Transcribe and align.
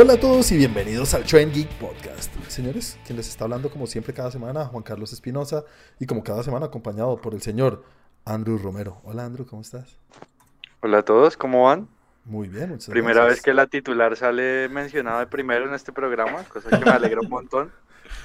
Hola 0.00 0.12
a 0.12 0.20
todos 0.20 0.52
y 0.52 0.56
bienvenidos 0.56 1.12
al 1.12 1.24
Trend 1.24 1.52
Geek 1.52 1.70
Podcast. 1.70 2.32
Señores, 2.46 3.00
quien 3.04 3.16
les 3.16 3.28
está 3.28 3.42
hablando 3.42 3.68
como 3.68 3.88
siempre 3.88 4.14
cada 4.14 4.30
semana, 4.30 4.64
Juan 4.64 4.84
Carlos 4.84 5.12
Espinosa, 5.12 5.64
y 5.98 6.06
como 6.06 6.22
cada 6.22 6.44
semana 6.44 6.66
acompañado 6.66 7.20
por 7.20 7.34
el 7.34 7.42
señor 7.42 7.82
Andrew 8.24 8.58
Romero. 8.58 9.00
Hola 9.02 9.24
Andrew, 9.24 9.44
¿cómo 9.44 9.60
estás? 9.60 9.98
Hola 10.82 10.98
a 10.98 11.02
todos, 11.02 11.36
¿cómo 11.36 11.64
van? 11.64 11.88
Muy 12.24 12.46
bien, 12.46 12.68
muchas 12.68 12.90
Primera 12.90 13.22
gracias. 13.22 13.38
vez 13.38 13.42
que 13.42 13.54
la 13.54 13.66
titular 13.66 14.16
sale 14.16 14.68
mencionada 14.68 15.18
de 15.18 15.26
primero 15.26 15.66
en 15.66 15.74
este 15.74 15.90
programa, 15.90 16.44
cosa 16.44 16.70
que 16.70 16.84
me 16.84 16.92
alegra 16.92 17.20
un 17.20 17.28
montón. 17.28 17.72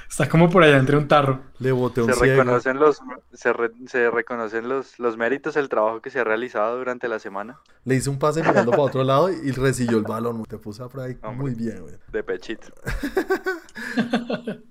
Está 0.10 0.28
como 0.30 0.50
por 0.50 0.64
allá 0.64 0.78
entre 0.78 0.98
un 0.98 1.08
tarro. 1.08 1.42
Le 1.60 1.72
boté 1.72 2.02
un 2.02 2.08
Se 2.08 2.14
ciego. 2.20 2.42
reconocen 2.42 2.80
los 2.80 3.02
se, 3.34 3.54
re- 3.54 3.72
se 3.88 4.10
reconocen 4.12 4.70
los, 4.70 5.00
los 5.00 5.18
méritos 5.18 5.56
del 5.56 5.70
trabajo 5.70 6.02
que 6.02 6.10
se 6.10 6.20
ha 6.20 6.24
realizado 6.24 6.78
durante 6.78 7.08
la 7.08 7.20
semana 7.20 7.60
Le 7.86 7.96
hice 7.96 8.10
un 8.10 8.20
pase 8.20 8.42
mirando 8.44 8.72
para 8.72 8.84
otro 8.84 9.04
lado 9.14 9.32
y 9.32 9.52
recibió 9.52 9.98
el 9.98 10.04
balón. 10.04 10.44
Te 10.46 10.58
puse 10.58 10.84
por 10.86 11.02
ahí 11.02 11.18
Hombre. 11.22 11.38
muy 11.38 11.56
bien, 11.56 11.82
güey. 11.82 11.96
de 12.12 12.24
pechito. 12.24 12.68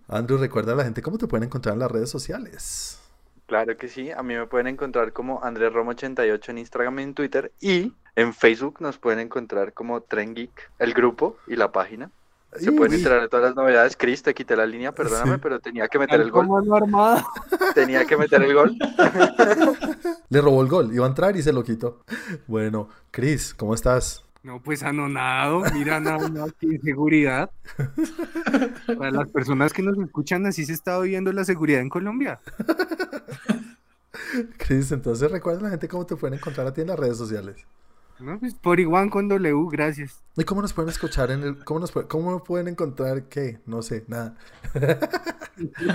Andrew, 0.09 0.39
recuerda 0.39 0.73
a 0.73 0.77
la 0.77 0.85
gente 0.85 1.03
cómo 1.03 1.19
te 1.19 1.27
pueden 1.27 1.45
encontrar 1.45 1.75
en 1.75 1.81
las 1.81 1.91
redes 1.91 2.11
sociales. 2.11 2.99
Claro 3.47 3.77
que 3.77 3.89
sí, 3.89 4.11
a 4.11 4.23
mí 4.23 4.35
me 4.35 4.47
pueden 4.47 4.67
encontrar 4.69 5.13
como 5.13 5.43
Andrés 5.43 5.73
Romo 5.73 5.91
88 5.91 6.51
en 6.53 6.59
Instagram 6.59 6.99
y 6.99 7.03
en 7.03 7.15
Twitter 7.15 7.53
y 7.61 7.93
en 8.17 8.33
Facebook 8.33 8.77
nos 8.81 8.99
pueden 8.99 9.19
encontrar 9.19 9.73
como 9.75 10.01
Tren 10.03 10.35
Geek, 10.35 10.71
el 10.79 10.95
grupo 10.95 11.37
y 11.47 11.57
la 11.57 11.73
página. 11.73 12.11
Se 12.59 12.71
Uy, 12.71 12.77
pueden 12.77 12.95
enterar 12.95 13.23
de 13.23 13.29
todas 13.29 13.47
las 13.47 13.57
novedades. 13.57 13.97
Chris, 13.97 14.23
te 14.23 14.35
quité 14.35 14.57
la 14.57 14.67
línea, 14.67 14.93
perdóname, 14.93 15.35
Sí. 15.35 15.41
pero 15.43 15.61
tenía 15.61 15.89
que 15.89 15.99
meter 15.99 16.21
el 16.21 16.31
gol. 16.31 16.47
No. 16.47 17.17
Tenía 17.75 18.05
que 18.05 18.17
meter 18.17 18.43
el 18.43 18.55
gol. 18.55 18.77
Le 20.29 20.41
robó 20.41 20.63
el 20.63 20.69
gol, 20.69 20.95
iba 20.95 21.07
a 21.07 21.09
entrar 21.09 21.37
y 21.37 21.43
se 21.43 21.53
lo 21.53 21.65
quitó. 21.65 22.05
Bueno, 22.47 22.89
Chris, 23.11 23.55
¿cómo 23.55 23.75
estás? 23.75 24.25
No, 24.43 24.61
pues 24.61 24.83
anonado, 24.83 25.63
mira 25.73 26.01
nada 26.01 26.29
más 26.29 26.53
que 26.55 26.67
inseguridad. 26.67 27.51
Para 28.99 29.13
las 29.13 29.29
personas 29.29 29.73
que 29.73 29.83
nos 29.83 29.97
escuchan, 29.99 30.45
así 30.47 30.67
se 30.67 30.73
está 30.73 30.99
viviendo 30.99 31.33
la 31.33 31.45
seguridad 31.45 31.81
en 31.81 31.89
Colombia. 31.89 32.41
Chris, 34.59 34.93
entonces 34.93 35.31
recuerda 35.31 35.61
a 35.61 35.63
la 35.65 35.71
gente 35.71 35.89
cómo 35.89 36.07
te 36.07 36.17
pueden 36.17 36.39
encontrar 36.39 36.67
a 36.67 36.73
ti 36.73 36.81
en 36.81 36.89
las 36.89 36.99
redes 36.99 37.17
sociales. 37.17 37.57
No, 38.23 38.39
pues 38.39 38.55
por 38.55 38.79
igual 38.81 39.11
con 39.11 39.29
W, 39.29 39.67
gracias. 39.71 40.23
¿Y 40.37 40.45
cómo 40.45 40.63
nos 40.63 40.73
pueden 40.73 40.91
escuchar 40.91 41.31
en 41.31 41.43
el... 41.43 41.65
¿Cómo 41.65 41.81
nos 41.81 41.93
pu- 41.93 42.07
cómo 42.09 42.43
pueden 42.45 42.69
encontrar 42.69 43.25
qué? 43.25 43.59
No 43.67 43.83
sé, 43.83 44.05
nada. 44.09 44.37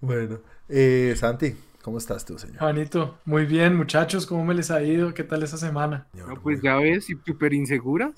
Bueno, 0.00 0.38
eh, 0.68 1.14
Santi, 1.16 1.54
¿cómo 1.82 1.98
estás 1.98 2.24
tú, 2.24 2.38
señor? 2.38 2.58
Juanito, 2.58 3.18
muy 3.26 3.44
bien, 3.44 3.76
muchachos, 3.76 4.26
¿cómo 4.26 4.44
me 4.46 4.54
les 4.54 4.70
ha 4.70 4.82
ido? 4.82 5.12
¿Qué 5.12 5.24
tal 5.24 5.42
esa 5.42 5.58
semana? 5.58 6.06
No, 6.14 6.34
pues 6.42 6.62
ya 6.62 6.76
ves, 6.76 7.06
súper 7.26 7.52
insegura. 7.52 8.12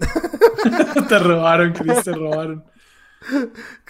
te 1.08 1.18
robaron, 1.18 1.72
Chris, 1.72 2.04
te 2.04 2.12
robaron. 2.12 2.64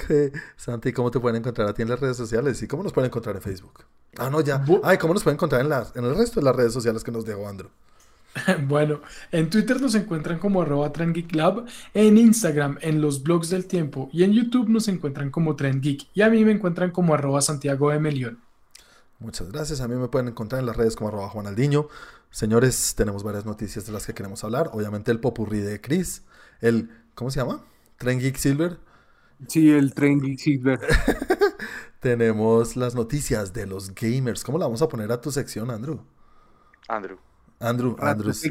¿Qué? 0.06 0.32
Santi, 0.56 0.92
¿cómo 0.92 1.10
te 1.10 1.20
pueden 1.20 1.36
encontrar 1.36 1.68
a 1.68 1.74
ti 1.74 1.82
en 1.82 1.88
las 1.90 2.00
redes 2.00 2.16
sociales? 2.16 2.62
¿Y 2.62 2.66
cómo 2.68 2.82
nos 2.82 2.92
pueden 2.92 3.08
encontrar 3.08 3.36
en 3.36 3.42
Facebook? 3.42 3.84
Ah, 4.18 4.28
no, 4.30 4.40
ya. 4.40 4.64
Ay, 4.82 4.96
¿cómo 4.98 5.12
nos 5.14 5.22
pueden 5.22 5.36
encontrar 5.36 5.60
en, 5.62 5.68
las, 5.70 5.94
en 5.96 6.04
el 6.04 6.14
resto 6.16 6.40
de 6.40 6.44
las 6.44 6.56
redes 6.56 6.72
sociales 6.72 7.02
que 7.04 7.10
nos 7.12 7.24
dejó 7.24 7.46
Andrew? 7.48 7.70
Bueno, 8.66 9.00
en 9.30 9.50
Twitter 9.50 9.80
nos 9.80 9.94
encuentran 9.94 10.38
como 10.38 10.62
arroba 10.62 10.92
Trend 10.92 11.14
Geek 11.14 11.34
Lab, 11.34 11.66
en 11.94 12.18
Instagram, 12.18 12.78
en 12.80 13.00
los 13.00 13.22
blogs 13.22 13.50
del 13.50 13.66
tiempo 13.66 14.08
y 14.12 14.24
en 14.24 14.32
YouTube 14.32 14.68
nos 14.68 14.88
encuentran 14.88 15.30
como 15.30 15.56
Trend 15.56 15.82
Geek 15.82 16.08
y 16.14 16.22
a 16.22 16.30
mí 16.30 16.44
me 16.44 16.52
encuentran 16.52 16.90
como 16.90 17.14
arroba 17.14 17.40
Santiago 17.42 17.90
de 17.90 18.00
Melión. 18.00 18.38
Muchas 19.18 19.52
gracias. 19.52 19.80
A 19.80 19.88
mí 19.88 19.94
me 19.94 20.08
pueden 20.08 20.28
encontrar 20.28 20.60
en 20.60 20.66
las 20.66 20.76
redes 20.76 20.96
como 20.96 21.08
arroba 21.08 21.28
Juanaldiño. 21.28 21.86
Señores, 22.30 22.94
tenemos 22.96 23.22
varias 23.22 23.44
noticias 23.44 23.86
de 23.86 23.92
las 23.92 24.04
que 24.06 24.14
queremos 24.14 24.42
hablar. 24.42 24.70
Obviamente 24.72 25.12
el 25.12 25.20
popurrí 25.20 25.60
de 25.60 25.80
Chris. 25.80 26.22
El, 26.60 26.90
¿cómo 27.14 27.30
se 27.30 27.38
llama? 27.38 27.62
Tren 27.98 28.18
Geek 28.18 28.36
Silver. 28.36 28.78
Sí, 29.46 29.70
el 29.70 29.94
tren 29.94 30.20
Geek 30.20 30.38
Silver. 30.38 30.80
Tenemos 32.00 32.74
las 32.74 32.96
noticias 32.96 33.52
de 33.52 33.66
los 33.66 33.94
gamers. 33.94 34.42
¿Cómo 34.42 34.58
la 34.58 34.64
vamos 34.64 34.82
a 34.82 34.88
poner 34.88 35.12
a 35.12 35.20
tu 35.20 35.30
sección, 35.30 35.70
Andrew? 35.70 36.00
Andrew. 36.88 37.18
Andrew, 37.62 37.96
Andrews. 38.00 38.42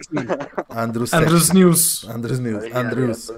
Andrews. 0.70 1.14
Andrews 1.14 1.54
News. 1.54 2.06
Andrews 2.10 2.40
News. 2.40 2.64
Andrews. 2.74 3.34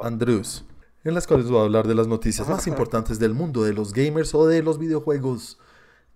Andrews. 0.00 0.64
En 1.02 1.14
las 1.14 1.26
cuales 1.26 1.48
voy 1.48 1.58
a 1.58 1.62
hablar 1.64 1.88
de 1.88 1.96
las 1.96 2.06
noticias 2.06 2.48
más 2.48 2.66
importantes 2.68 3.18
del 3.18 3.34
mundo 3.34 3.64
de 3.64 3.72
los 3.72 3.92
gamers 3.92 4.32
o 4.32 4.46
de 4.46 4.62
los 4.62 4.78
videojuegos. 4.78 5.58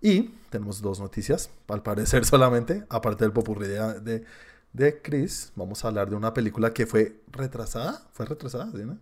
Y 0.01 0.35
tenemos 0.49 0.81
dos 0.81 1.01
noticias, 1.01 1.49
al 1.67 1.83
parecer 1.83 2.23
solamente, 2.23 2.85
aparte 2.89 3.25
del 3.25 3.33
popurrí 3.33 3.67
de, 3.67 3.99
de, 3.99 4.23
de 4.71 5.01
Chris. 5.01 5.51
Vamos 5.55 5.83
a 5.83 5.89
hablar 5.89 6.09
de 6.09 6.15
una 6.15 6.33
película 6.33 6.71
que 6.73 6.85
fue 6.85 7.19
retrasada. 7.29 8.07
¿Fue 8.13 8.25
retrasada? 8.25 8.71
¿sí, 8.71 8.85
no? 8.85 8.97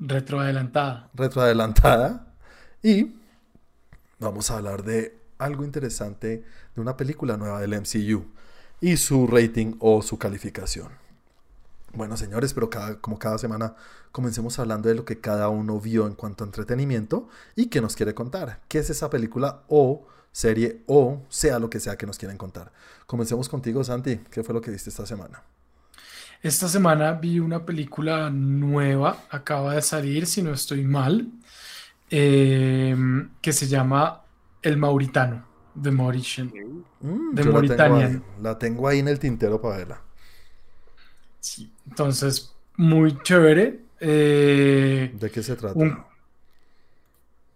Retroadelantada. 0.00 1.10
retroadelantada. 1.14 2.34
Y 2.82 3.14
vamos 4.18 4.50
a 4.50 4.56
hablar 4.56 4.82
de 4.82 5.16
algo 5.38 5.64
interesante 5.64 6.44
de 6.74 6.80
una 6.80 6.96
película 6.96 7.36
nueva 7.36 7.60
del 7.60 7.80
MCU 7.80 8.26
y 8.82 8.98
su 8.98 9.26
rating 9.26 9.76
o 9.78 10.02
su 10.02 10.18
calificación. 10.18 10.88
Bueno, 11.94 12.16
señores, 12.16 12.52
pero 12.52 12.68
cada, 12.68 13.00
como 13.00 13.18
cada 13.18 13.38
semana 13.38 13.74
comencemos 14.10 14.58
hablando 14.58 14.88
de 14.88 14.96
lo 14.96 15.04
que 15.04 15.20
cada 15.20 15.48
uno 15.48 15.80
vio 15.80 16.06
en 16.06 16.14
cuanto 16.14 16.42
a 16.42 16.46
entretenimiento 16.46 17.28
y 17.54 17.66
que 17.66 17.80
nos 17.80 17.94
quiere 17.94 18.12
contar. 18.12 18.60
¿Qué 18.68 18.78
es 18.80 18.90
esa 18.90 19.08
película 19.08 19.62
o 19.68 20.06
serie 20.32 20.82
o 20.86 21.22
sea 21.28 21.58
lo 21.58 21.70
que 21.70 21.80
sea 21.80 21.96
que 21.96 22.06
nos 22.06 22.18
quieren 22.18 22.36
contar? 22.36 22.72
Comencemos 23.06 23.48
contigo, 23.48 23.84
Santi. 23.84 24.18
¿Qué 24.30 24.42
fue 24.42 24.52
lo 24.52 24.60
que 24.60 24.72
viste 24.72 24.90
esta 24.90 25.06
semana? 25.06 25.42
Esta 26.42 26.68
semana 26.68 27.12
vi 27.12 27.38
una 27.38 27.64
película 27.64 28.30
nueva, 28.30 29.26
acaba 29.30 29.76
de 29.76 29.82
salir, 29.82 30.26
si 30.26 30.42
no 30.42 30.52
estoy 30.52 30.82
mal, 30.82 31.28
eh, 32.10 32.96
que 33.40 33.52
se 33.52 33.68
llama 33.68 34.22
El 34.60 34.76
Mauritano, 34.76 35.51
The 35.74 35.90
Mauritian. 35.90 36.54
Mm, 37.00 37.36
De 37.36 37.44
yo 37.44 37.52
la 37.52 37.64
tengo, 37.64 37.96
Mauritania. 37.96 37.96
ahí, 37.96 38.22
la 38.40 38.58
tengo 38.58 38.88
ahí 38.88 39.00
en 39.00 39.08
el 39.08 39.18
tintero 39.18 39.60
para 39.60 39.76
verla. 39.78 40.02
Sí, 41.40 41.76
entonces, 41.86 42.58
muy 42.76 43.20
chévere. 43.22 43.88
Eh, 44.00 45.18
¿De 45.20 45.30
qué 45.30 45.42
se 45.44 45.54
trata? 45.56 45.86
un- 45.86 46.04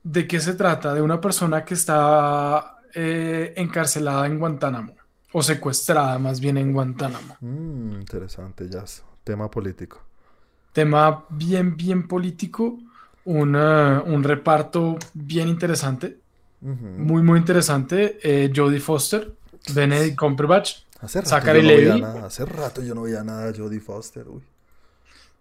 ¿de 0.03 0.26
qué 0.26 0.41
se 0.41 0.55
trata? 0.55 0.94
De 0.94 1.03
una 1.03 1.21
persona 1.21 1.65
que 1.65 1.75
está 1.75 2.76
eh, 2.94 3.53
encarcelada 3.56 4.26
en 4.26 4.38
Guantánamo, 4.38 4.97
o 5.32 5.43
secuestrada 5.43 6.19
más 6.19 6.41
bien 6.41 6.56
en 6.59 6.72
Guantánamo. 6.72 7.38
Mm, 7.41 7.93
interesante, 8.00 8.69
ya. 8.69 8.81
es 8.81 9.03
Tema 9.25 9.50
político. 9.50 10.00
Tema 10.72 11.26
bien, 11.31 11.76
bien 11.76 12.06
político, 12.06 12.78
un, 13.25 13.56
eh, 13.56 13.99
un 14.06 14.22
reparto 14.22 15.09
bien 15.15 15.49
interesante, 15.49 16.22
Muy, 16.61 17.22
muy 17.22 17.39
interesante. 17.39 18.19
Eh, 18.22 18.50
Jodie 18.55 18.81
Foster, 18.81 19.33
Benedict 19.75 20.17
Cumberbatch. 20.19 20.78
Hace 21.00 21.19
rato, 21.21 21.31
Zachary 21.31 21.59
yo 21.62 21.62
no 21.69 21.69
veía 21.77 21.89
Levi. 21.89 22.00
nada, 22.00 22.27
hace 22.27 22.44
rato 22.47 22.83
yo 22.83 22.94
no 22.94 23.03
veía 23.03 23.22
nada 23.22 23.53
de 23.53 23.59
Jodie 23.59 23.81
Foster. 23.81 24.27
Uy. 24.28 24.43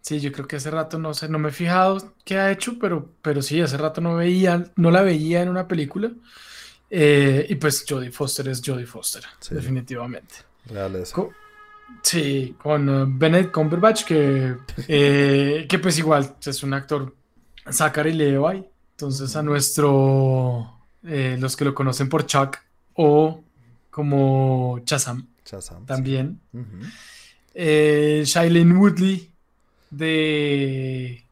Sí, 0.02 0.20
yo 0.20 0.32
creo 0.32 0.48
que 0.48 0.58
hace 0.58 0.70
rato 0.70 1.00
no 1.00 1.14
sé, 1.14 1.28
no 1.30 1.40
me 1.40 1.50
he 1.50 1.52
fijado 1.52 2.14
qué 2.24 2.38
ha 2.38 2.52
hecho, 2.52 2.78
pero, 2.80 3.10
pero 3.22 3.42
sí, 3.42 3.60
hace 3.62 3.78
rato 3.78 4.02
no 4.02 4.16
veía, 4.16 4.66
no 4.76 4.92
la 4.92 5.02
veía 5.02 5.42
en 5.42 5.50
una 5.50 5.68
película. 5.68 6.12
Eh, 6.90 7.48
y 7.50 7.56
pues 7.56 7.84
Jodie 7.88 8.12
Foster 8.12 8.48
es 8.50 8.62
Jodie 8.64 8.86
Foster, 8.86 9.24
Sí. 9.40 9.56
definitivamente. 9.56 10.36
Real 10.68 10.96
eso. 10.98 11.16
Co- 11.16 11.32
Sí, 12.04 12.56
con 12.62 12.90
eh, 12.90 13.06
Benedict 13.08 13.52
Cumberbatch, 13.52 14.04
que, 14.06 14.56
eh, 14.88 15.66
que 15.70 15.80
pues 15.80 15.98
igual 15.98 16.36
es 16.46 16.62
un 16.64 16.74
actor 16.74 17.16
Zachary 17.72 18.14
Levi. 18.14 18.66
Entonces 18.92 19.36
a 19.36 19.42
nuestro, 19.44 20.75
eh, 21.08 21.38
los 21.40 21.56
que 21.56 21.66
lo 21.66 21.74
conocen 21.76 22.10
por 22.10 22.26
Chuck 22.26 22.58
o 22.94 23.44
como 23.92 24.80
Shazam, 24.86 25.28
sí. 25.44 25.56
también. 25.86 26.40
Ujú. 26.54 26.66
Eh, 27.54 28.24
Shailene 28.26 28.74
Woodley 28.76 29.32
de 29.92 31.24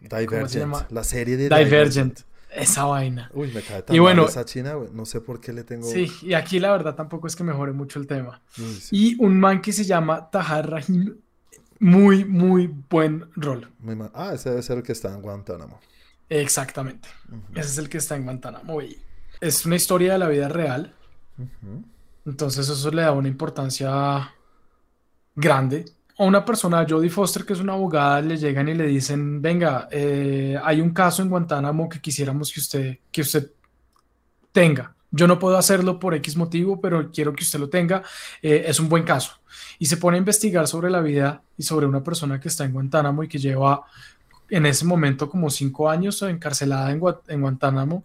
Divergent. 0.00 0.50
llama? 0.50 0.86
La 0.90 1.04
serie 1.04 1.36
de 1.36 1.48
Divergent, 1.48 2.20
esa 2.50 2.84
vaina. 2.84 3.30
Uy, 3.34 3.48
me 3.52 3.60
cae 3.62 3.82
tan 3.82 3.94
Y 3.94 3.98
mal 3.98 4.04
bueno- 4.16 4.26
esa 4.28 4.44
china, 4.44 4.74
güey. 4.74 4.90
No 4.92 5.04
sé 5.04 5.20
por 5.20 5.40
qué 5.40 5.52
le 5.52 5.64
tengo. 5.64 5.86
Sí, 5.90 6.10
y 6.22 6.34
aquí 6.34 6.58
la 6.60 6.70
verdad 6.72 6.94
tampoco 6.94 7.26
es 7.26 7.36
que 7.36 7.44
mejore 7.44 7.72
mucho 7.72 7.98
el 7.98 8.06
tema. 8.06 8.40
Uy, 8.58 8.74
sí. 8.74 8.96
Y 8.96 9.22
un 9.22 9.38
man 9.38 9.60
que 9.60 9.72
se 9.72 9.84
llama 9.84 10.30
Tahar 10.30 10.70
Rahim, 10.70 11.16
muy, 11.80 12.24
muy 12.24 12.66
buen 12.88 13.26
rol. 13.36 13.70
Muy 13.80 13.96
mal. 13.96 14.10
Ah, 14.14 14.32
ese 14.34 14.50
debe 14.50 14.62
ser 14.62 14.78
el 14.78 14.82
que 14.82 14.92
está 14.92 15.12
en 15.14 15.20
Guantánamo. 15.22 15.78
Exactamente. 16.28 17.08
Ese 17.54 17.68
es 17.68 17.78
el 17.78 17.88
que 17.88 17.98
está 17.98 18.16
en 18.16 18.24
Guantánamo. 18.24 18.80
Es 19.40 19.64
una 19.64 19.76
historia 19.76 20.12
de 20.12 20.18
la 20.18 20.28
vida 20.28 20.48
real. 20.48 20.94
Entonces 22.26 22.68
eso 22.68 22.90
le 22.90 23.02
da 23.02 23.12
una 23.12 23.28
importancia 23.28 24.34
grande. 25.34 25.84
A 26.18 26.24
una 26.24 26.44
persona, 26.44 26.84
Jodie 26.88 27.10
Foster, 27.10 27.44
que 27.44 27.52
es 27.52 27.60
una 27.60 27.74
abogada, 27.74 28.20
le 28.20 28.36
llegan 28.36 28.68
y 28.68 28.74
le 28.74 28.86
dicen, 28.86 29.40
venga, 29.40 29.88
eh, 29.90 30.58
hay 30.62 30.80
un 30.80 30.90
caso 30.90 31.22
en 31.22 31.30
Guantánamo 31.30 31.88
que 31.88 32.00
quisiéramos 32.00 32.52
que 32.52 32.60
usted, 32.60 32.98
que 33.10 33.20
usted 33.20 33.52
tenga. 34.52 34.94
yo 35.10 35.26
no 35.26 35.38
puedo 35.38 35.56
hacerlo 35.56 35.98
por 35.98 36.14
X 36.14 36.36
motivo, 36.36 36.80
pero 36.80 37.10
quiero 37.10 37.32
que 37.32 37.44
usted 37.44 37.58
lo 37.58 37.70
tenga, 37.70 38.02
eh, 38.42 38.64
es 38.66 38.78
un 38.80 38.88
buen 38.88 39.04
caso. 39.04 39.32
Y 39.78 39.86
se 39.86 39.96
pone 39.96 40.16
a 40.16 40.18
investigar 40.18 40.66
sobre 40.66 40.90
la 40.90 41.00
vida 41.00 41.42
y 41.56 41.62
sobre 41.62 41.86
una 41.86 42.02
persona 42.02 42.40
que 42.40 42.48
está 42.48 42.64
en 42.64 42.72
Guantánamo 42.72 43.22
y 43.22 43.28
que 43.28 43.38
lleva 43.38 43.86
en 44.50 44.66
ese 44.66 44.84
momento 44.84 45.28
como 45.28 45.50
cinco 45.50 45.90
años 45.90 46.22
encarcelada 46.22 46.90
en, 46.90 47.00
en 47.28 47.40
Guantánamo 47.40 48.04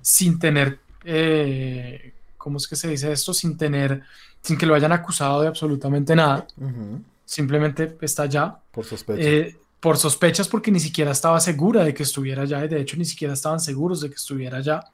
sin 0.00 0.38
tener, 0.38 0.78
eh, 1.04 2.12
¿cómo 2.36 2.58
es 2.58 2.68
que 2.68 2.76
se 2.76 2.88
dice 2.88 3.10
esto? 3.12 3.32
Sin 3.32 3.56
tener, 3.56 4.02
sin 4.42 4.58
que 4.58 4.66
lo 4.66 4.74
hayan 4.74 4.92
acusado 4.92 5.42
de 5.42 5.48
absolutamente 5.48 6.14
nada. 6.14 6.46
Simplemente 7.24 7.96
está 8.00 8.24
allá. 8.24 8.56
Por 8.70 8.84
sospechas. 8.84 9.24
Eh, 9.24 9.56
por 9.80 9.96
sospechas 9.96 10.48
porque 10.48 10.70
ni 10.70 10.80
siquiera 10.80 11.10
estaba 11.10 11.40
segura 11.40 11.84
de 11.84 11.94
que 11.94 12.02
estuviera 12.02 12.42
allá 12.42 12.64
y 12.64 12.68
de 12.68 12.80
hecho 12.80 12.96
ni 12.96 13.04
siquiera 13.04 13.34
estaban 13.34 13.60
seguros 13.60 14.00
de 14.00 14.08
que 14.08 14.16
estuviera 14.16 14.58
allá. 14.58 14.84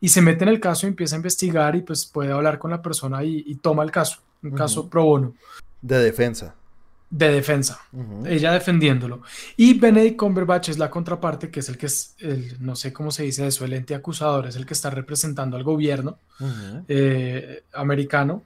Y 0.00 0.08
se 0.08 0.22
mete 0.22 0.44
en 0.44 0.50
el 0.50 0.60
caso 0.60 0.86
y 0.86 0.90
empieza 0.90 1.16
a 1.16 1.18
investigar 1.18 1.74
y 1.76 1.82
pues 1.82 2.06
puede 2.06 2.32
hablar 2.32 2.58
con 2.58 2.70
la 2.70 2.80
persona 2.80 3.24
y, 3.24 3.54
toma 3.56 3.82
el 3.82 3.90
caso, 3.90 4.18
un 4.42 4.52
caso 4.52 4.88
pro 4.88 5.04
bono. 5.04 5.34
De 5.82 5.98
defensa 5.98 6.54
de 7.10 7.30
defensa, 7.30 7.80
ella 8.26 8.52
defendiéndolo. 8.52 9.22
Y 9.56 9.74
Benedict 9.78 10.18
Cumberbatch 10.18 10.68
es 10.68 10.78
la 10.78 10.90
contraparte, 10.90 11.50
que 11.50 11.60
es 11.60 11.68
el 11.68 11.78
que 11.78 11.86
es, 11.86 12.14
el, 12.18 12.56
no 12.60 12.76
sé 12.76 12.92
cómo 12.92 13.10
se 13.10 13.22
dice 13.22 13.46
eso, 13.46 13.64
el 13.64 13.72
ente 13.72 13.94
acusador, 13.94 14.46
es 14.46 14.56
el 14.56 14.66
que 14.66 14.74
está 14.74 14.90
representando 14.90 15.56
al 15.56 15.64
gobierno 15.64 16.18
eh, 16.86 17.64
americano 17.72 18.42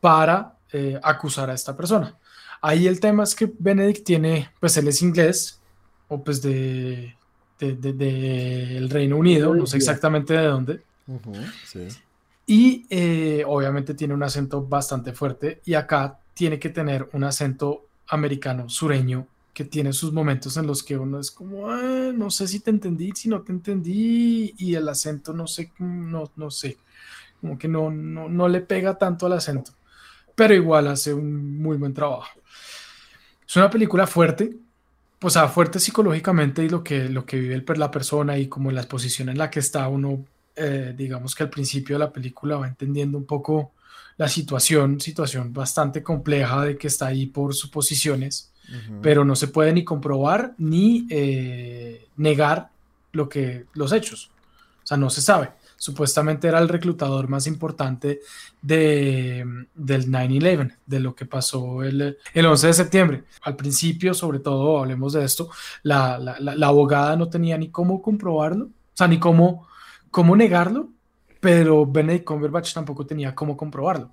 para 0.00 0.56
eh, 0.72 0.98
acusar 1.02 1.50
a 1.50 1.54
esta 1.54 1.76
persona. 1.76 2.16
Ahí 2.60 2.86
el 2.88 2.98
tema 2.98 3.22
es 3.22 3.34
que 3.34 3.50
Benedict 3.58 4.04
tiene, 4.04 4.50
pues 4.58 4.76
él 4.76 4.88
es 4.88 5.02
inglés, 5.02 5.60
o 6.08 6.22
pues 6.22 6.42
de, 6.42 7.14
de, 7.58 8.76
el 8.76 8.90
Reino 8.90 9.16
Unido, 9.16 9.54
no 9.54 9.66
sé 9.66 9.76
exactamente 9.76 10.34
de 10.34 10.44
dónde. 10.44 10.82
Y 12.46 12.86
eh, 12.90 13.44
obviamente 13.46 13.94
tiene 13.94 14.14
un 14.14 14.22
acento 14.24 14.66
bastante 14.66 15.12
fuerte 15.12 15.60
y 15.64 15.74
acá 15.74 16.18
tiene 16.34 16.58
que 16.58 16.70
tener 16.70 17.08
un 17.12 17.22
acento 17.22 17.86
americano 18.10 18.68
sureño 18.68 19.26
que 19.52 19.64
tiene 19.64 19.92
sus 19.92 20.12
momentos 20.12 20.56
en 20.56 20.66
los 20.66 20.82
que 20.82 20.96
uno 20.96 21.18
es 21.18 21.30
como, 21.30 21.70
ah, 21.70 22.12
no 22.14 22.30
sé 22.30 22.46
si 22.46 22.60
te 22.60 22.70
entendí, 22.70 23.12
si 23.14 23.28
no 23.28 23.42
te 23.42 23.52
entendí, 23.52 24.54
y 24.56 24.74
el 24.74 24.88
acento 24.88 25.32
no 25.32 25.46
sé, 25.46 25.72
no, 25.78 26.30
no 26.36 26.50
sé, 26.50 26.78
como 27.40 27.58
que 27.58 27.68
no, 27.68 27.90
no, 27.90 28.28
no 28.28 28.48
le 28.48 28.60
pega 28.60 28.96
tanto 28.96 29.26
al 29.26 29.32
acento, 29.32 29.72
pero 30.34 30.54
igual 30.54 30.86
hace 30.86 31.12
un 31.12 31.60
muy 31.60 31.76
buen 31.76 31.92
trabajo. 31.92 32.40
Es 33.46 33.56
una 33.56 33.68
película 33.68 34.06
fuerte, 34.06 34.56
pues 35.18 35.36
a 35.36 35.48
fuerte 35.48 35.80
psicológicamente 35.80 36.64
y 36.64 36.68
lo 36.68 36.82
que, 36.84 37.08
lo 37.08 37.26
que 37.26 37.38
vive 37.38 37.62
la 37.76 37.90
persona 37.90 38.38
y 38.38 38.48
como 38.48 38.70
la 38.70 38.82
exposición 38.82 39.28
en 39.28 39.38
la 39.38 39.50
que 39.50 39.60
está 39.60 39.88
uno, 39.88 40.24
eh, 40.54 40.94
digamos 40.96 41.34
que 41.34 41.42
al 41.42 41.50
principio 41.50 41.96
de 41.96 42.00
la 42.00 42.12
película 42.12 42.56
va 42.56 42.68
entendiendo 42.68 43.18
un 43.18 43.26
poco 43.26 43.72
la 44.20 44.28
situación, 44.28 45.00
situación 45.00 45.50
bastante 45.54 46.02
compleja 46.02 46.66
de 46.66 46.76
que 46.76 46.88
está 46.88 47.06
ahí 47.06 47.24
por 47.24 47.54
suposiciones, 47.54 48.52
pero 49.00 49.24
no 49.24 49.34
se 49.34 49.48
puede 49.48 49.72
ni 49.72 49.82
comprobar 49.82 50.52
ni 50.58 51.06
eh, 51.08 52.06
negar 52.18 52.68
lo 53.12 53.30
que, 53.30 53.64
los 53.72 53.94
hechos. 53.94 54.30
O 54.84 54.86
sea, 54.86 54.98
no 54.98 55.08
se 55.08 55.22
sabe. 55.22 55.52
Supuestamente 55.78 56.48
era 56.48 56.58
el 56.58 56.68
reclutador 56.68 57.28
más 57.28 57.46
importante 57.46 58.20
de, 58.60 59.42
del 59.74 60.08
9-11, 60.08 60.76
de 60.84 61.00
lo 61.00 61.14
que 61.14 61.24
pasó 61.24 61.82
el, 61.82 62.18
el, 62.34 62.46
11 62.46 62.66
de 62.66 62.72
septiembre. 62.74 63.24
Al 63.40 63.56
principio, 63.56 64.12
sobre 64.12 64.40
todo, 64.40 64.80
hablemos 64.80 65.14
de 65.14 65.24
esto, 65.24 65.48
la, 65.82 66.18
la, 66.18 66.38
la, 66.38 66.66
abogada 66.66 67.16
no 67.16 67.30
tenía 67.30 67.56
ni 67.56 67.70
cómo 67.70 68.02
comprobarlo, 68.02 68.66
o 68.66 68.96
sea, 68.96 69.08
ni 69.08 69.18
cómo, 69.18 69.66
cómo 70.10 70.36
negarlo, 70.36 70.90
pero 71.40 71.86
Benedict 71.86 72.24
Cumberbatch 72.24 72.74
tampoco 72.74 73.04
tenía 73.06 73.34
cómo 73.34 73.56
comprobarlo. 73.56 74.10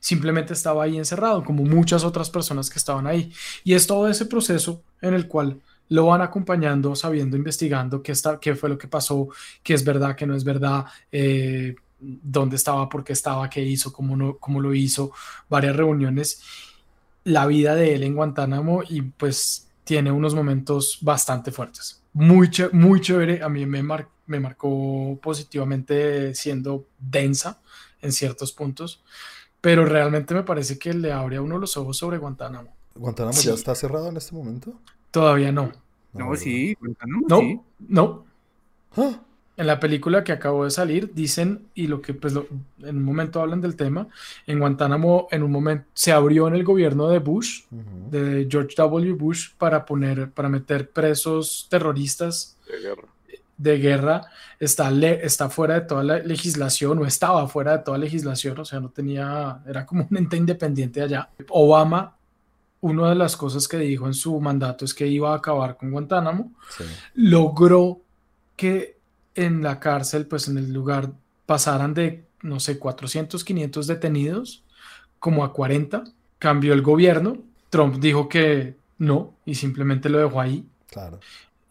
Simplemente 0.00 0.52
estaba 0.52 0.82
ahí 0.82 0.98
encerrado, 0.98 1.44
como 1.44 1.62
muchas 1.62 2.04
otras 2.04 2.28
personas 2.28 2.68
que 2.68 2.78
estaban 2.78 3.06
ahí. 3.06 3.32
Y 3.62 3.74
es 3.74 3.86
todo 3.86 4.08
ese 4.08 4.26
proceso 4.26 4.82
en 5.00 5.14
el 5.14 5.28
cual 5.28 5.60
lo 5.88 6.06
van 6.06 6.22
acompañando, 6.22 6.96
sabiendo, 6.96 7.36
investigando 7.36 8.02
qué, 8.02 8.12
está, 8.12 8.40
qué 8.40 8.54
fue 8.54 8.68
lo 8.68 8.78
que 8.78 8.88
pasó, 8.88 9.28
qué 9.62 9.74
es 9.74 9.84
verdad, 9.84 10.16
qué 10.16 10.26
no 10.26 10.34
es 10.34 10.42
verdad, 10.42 10.86
eh, 11.12 11.76
dónde 12.00 12.56
estaba, 12.56 12.88
por 12.88 13.04
qué 13.04 13.12
estaba, 13.12 13.48
qué 13.48 13.62
hizo, 13.62 13.92
cómo, 13.92 14.16
no, 14.16 14.38
cómo 14.38 14.60
lo 14.60 14.74
hizo, 14.74 15.12
varias 15.48 15.76
reuniones, 15.76 16.42
la 17.24 17.46
vida 17.46 17.74
de 17.74 17.94
él 17.94 18.02
en 18.02 18.14
Guantánamo 18.14 18.82
y 18.88 19.02
pues 19.02 19.68
tiene 19.84 20.10
unos 20.10 20.34
momentos 20.34 20.98
bastante 21.00 21.52
fuertes. 21.52 22.02
Muy, 22.12 22.50
muy 22.72 23.00
chévere, 23.00 23.42
a 23.42 23.48
mí 23.48 23.66
me, 23.66 23.82
mar 23.82 24.08
me 24.26 24.40
marcó 24.40 25.18
positivamente 25.22 26.34
siendo 26.34 26.86
densa 26.98 27.60
en 28.00 28.12
ciertos 28.12 28.52
puntos, 28.52 29.02
pero 29.60 29.84
realmente 29.84 30.34
me 30.34 30.42
parece 30.42 30.78
que 30.78 30.92
le 30.92 31.12
abre 31.12 31.36
a 31.36 31.42
uno 31.42 31.58
los 31.58 31.76
ojos 31.76 31.96
sobre 31.96 32.18
Guantánamo. 32.18 32.74
¿Guantánamo 32.94 33.40
ya 33.40 33.54
está 33.54 33.74
cerrado 33.74 34.08
en 34.08 34.16
este 34.16 34.34
momento? 34.34 34.74
Todavía 35.10 35.52
no. 35.52 35.72
No, 36.12 36.34
sí, 36.36 36.74
Guantánamo 36.80 37.26
no, 37.28 37.38
sí. 37.38 37.60
No. 37.88 38.24
¿Ah? 38.96 39.20
En 39.56 39.66
la 39.66 39.78
película 39.78 40.24
que 40.24 40.32
acabó 40.32 40.64
de 40.64 40.70
salir 40.70 41.12
dicen, 41.14 41.68
y 41.74 41.86
lo 41.86 42.00
que 42.00 42.14
pues 42.14 42.34
en 42.34 42.96
un 42.96 43.04
momento 43.04 43.40
hablan 43.40 43.60
del 43.60 43.76
tema, 43.76 44.08
en 44.46 44.58
Guantánamo 44.58 45.28
en 45.30 45.42
un 45.42 45.52
momento 45.52 45.84
se 45.92 46.10
abrió 46.10 46.48
en 46.48 46.54
el 46.54 46.64
gobierno 46.64 47.08
de 47.08 47.18
Bush, 47.18 47.64
de 47.70 48.48
George 48.50 48.74
W. 48.76 49.12
Bush, 49.12 49.50
para 49.58 49.84
poner, 49.84 50.30
para 50.30 50.48
meter 50.48 50.90
presos 50.90 51.66
terroristas 51.70 52.56
de 52.66 52.80
guerra 52.80 53.08
de 53.62 53.78
guerra 53.78 54.22
está, 54.58 54.90
está 54.90 55.48
fuera 55.48 55.74
de 55.74 55.80
toda 55.82 56.02
la 56.02 56.18
legislación 56.18 56.98
o 56.98 57.06
estaba 57.06 57.46
fuera 57.46 57.78
de 57.78 57.84
toda 57.84 57.98
legislación, 57.98 58.58
o 58.58 58.64
sea, 58.64 58.80
no 58.80 58.90
tenía, 58.90 59.62
era 59.66 59.86
como 59.86 60.06
un 60.10 60.16
ente 60.16 60.36
independiente 60.36 61.00
allá. 61.00 61.30
Obama, 61.48 62.16
una 62.80 63.10
de 63.10 63.14
las 63.14 63.36
cosas 63.36 63.68
que 63.68 63.78
dijo 63.78 64.06
en 64.06 64.14
su 64.14 64.38
mandato 64.40 64.84
es 64.84 64.92
que 64.92 65.06
iba 65.06 65.32
a 65.32 65.36
acabar 65.36 65.76
con 65.76 65.90
Guantánamo, 65.92 66.52
logró 67.14 68.00
que 68.56 68.98
en 69.34 69.62
la 69.62 69.78
cárcel, 69.78 70.26
pues 70.26 70.48
en 70.48 70.58
el 70.58 70.72
lugar, 70.72 71.12
pasaran 71.46 71.94
de, 71.94 72.24
no 72.42 72.58
sé, 72.58 72.78
400, 72.78 73.44
500 73.44 73.86
detenidos 73.86 74.64
como 75.18 75.44
a 75.44 75.52
40, 75.52 76.04
cambió 76.38 76.74
el 76.74 76.82
gobierno, 76.82 77.38
Trump 77.70 77.96
dijo 78.00 78.28
que 78.28 78.76
no 78.98 79.34
y 79.46 79.54
simplemente 79.54 80.08
lo 80.08 80.18
dejó 80.18 80.40
ahí. 80.40 80.66
Claro 80.88 81.20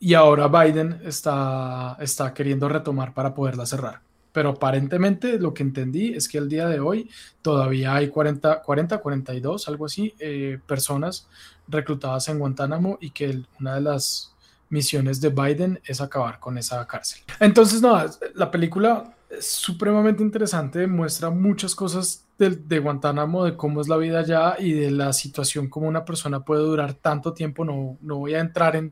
y 0.04 0.16
ahora 0.16 0.48
Biden 0.48 1.00
está, 1.06 1.96
está 2.00 2.34
queriendo 2.34 2.68
retomar 2.68 3.14
para 3.14 3.36
poderla 3.36 3.68
cerrar. 3.68 4.02
Pero 4.34 4.50
aparentemente 4.50 5.38
lo 5.38 5.54
que 5.54 5.62
entendí 5.62 6.16
es 6.16 6.28
que 6.28 6.40
el 6.40 6.50
día 6.50 6.68
de 6.68 6.80
hoy 6.80 7.08
todavía 7.44 7.94
hay 7.94 8.10
40, 8.10 8.64
40 8.64 8.98
42, 8.98 9.68
algo 9.68 9.86
así, 9.86 10.16
eh, 10.18 10.60
personas 10.66 11.28
reclutadas 11.68 12.28
en 12.30 12.40
Guantánamo 12.40 12.98
y 13.00 13.12
que 13.12 13.44
una 13.60 13.76
de 13.76 13.82
las 13.82 14.34
misiones 14.70 15.22
de 15.22 15.30
Biden 15.30 15.80
es 15.86 16.02
acabar 16.02 16.40
con 16.40 16.58
esa 16.58 16.86
cárcel. 16.88 17.22
Entonces, 17.40 17.80
no, 17.80 18.04
la 18.34 18.50
película 18.50 19.16
es 19.30 19.46
supremamente 19.46 20.24
interesante, 20.24 20.88
muestra 20.88 21.30
muchas 21.30 21.76
cosas 21.76 22.26
de, 22.40 22.50
de, 22.50 22.80
Guantánamo, 22.80 23.46
de 23.46 23.56
cómo 23.56 23.82
es 23.82 23.88
la 23.88 23.98
vida 23.98 24.22
allá 24.22 24.56
y 24.58 24.74
de 24.74 24.90
la 24.90 25.14
situación 25.14 25.70
como 25.70 25.88
una 25.88 26.06
persona 26.06 26.40
puede 26.40 26.64
durar 26.64 26.96
tanto 26.96 27.34
tiempo. 27.34 27.64
No, 27.64 28.00
no 28.02 28.18
voy 28.18 28.34
a 28.34 28.40
entrar 28.40 28.76
en 28.76 28.92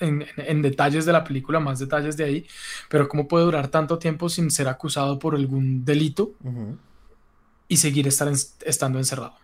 en, 0.00 0.62
detalles 0.62 1.06
de 1.06 1.12
la 1.12 1.24
película, 1.24 1.60
más 1.60 1.78
detalles 1.78 2.16
de 2.16 2.24
ahí, 2.24 2.46
pero 2.88 3.08
cómo 3.08 3.28
puede 3.28 3.44
durar 3.44 3.68
tanto 3.68 3.98
tiempo 3.98 4.28
sin 4.28 4.50
ser 4.50 4.68
acusado 4.68 5.18
por 5.18 5.34
algún 5.34 5.84
delito 5.84 6.34
y 7.68 7.76
seguir 7.76 8.06
estar 8.06 8.30
estando 8.64 8.98
encerrado. 8.98 9.34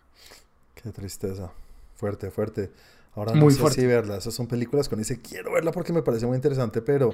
Qué 0.75 0.91
tristeza. 0.91 1.50
Fuerte, 1.97 2.31
fuerte. 2.31 2.71
Ahora 3.14 3.35
no 3.35 3.50
sé 3.50 3.71
si 3.71 3.87
verla. 3.87 4.17
Esas 4.17 4.35
son 4.35 4.47
películas 4.47 4.88
con 4.88 4.99
dice 4.99 5.21
quiero 5.21 5.52
verla 5.52 5.71
porque 5.71 5.93
me 5.93 6.02
parece 6.02 6.26
muy 6.26 6.37
interesante, 6.37 6.83
pero 6.83 7.11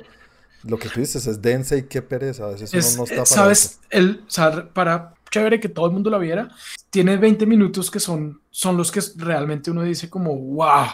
lo 0.64 0.78
que 0.78 0.88
tú 0.88 1.00
dices 1.00 1.26
es 1.26 1.42
densa 1.42 1.76
y 1.76 1.82
qué 1.84 2.02
pereza. 2.02 2.44
A 2.44 2.50
veces 2.50 2.72
uno 2.72 2.98
no 2.98 3.04
está 3.04 3.16
para 3.16 3.26
¿Sabes? 3.26 3.80
El, 3.90 4.24
para 4.72 5.14
chévere 5.30 5.60
que 5.60 5.68
todo 5.68 5.86
el 5.86 5.92
mundo 5.92 6.08
la 6.08 6.18
viera, 6.18 6.48
tiene 6.90 7.16
20 7.16 7.44
minutos 7.46 7.90
que 7.90 8.00
son, 8.00 8.40
son 8.50 8.76
los 8.76 8.90
que 8.90 9.00
realmente 9.16 9.70
uno 9.70 9.82
dice 9.82 10.08
como, 10.08 10.34
wow 10.34 10.86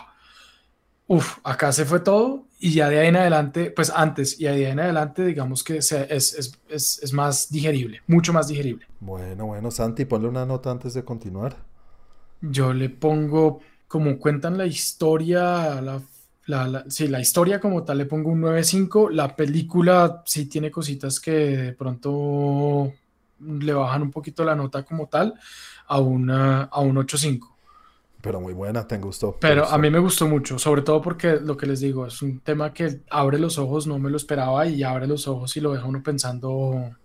Uf, 1.07 1.39
acá 1.45 1.71
se 1.73 1.85
fue 1.85 2.01
todo 2.01 2.47
y 2.59 2.73
ya 2.73 2.89
de 2.89 2.99
ahí 2.99 3.09
en 3.09 3.17
adelante, 3.17 3.71
pues 3.71 3.93
antes 3.95 4.41
y 4.41 4.45
de 4.45 4.49
ahí 4.49 4.65
en 4.65 4.81
adelante, 4.81 5.25
digamos 5.25 5.63
que 5.63 5.77
es, 5.79 5.93
es, 5.93 6.59
es, 6.69 7.01
es, 7.03 7.13
más 7.13 7.51
digerible, 7.51 8.01
mucho 8.07 8.33
más 8.33 8.49
digerible. 8.49 8.87
Bueno, 9.01 9.47
bueno, 9.47 9.71
Santi, 9.71 10.07
ponle 10.07 10.29
una 10.29 10.47
nota 10.47 10.71
antes 10.71 10.95
de 10.95 11.05
continuar. 11.05 11.57
Yo 12.41 12.73
le 12.73 12.89
pongo, 12.89 13.61
como 13.87 14.19
cuentan 14.19 14.57
la 14.57 14.65
historia, 14.65 15.83
la, 15.83 16.01
la, 16.47 16.85
sí, 16.89 17.09
la 17.09 17.21
historia 17.21 17.61
como 17.61 17.85
tal, 17.85 17.99
le 17.99 18.07
pongo 18.07 18.31
un 18.31 18.41
9.5. 18.41 19.11
La 19.11 19.37
película 19.37 20.23
sí 20.25 20.47
tiene 20.47 20.71
cositas 20.71 21.21
que 21.21 21.33
de 21.33 21.73
pronto 21.75 22.95
le 23.41 23.75
bajan 23.75 24.03
un 24.03 24.11
poquito 24.11 24.43
la 24.43 24.55
nota 24.55 24.85
como 24.85 25.09
tal 25.09 25.35
a, 25.87 26.01
una, 26.01 26.63
a 26.63 26.81
un 26.81 26.97
8.5. 26.97 27.54
Pero 28.25 28.41
muy 28.41 28.55
buena, 28.55 28.87
te 28.89 28.99
gustó. 28.99 29.37
Pero 29.39 29.67
a 29.67 29.79
mí 29.79 29.91
me 29.91 29.99
gustó 29.99 30.27
mucho, 30.27 30.59
sobre 30.59 30.83
todo 30.83 31.03
porque 31.03 31.37
lo 31.41 31.57
que 31.57 31.67
les 31.67 31.81
digo, 31.81 32.07
es 32.07 32.23
un 32.23 32.41
tema 32.41 32.73
que 32.73 33.03
abre 33.11 33.39
los 33.39 33.59
ojos, 33.59 33.87
no 33.87 33.99
me 33.99 34.11
lo 34.11 34.17
esperaba 34.17 34.67
y 34.67 34.83
abre 34.83 35.07
los 35.07 35.29
ojos 35.29 35.57
y 35.57 35.61
lo 35.61 35.73
deja 35.73 35.87
uno 35.87 36.03
pensando 36.03 36.97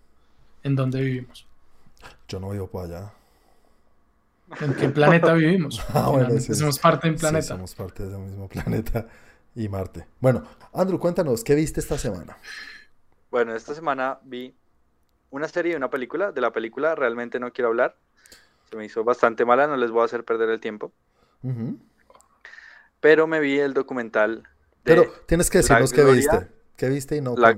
en 0.63 0.75
dónde 0.75 1.01
vivimos. 1.01 1.47
Yo 2.27 2.39
no 2.39 2.49
vivo 2.51 2.67
por 2.67 2.85
allá. 2.85 3.11
¿En 4.59 4.75
qué 4.75 4.89
planeta 4.89 5.33
vivimos? 5.33 5.85
Ah, 5.93 6.09
bueno, 6.09 6.39
sí, 6.39 6.53
somos 6.55 6.75
sí. 6.75 6.79
parte 6.79 7.07
de 7.07 7.13
un 7.13 7.17
Sí, 7.17 7.19
planeta. 7.19 7.41
somos 7.41 7.75
parte 7.75 8.05
del 8.07 8.19
mismo 8.19 8.47
planeta 8.49 9.07
y 9.55 9.69
Marte. 9.69 10.07
Bueno, 10.19 10.43
Andrew, 10.73 10.99
cuéntanos, 10.99 11.43
¿qué 11.43 11.55
viste 11.55 11.79
esta 11.79 11.97
semana? 11.97 12.37
Bueno, 13.31 13.55
esta 13.55 13.73
semana 13.75 14.19
vi 14.23 14.55
una 15.31 15.47
serie 15.47 15.73
y 15.73 15.75
una 15.75 15.89
película. 15.89 16.31
De 16.31 16.41
la 16.41 16.51
película 16.53 16.95
realmente 16.95 17.39
no 17.39 17.53
quiero 17.53 17.69
hablar. 17.69 17.97
Se 18.69 18.75
me 18.77 18.85
hizo 18.85 19.03
bastante 19.03 19.45
mala, 19.45 19.67
no 19.67 19.77
les 19.77 19.91
voy 19.91 20.03
a 20.03 20.05
hacer 20.05 20.25
perder 20.25 20.49
el 20.49 20.59
tiempo. 20.61 20.93
Ujú. 21.43 21.79
Pero 23.01 23.27
me 23.27 23.39
vi 23.39 23.59
el 23.59 23.73
documental 23.73 24.47
de 24.85 24.93
Pero 24.93 25.11
tienes 25.27 25.49
que 25.49 25.59
decirnos 25.59 25.93
qué 25.93 26.03
viste. 26.03 26.47
¿Qué 26.77 26.89
viste 26.89 27.15
y 27.17 27.21
no? 27.21 27.35
la 27.35 27.53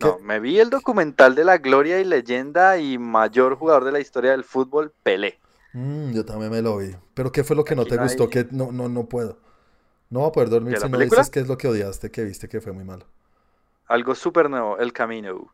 No, 0.00 0.18
me 0.18 0.40
vi 0.40 0.58
el 0.58 0.68
documental 0.68 1.36
de 1.36 1.44
la 1.44 1.58
gloria 1.58 2.00
y 2.00 2.04
leyenda 2.04 2.76
y 2.78 2.98
mayor 2.98 3.54
jugador 3.54 3.84
de 3.84 3.92
la 3.92 4.00
historia 4.00 4.32
del 4.32 4.42
fútbol, 4.42 4.92
Pelé. 5.04 5.38
Mm, 5.72 6.12
yo 6.12 6.24
también 6.24 6.50
me 6.50 6.62
lo 6.62 6.76
vi. 6.78 6.94
Pero 7.14 7.32
¿qué 7.32 7.44
fue 7.44 7.56
lo 7.56 7.64
que 7.64 7.74
no 7.76 7.86
te 7.86 7.96
no 7.96 8.02
gustó? 8.02 8.24
hay- 8.24 8.30
Que 8.30 8.46
no, 8.50 8.72
no, 8.72 8.88
no 8.88 9.08
puedo. 9.08 9.38
No 10.10 10.20
voy 10.20 10.30
a 10.30 10.32
poder 10.32 10.50
dormir 10.50 10.74
¿De 10.74 10.80
la 10.80 10.86
si 10.86 10.88
no 10.88 10.98
película? 10.98 11.22
dices 11.22 11.30
qué 11.30 11.40
es 11.40 11.48
lo 11.48 11.58
que 11.58 11.68
odiaste, 11.68 12.10
que 12.10 12.24
viste 12.24 12.48
que 12.48 12.60
fue 12.62 12.72
muy 12.72 12.84
malo. 12.84 13.06
Algo 13.88 14.14
súper 14.14 14.48
nuevo, 14.48 14.78
El 14.78 14.94
Camino. 14.94 15.52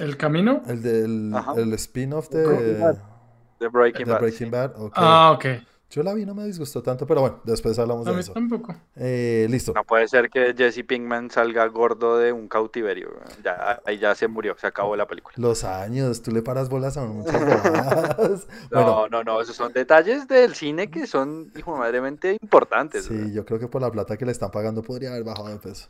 ¿El 0.00 0.16
camino? 0.16 0.62
El 0.66 0.82
del 0.82 1.32
el 1.56 1.72
spin-off 1.74 2.30
de, 2.30 2.96
De 3.60 3.68
Breaking 3.68 4.06
de 4.06 4.12
Bad. 4.12 4.20
Breaking 4.20 4.46
sí. 4.46 4.50
Bad. 4.50 4.72
ok. 4.80 4.92
Ah, 4.96 5.32
ok. 5.36 5.44
Yo 5.92 6.04
la 6.04 6.14
vi, 6.14 6.24
no 6.24 6.36
me 6.36 6.44
disgustó 6.44 6.84
tanto, 6.84 7.04
pero 7.04 7.20
bueno, 7.20 7.40
después 7.42 7.76
hablamos 7.76 8.06
A 8.06 8.10
de 8.10 8.14
mí 8.16 8.20
eso. 8.20 8.32
tampoco. 8.32 8.76
Eh, 8.94 9.48
listo. 9.50 9.72
No 9.74 9.82
puede 9.82 10.06
ser 10.06 10.30
que 10.30 10.54
Jesse 10.56 10.84
Pinkman 10.86 11.30
salga 11.30 11.66
gordo 11.66 12.16
de 12.16 12.32
un 12.32 12.46
cautiverio. 12.46 13.10
Ya, 13.44 13.80
ahí 13.84 13.98
ya 13.98 14.14
se 14.14 14.28
murió, 14.28 14.54
se 14.56 14.68
acabó 14.68 14.94
la 14.94 15.08
película. 15.08 15.34
Los 15.36 15.64
años, 15.64 16.22
tú 16.22 16.30
le 16.30 16.42
paras 16.42 16.68
bolas 16.68 16.96
a 16.96 17.04
muchas. 17.06 17.34
Bueno, 18.70 19.08
No, 19.08 19.08
no, 19.08 19.24
no, 19.24 19.40
esos 19.40 19.56
son 19.56 19.72
detalles 19.72 20.28
del 20.28 20.54
cine 20.54 20.92
que 20.92 21.08
son, 21.08 21.52
hijo 21.56 21.76
madremente 21.76 22.36
importantes. 22.40 23.06
sí, 23.06 23.32
yo 23.32 23.44
creo 23.44 23.58
que 23.58 23.66
por 23.66 23.82
la 23.82 23.90
plata 23.90 24.16
que 24.16 24.24
le 24.24 24.30
están 24.30 24.52
pagando 24.52 24.82
podría 24.82 25.10
haber 25.10 25.24
bajado 25.24 25.48
de 25.48 25.56
peso. 25.58 25.88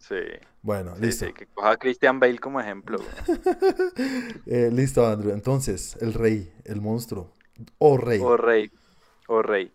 Sí, 0.00 0.16
Bueno, 0.62 0.94
sí, 0.94 1.02
listo. 1.02 1.26
sí, 1.26 1.32
que 1.32 1.46
coja 1.48 1.70
a 1.72 1.76
Christian 1.78 2.20
Bale 2.20 2.38
como 2.38 2.60
ejemplo. 2.60 2.98
Eh, 4.46 4.70
listo, 4.72 5.06
Andrew. 5.06 5.32
Entonces, 5.32 5.96
el 6.00 6.14
rey, 6.14 6.52
el 6.64 6.80
monstruo. 6.80 7.32
O 7.78 7.96
rey. 7.96 8.20
O 8.20 8.36
rey, 8.36 8.70
o 9.28 9.42
rey. 9.42 9.72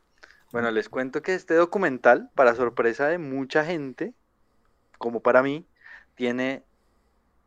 Bueno, 0.51 0.71
les 0.71 0.89
cuento 0.89 1.21
que 1.21 1.33
este 1.35 1.53
documental, 1.55 2.29
para 2.35 2.55
sorpresa 2.55 3.07
de 3.07 3.17
mucha 3.17 3.65
gente, 3.65 4.13
como 4.99 5.21
para 5.21 5.43
mí, 5.43 5.67
tiene 6.15 6.63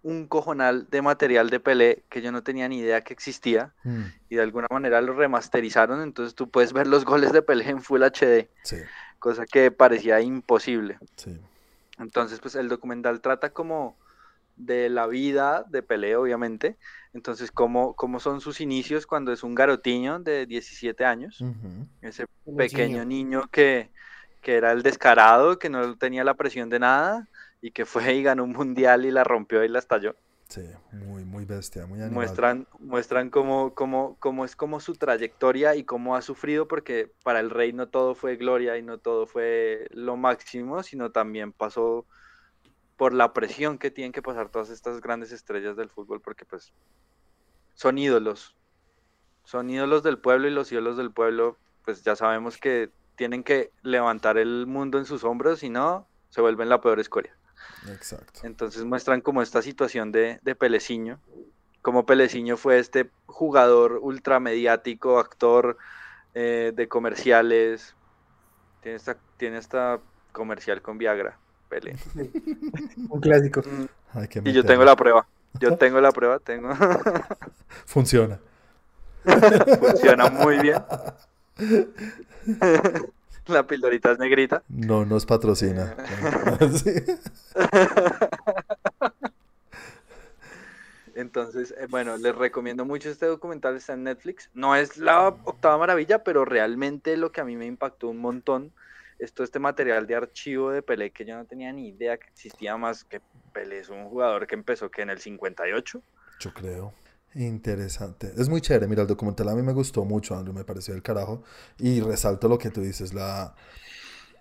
un 0.02 0.28
cojonal 0.28 0.88
de 0.90 1.02
material 1.02 1.50
de 1.50 1.60
Pelé 1.60 2.04
que 2.10 2.22
yo 2.22 2.32
no 2.32 2.42
tenía 2.44 2.68
ni 2.68 2.78
idea 2.80 3.04
que 3.04 3.12
existía 3.14 3.74
Mm, 3.84 4.12
y 4.28 4.36
de 4.36 4.42
alguna 4.42 4.68
manera 4.70 5.00
lo 5.02 5.14
remasterizaron, 5.14 6.02
entonces 6.02 6.34
tú 6.34 6.50
puedes 6.50 6.72
ver 6.72 6.86
los 6.88 7.04
goles 7.04 7.32
de 7.32 7.42
Pelé 7.42 7.70
en 7.70 7.82
Full 7.82 8.02
HD, 8.04 8.50
sí, 8.62 8.76
cosa 9.20 9.46
que 9.46 9.70
parecía 9.72 10.20
imposible. 10.22 10.98
sí. 11.16 11.38
Entonces, 11.98 12.40
pues 12.40 12.54
el 12.54 12.68
documental 12.68 13.20
trata 13.20 13.50
como 13.50 13.96
de 14.56 14.88
la 14.88 15.06
vida 15.06 15.64
de 15.68 15.82
Pelé, 15.82 16.16
obviamente. 16.16 16.76
Entonces, 17.12 17.50
cómo, 17.50 17.94
cómo 17.94 18.20
son 18.20 18.40
sus 18.40 18.60
inicios 18.60 19.06
cuando 19.06 19.32
es 19.32 19.42
un 19.42 19.54
garotiño 19.54 20.18
de 20.18 20.46
17 20.46 21.04
años, 21.04 21.42
ese 22.02 22.26
pequeño 22.56 23.04
niño. 23.04 23.04
niño 23.04 23.48
que, 23.50 23.90
que 24.42 24.56
era 24.56 24.72
el 24.72 24.82
descarado, 24.82 25.58
que 25.58 25.70
no 25.70 25.96
tenía 25.96 26.24
la 26.24 26.34
presión 26.34 26.68
de 26.68 26.80
nada 26.80 27.28
y 27.60 27.70
que 27.70 27.86
fue 27.86 28.14
y 28.14 28.22
ganó 28.22 28.44
un 28.44 28.52
mundial 28.52 29.04
y 29.04 29.10
la 29.10 29.24
rompió 29.24 29.64
y 29.64 29.68
la 29.68 29.78
estalló. 29.78 30.16
Sí, 30.48 30.62
muy, 30.92 31.44
bestia, 31.44 31.84
muy 31.84 32.00
animal. 32.00 32.14
Muestran, 32.14 32.66
muestran 32.78 33.28
cómo, 33.28 33.74
cómo, 33.74 34.16
cómo 34.18 34.46
es 34.46 34.56
como 34.56 34.80
su 34.80 34.94
trayectoria 34.94 35.76
y 35.76 35.84
cómo 35.84 36.16
ha 36.16 36.22
sufrido, 36.22 36.66
porque 36.66 37.12
para 37.22 37.40
el 37.40 37.50
rey 37.50 37.74
no 37.74 37.88
todo 37.88 38.14
fue 38.14 38.36
gloria 38.36 38.78
y 38.78 38.82
no 38.82 38.96
todo 38.96 39.26
fue 39.26 39.88
lo 39.90 40.16
máximo, 40.16 40.82
sino 40.82 41.12
también 41.12 41.52
pasó 41.52 42.06
por 42.96 43.12
la 43.12 43.34
presión 43.34 43.76
que 43.76 43.90
tienen 43.90 44.12
que 44.12 44.22
pasar 44.22 44.48
todas 44.48 44.70
estas 44.70 45.02
grandes 45.02 45.32
estrellas 45.32 45.76
del 45.76 45.90
fútbol, 45.90 46.22
porque 46.22 46.46
pues 46.46 46.72
son 47.74 47.98
ídolos, 47.98 48.56
son 49.44 49.68
ídolos 49.68 50.02
del 50.02 50.18
pueblo 50.18 50.48
y 50.48 50.50
los 50.50 50.72
ídolos 50.72 50.96
del 50.96 51.12
pueblo, 51.12 51.58
pues 51.84 52.02
ya 52.02 52.16
sabemos 52.16 52.56
que 52.56 52.90
tienen 53.16 53.44
que 53.44 53.70
levantar 53.82 54.38
el 54.38 54.66
mundo 54.66 54.98
en 54.98 55.04
sus 55.04 55.24
hombros, 55.24 55.58
si 55.60 55.68
no, 55.68 56.08
se 56.30 56.40
vuelven 56.40 56.70
la 56.70 56.80
peor 56.80 57.00
escoria. 57.00 57.37
Exacto. 57.88 58.40
Entonces 58.42 58.84
muestran 58.84 59.20
como 59.20 59.42
esta 59.42 59.62
situación 59.62 60.12
de, 60.12 60.38
de 60.42 60.54
Peleciño, 60.54 61.20
como 61.82 62.06
Peleciño 62.06 62.56
fue 62.56 62.78
este 62.78 63.10
jugador 63.26 63.98
ultramediático, 64.02 65.18
actor 65.18 65.76
eh, 66.34 66.72
de 66.74 66.88
comerciales, 66.88 67.96
tiene 68.82 68.96
esta, 68.96 69.18
tiene 69.36 69.58
esta 69.58 70.00
comercial 70.32 70.82
con 70.82 70.98
Viagra, 70.98 71.38
Pele. 71.68 71.96
Un 73.10 73.20
clásico. 73.20 73.62
Mm, 73.62 73.86
Y 74.44 74.52
yo 74.52 74.64
tengo 74.64 74.84
la 74.84 74.96
prueba, 74.96 75.28
yo 75.54 75.74
tengo 75.74 76.00
la 76.00 76.12
prueba, 76.12 76.38
tengo, 76.38 76.70
Funciona. 77.86 78.40
funciona 79.80 80.28
muy 80.28 80.58
bien. 80.58 80.82
La 83.52 83.66
pildorita 83.66 84.12
es 84.12 84.18
negrita. 84.18 84.62
No 84.68 85.04
nos 85.04 85.26
patrocina. 85.26 85.96
Sí. 86.72 86.92
Entonces, 91.14 91.74
eh, 91.76 91.86
bueno, 91.88 92.16
les 92.16 92.34
recomiendo 92.34 92.84
mucho 92.84 93.10
este 93.10 93.26
documental, 93.26 93.76
está 93.76 93.94
en 93.94 94.04
Netflix. 94.04 94.50
No 94.54 94.76
es 94.76 94.98
la 94.98 95.28
octava 95.28 95.76
maravilla, 95.76 96.22
pero 96.22 96.44
realmente 96.44 97.16
lo 97.16 97.32
que 97.32 97.40
a 97.40 97.44
mí 97.44 97.56
me 97.56 97.66
impactó 97.66 98.08
un 98.08 98.18
montón 98.18 98.72
es 99.18 99.32
todo 99.32 99.44
este 99.44 99.58
material 99.58 100.06
de 100.06 100.14
archivo 100.14 100.70
de 100.70 100.80
Pelé 100.80 101.10
que 101.10 101.24
yo 101.24 101.34
no 101.36 101.44
tenía 101.44 101.72
ni 101.72 101.88
idea 101.88 102.16
que 102.18 102.28
existía 102.28 102.76
más 102.76 103.02
que 103.02 103.20
Pelé 103.52 103.80
es 103.80 103.88
un 103.88 104.04
jugador 104.04 104.46
que 104.46 104.54
empezó 104.54 104.90
que 104.90 105.02
en 105.02 105.10
el 105.10 105.18
58. 105.18 106.00
Yo 106.38 106.54
creo. 106.54 106.92
Interesante. 107.34 108.32
Es 108.36 108.48
muy 108.48 108.60
chévere. 108.60 108.86
Mira, 108.86 109.02
el 109.02 109.08
documental 109.08 109.48
a 109.48 109.54
mí 109.54 109.62
me 109.62 109.72
gustó 109.72 110.04
mucho, 110.04 110.36
Andrew. 110.36 110.54
Me 110.54 110.64
pareció 110.64 110.94
el 110.94 111.02
carajo. 111.02 111.42
Y 111.78 112.00
resalto 112.00 112.48
lo 112.48 112.58
que 112.58 112.70
tú 112.70 112.80
dices. 112.80 113.14
La... 113.14 113.54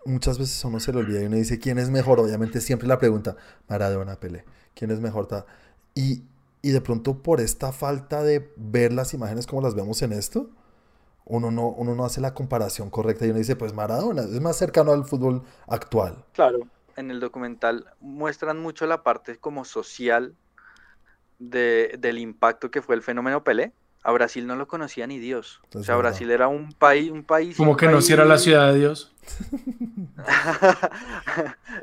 Muchas 0.06 0.40
veces 0.40 0.64
uno 0.64 0.80
se 0.80 0.94
le 0.94 1.00
olvida 1.00 1.22
y 1.22 1.26
uno 1.26 1.36
dice, 1.36 1.60
¿quién 1.60 1.80
es 1.80 1.90
mejor? 1.90 2.20
Obviamente 2.20 2.62
siempre 2.62 2.88
la 2.88 2.98
pregunta, 2.98 3.36
Maradona, 3.68 4.20
Pelé. 4.20 4.46
¿Quién 4.74 4.90
es 4.92 5.02
mejor? 5.02 5.28
Y, 5.96 6.24
y 6.62 6.72
de 6.72 6.80
pronto 6.80 7.22
por 7.22 7.42
esta 7.42 7.74
falta 7.74 8.24
de 8.24 8.54
ver 8.56 8.94
las 8.94 9.14
imágenes 9.14 9.48
como 9.48 9.62
las 9.62 9.76
vemos 9.76 10.02
en 10.02 10.14
esto, 10.14 10.50
uno 11.26 11.52
no, 11.52 11.68
uno 11.68 11.94
no 11.94 12.06
hace 12.06 12.22
la 12.22 12.34
comparación 12.34 12.90
correcta 12.90 13.26
y 13.26 13.32
uno 13.32 13.40
dice, 13.40 13.58
pues 13.58 13.74
Maradona 13.74 14.22
es 14.22 14.40
más 14.40 14.56
cercano 14.56 14.94
al 14.94 15.04
fútbol 15.04 15.44
actual. 15.68 16.24
Claro. 16.34 16.60
En 16.96 17.12
el 17.12 17.20
documental 17.20 17.86
muestran 18.00 18.60
mucho 18.60 18.88
la 18.88 19.04
parte 19.04 19.38
como 19.38 19.66
social 19.66 20.36
de, 21.40 21.96
del 22.00 22.18
impacto 22.20 22.72
que 22.72 22.82
fue 22.82 22.96
el 22.96 23.02
fenómeno 23.02 23.44
Pelé. 23.44 23.72
A 24.04 24.12
Brasil 24.12 24.48
no 24.48 24.56
lo 24.56 24.68
conocía 24.68 25.06
ni 25.06 25.20
Dios. 25.20 25.60
O 25.76 25.84
sea. 25.84 25.98
Brasil 25.98 26.32
era 26.32 26.48
un 26.48 26.72
país, 26.72 27.12
un 27.12 27.24
país. 27.24 27.58
Como 27.58 27.76
que 27.76 27.88
no 27.88 28.02
si 28.02 28.14
era 28.14 28.24
la 28.24 28.38
ciudad 28.38 28.72
de 28.72 28.80
Dios. 28.80 29.12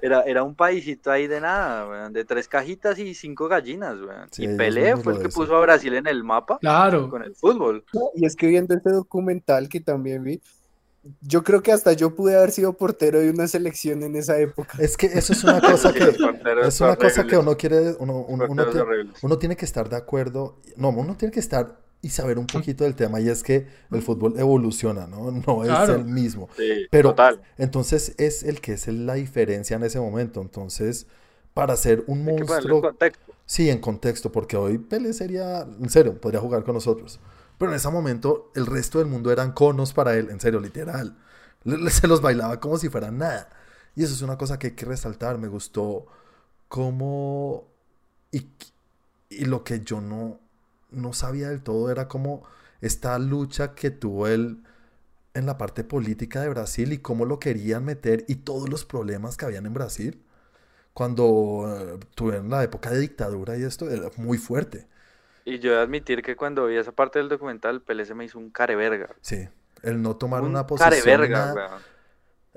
era, 0.03 0.23
era 0.23 0.43
un 0.43 0.55
paisito 0.55 1.11
ahí 1.11 1.27
de 1.27 1.41
nada, 1.41 1.87
weón, 1.89 2.13
de 2.13 2.25
tres 2.25 2.49
cajitas 2.49 2.99
y 2.99 3.15
cinco 3.15 3.49
gallinas, 3.49 4.01
weón. 4.01 4.29
Sí, 4.31 4.45
y 4.45 4.57
Pelé 4.57 4.97
fue 4.97 5.13
lo 5.13 5.21
el 5.21 5.27
que 5.27 5.33
puso 5.33 5.55
a 5.57 5.61
Brasil 5.61 5.95
en 5.95 6.07
el 6.07 6.25
mapa 6.25 6.59
Claro. 6.61 7.11
con 7.11 7.23
el 7.23 7.35
fútbol. 7.35 7.85
Y 8.15 8.25
es 8.25 8.37
que 8.37 8.47
viendo 8.47 8.75
este 8.75 8.91
documental 8.91 9.69
que 9.69 9.81
también 9.81 10.23
vi, 10.25 10.41
yo 11.21 11.43
creo 11.45 11.63
que 11.63 11.73
hasta 11.73 11.93
yo 11.93 12.15
pude 12.15 12.37
haber 12.37 12.51
sido 12.51 12.73
portero 12.77 13.21
de 13.21 13.31
una 13.31 13.47
selección 13.49 14.03
en 14.03 14.17
esa 14.17 14.39
época. 14.39 14.79
Es 14.79 14.97
que 14.97 15.07
eso 15.07 15.33
es 15.33 15.45
una 15.45 15.61
cosa 15.61 15.93
que, 15.95 16.05
es 16.67 16.81
una 16.81 16.97
cosa 16.97 17.27
que 17.27 17.37
uno 17.37 17.57
quiere, 17.57 17.95
uno, 17.99 18.25
uno, 19.23 19.39
tiene 19.39 19.57
que 19.57 19.65
estar 19.65 19.89
de 19.89 19.97
acuerdo, 19.97 20.61
no, 20.77 20.89
uno 20.91 21.17
tiene 21.17 21.33
que 21.33 21.41
estar 21.41 21.79
y 22.01 22.11
saber 22.11 22.39
un 22.39 22.47
poquito 22.47 22.85
del 22.85 22.95
tema 22.95 23.21
y 23.21 23.29
es 23.31 23.43
que 23.43 23.67
el 23.91 24.03
fútbol 24.03 24.35
evoluciona, 24.39 25.07
¿no? 25.07 25.31
No 25.31 25.63
es 25.63 25.69
Claro. 25.71 25.95
el 25.95 26.05
mismo. 26.05 26.49
Sí, 26.57 26.87
Pero 26.91 27.11
total. 27.11 27.41
entonces 27.57 28.15
es 28.19 28.43
el 28.43 28.61
que 28.61 28.75
es 28.75 28.87
la 28.89 29.15
diferencia 29.15 29.77
en 29.77 29.85
ese 29.85 29.99
momento. 30.01 30.41
Entonces, 30.43 31.07
para 31.55 31.77
ser 31.77 32.05
un 32.07 32.19
Hay 32.29 32.37
que 32.37 32.45
ponerle 32.45 32.47
monstruo, 32.55 32.83
contexto. 32.83 33.33
sí, 33.47 33.71
en 33.71 33.79
contexto, 33.79 34.31
porque 34.33 34.57
hoy 34.57 34.77
Pele 34.79 35.13
sería, 35.15 35.61
en 35.63 35.89
serio, 35.89 36.21
podría 36.21 36.41
jugar 36.41 36.63
con 36.65 36.75
nosotros. 36.75 37.21
Pero 37.59 37.71
en 37.71 37.77
ese 37.77 37.89
momento 37.91 38.51
el 38.55 38.67
resto 38.67 38.99
del 38.99 39.09
mundo 39.09 39.31
eran 39.33 39.53
conos 39.53 39.93
para 39.93 40.17
él, 40.17 40.31
en 40.31 40.41
serio, 40.41 40.61
literal. 40.61 41.17
Se 41.91 42.09
los 42.09 42.21
bailaba 42.21 42.61
como 42.61 42.79
si 42.79 42.89
fueran 42.89 43.19
nada. 43.19 43.49
Y 43.97 44.05
eso 44.05 44.15
es 44.15 44.23
una 44.23 44.39
cosa 44.39 44.59
que 44.59 44.69
hay 44.69 44.73
que 44.75 44.87
resaltar. 44.87 45.39
Me 45.39 45.49
gustó 45.49 46.07
cómo... 46.69 47.69
Y, 48.33 48.49
y 49.31 49.45
lo 49.47 49.65
que 49.65 49.81
yo 49.81 50.01
no, 50.01 50.41
no 50.91 51.13
sabía 51.13 51.51
del 51.51 51.63
todo 51.63 51.91
era 51.91 52.09
como 52.09 52.43
esta 52.81 53.19
lucha 53.19 53.75
que 53.75 53.91
tuvo 53.91 54.27
él 54.29 54.65
en 55.35 55.47
la 55.47 55.59
parte 55.59 55.85
política 55.85 56.43
de 56.43 56.49
Brasil 56.49 56.93
y 56.93 56.99
cómo 56.99 57.25
lo 57.25 57.39
querían 57.41 57.85
meter 57.85 58.25
y 58.29 58.37
todos 58.37 58.69
los 58.69 58.85
problemas 58.85 59.37
que 59.37 59.47
habían 59.47 59.67
en 59.67 59.75
Brasil. 59.75 60.23
cuando 60.95 61.67
eh, 61.69 62.01
tuvieron 62.15 62.51
la 62.51 62.63
época 62.65 62.91
de 62.91 63.01
dictadura 63.01 63.57
y 63.59 63.63
esto, 63.65 63.91
era 63.91 64.11
muy 64.17 64.39
fuerte. 64.39 64.89
Y 65.45 65.59
yo 65.59 65.73
he 65.73 65.77
de 65.77 65.83
admitir 65.83 66.23
que 66.23 66.37
cuando 66.37 66.67
vi 66.67 66.77
esa 66.77 66.93
parte 66.93 67.19
del 67.19 67.29
documental, 67.29 67.83
Pelé 67.83 68.05
se 68.07 68.15
me 68.15 68.25
hizo 68.25 68.39
un 68.39 68.51
careverga. 68.51 69.11
Sí, 69.21 69.47
el 69.83 70.01
no 70.01 70.17
tomar 70.17 70.43
Un 70.43 70.51
una 70.51 70.67
posición. 70.67 70.91
careverga, 70.91 71.53
weón. 71.55 71.83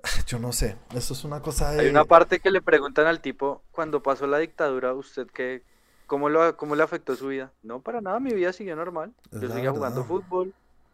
Yo 0.27 0.39
no 0.39 0.53
sé, 0.53 0.77
eso 0.96 1.13
es 1.13 1.24
una 1.24 1.41
cosa 1.41 1.72
de... 1.72 1.82
Hay 1.82 1.89
una 1.89 2.06
parte 2.06 2.39
que 2.39 2.51
le 2.51 2.62
preguntan 2.62 3.08
al 3.08 3.20
tipo, 3.20 3.63
cuando 3.72 4.01
pasó 4.03 4.27
la 4.27 4.38
dictadura, 4.38 4.94
¿usted 4.94 5.27
qué, 5.34 5.63
cómo, 6.06 6.29
lo, 6.29 6.56
cómo 6.56 6.75
le 6.75 6.84
afectó 6.84 7.15
su 7.15 7.27
vida? 7.27 7.51
No, 7.63 7.82
para 7.82 8.00
nada, 8.00 8.20
mi 8.20 8.32
vida 8.34 8.53
siguió 8.53 8.75
normal. 8.75 9.13
Es 9.32 9.41
Yo 9.41 9.50
seguía 9.50 9.72
jugando 9.72 10.03
fútbol 10.03 10.53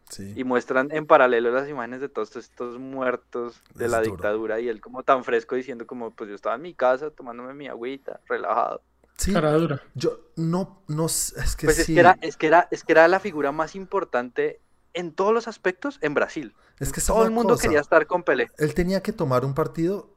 Sí. 0.09 0.33
y 0.35 0.43
muestran 0.43 0.89
en 0.91 1.05
paralelo 1.07 1.50
las 1.51 1.67
imágenes 1.69 2.01
de 2.01 2.09
todos 2.09 2.35
estos 2.35 2.77
muertos 2.77 3.62
de 3.73 3.85
Es 3.85 3.91
la 3.91 4.00
duro. 4.00 4.12
dictadura 4.12 4.59
y 4.59 4.67
él 4.67 4.81
como 4.81 5.01
tan 5.03 5.23
fresco 5.23 5.55
diciendo 5.55 5.88
como, 5.88 6.12
pues 6.12 6.29
yo 6.29 6.35
estaba 6.35 6.55
en 6.55 6.62
mi 6.62 6.73
casa 6.73 7.09
tomándome 7.09 7.53
mi 7.53 7.67
agüita, 7.67 8.19
relajado. 8.27 8.81
Sí, 9.17 9.34
Cara 9.34 9.51
dura. 9.53 9.82
yo 9.96 10.20
no, 10.38 10.84
no, 10.88 11.05
es 11.08 11.55
que 11.58 11.67
Pues 11.67 11.77
es 11.79 11.89
sí, 11.89 11.93
que 11.93 12.00
era, 12.00 12.17
es 12.22 12.38
que 12.38 12.48
era, 12.48 12.67
es 12.72 12.84
que 12.86 12.93
era 12.93 13.08
la 13.10 13.20
figura 13.20 13.51
más 13.51 13.75
importante 13.75 14.62
en 14.93 15.13
todos 15.13 15.34
los 15.34 15.48
aspectos 15.50 15.98
en 16.01 16.13
Brasil. 16.13 16.55
es 16.79 16.91
que 16.91 17.00
es 17.00 17.08
Todo 17.08 17.24
el 17.24 17.32
mundo 17.32 17.58
cosa. 17.58 17.58
quería 17.58 17.79
estar 17.82 18.08
con 18.08 18.24
Pelé. 18.24 18.51
Él 18.58 18.74
tenía 18.74 19.01
que 19.01 19.13
tomar 19.13 19.46
un 19.46 19.53
partido, 19.53 20.10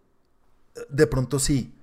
de 0.90 1.06
pronto 1.06 1.38
sí, 1.38 1.74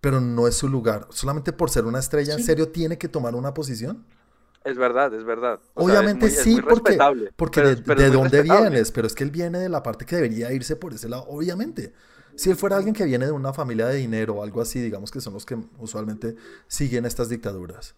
pero 0.00 0.20
no 0.20 0.48
es 0.48 0.56
su 0.56 0.68
lugar. 0.68 1.08
Solamente 1.10 1.52
por 1.54 1.70
ser 1.70 1.86
una 1.86 2.00
estrella, 2.00 2.34
¿en 2.34 2.42
serio 2.42 2.70
tiene 2.70 2.98
que 2.98 3.08
tomar 3.08 3.34
una 3.36 3.54
posición? 3.54 4.06
Es 4.64 4.76
verdad, 4.76 5.12
es 5.14 5.24
verdad. 5.24 5.60
O 5.74 5.84
sea, 5.84 6.02
es 6.04 6.14
Obviamente 6.14 6.30
es 6.36 6.46
sí, 6.46 6.60
muy 6.62 6.62
porque, 6.62 7.06
porque 7.36 7.60
pero 7.60 7.68
de, 7.70 7.76
es- 7.76 7.82
pero 7.82 8.00
de 8.02 8.10
es 8.10 8.10
muy 8.10 8.18
dónde 8.18 8.42
vienes, 8.42 8.92
pero 8.92 9.06
es 9.06 9.14
que 9.14 9.24
él 9.24 9.30
viene 9.30 9.58
de 9.58 9.68
la 9.68 9.82
parte 9.82 10.04
que 10.04 10.16
debería 10.16 10.52
irse 10.52 10.76
por 10.76 10.92
ese 10.92 11.08
lado, 11.08 11.24
obviamente. 11.28 11.94
Si 12.40 12.48
él 12.48 12.56
fuera 12.56 12.76
alguien 12.78 12.94
que 12.94 13.04
viene 13.04 13.26
de 13.26 13.32
una 13.32 13.52
familia 13.52 13.86
de 13.88 13.96
dinero 13.96 14.36
o 14.36 14.42
algo 14.42 14.62
así, 14.62 14.80
digamos 14.80 15.10
que 15.10 15.20
son 15.20 15.34
los 15.34 15.44
que 15.44 15.58
usualmente 15.76 16.36
siguen 16.68 17.04
estas 17.04 17.28
dictaduras. 17.28 17.96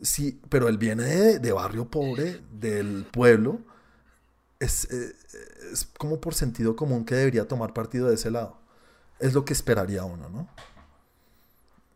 Sí, 0.00 0.40
pero 0.48 0.68
él 0.68 0.78
viene 0.78 1.02
de, 1.02 1.38
de 1.40 1.52
barrio 1.52 1.90
pobre, 1.90 2.42
del 2.52 3.04
pueblo. 3.10 3.58
Es, 4.60 4.84
eh, 4.92 5.16
es 5.72 5.84
como 5.98 6.20
por 6.20 6.34
sentido 6.34 6.76
común 6.76 7.04
que 7.04 7.16
debería 7.16 7.48
tomar 7.48 7.74
partido 7.74 8.06
de 8.06 8.14
ese 8.14 8.30
lado. 8.30 8.56
Es 9.18 9.34
lo 9.34 9.44
que 9.44 9.52
esperaría 9.52 10.04
uno, 10.04 10.28
¿no? 10.28 10.48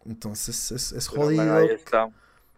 Entonces 0.06 0.72
es, 0.72 0.90
es 0.90 1.06
jodido. 1.06 1.60
está. 1.60 2.10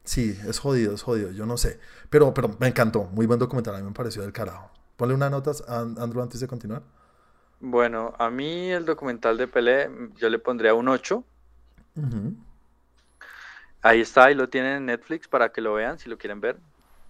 Sí, 0.04 0.38
es 0.49 0.58
jodido, 0.58 0.94
es 0.94 1.02
jodido, 1.02 1.32
yo 1.32 1.44
no 1.44 1.58
sé. 1.58 1.78
Pero, 2.08 2.32
pero 2.32 2.56
me 2.58 2.68
encantó, 2.68 3.04
muy 3.12 3.26
buen 3.26 3.38
documental, 3.38 3.75
a 3.75 3.78
mí 3.80 3.85
me 3.85 3.92
pareció 3.92 4.23
del 4.23 4.32
carajo. 4.32 4.70
Ponle 4.97 5.14
una 5.14 5.28
nota, 5.28 5.52
a 5.68 5.80
Andrew, 5.80 6.23
antes 6.23 6.40
de 6.40 6.49
continuar. 6.49 6.82
Bueno, 7.60 8.14
a 8.18 8.30
mí 8.30 8.70
el 8.70 8.84
documental 8.84 9.36
de 9.36 9.48
Pelé 9.48 9.90
yo 10.16 10.28
le 10.28 10.38
pondría 10.38 10.74
un 10.74 10.88
8. 10.88 11.24
Ujú. 11.96 12.34
Ahí 13.82 14.00
está, 14.00 14.24
ahí 14.26 14.34
lo 14.34 14.48
tienen 14.48 14.76
en 14.76 14.86
Netflix 14.86 15.28
para 15.28 15.50
que 15.50 15.60
lo 15.60 15.74
vean 15.74 15.98
si 15.98 16.08
lo 16.08 16.18
quieren 16.18 16.40
ver. 16.40 16.58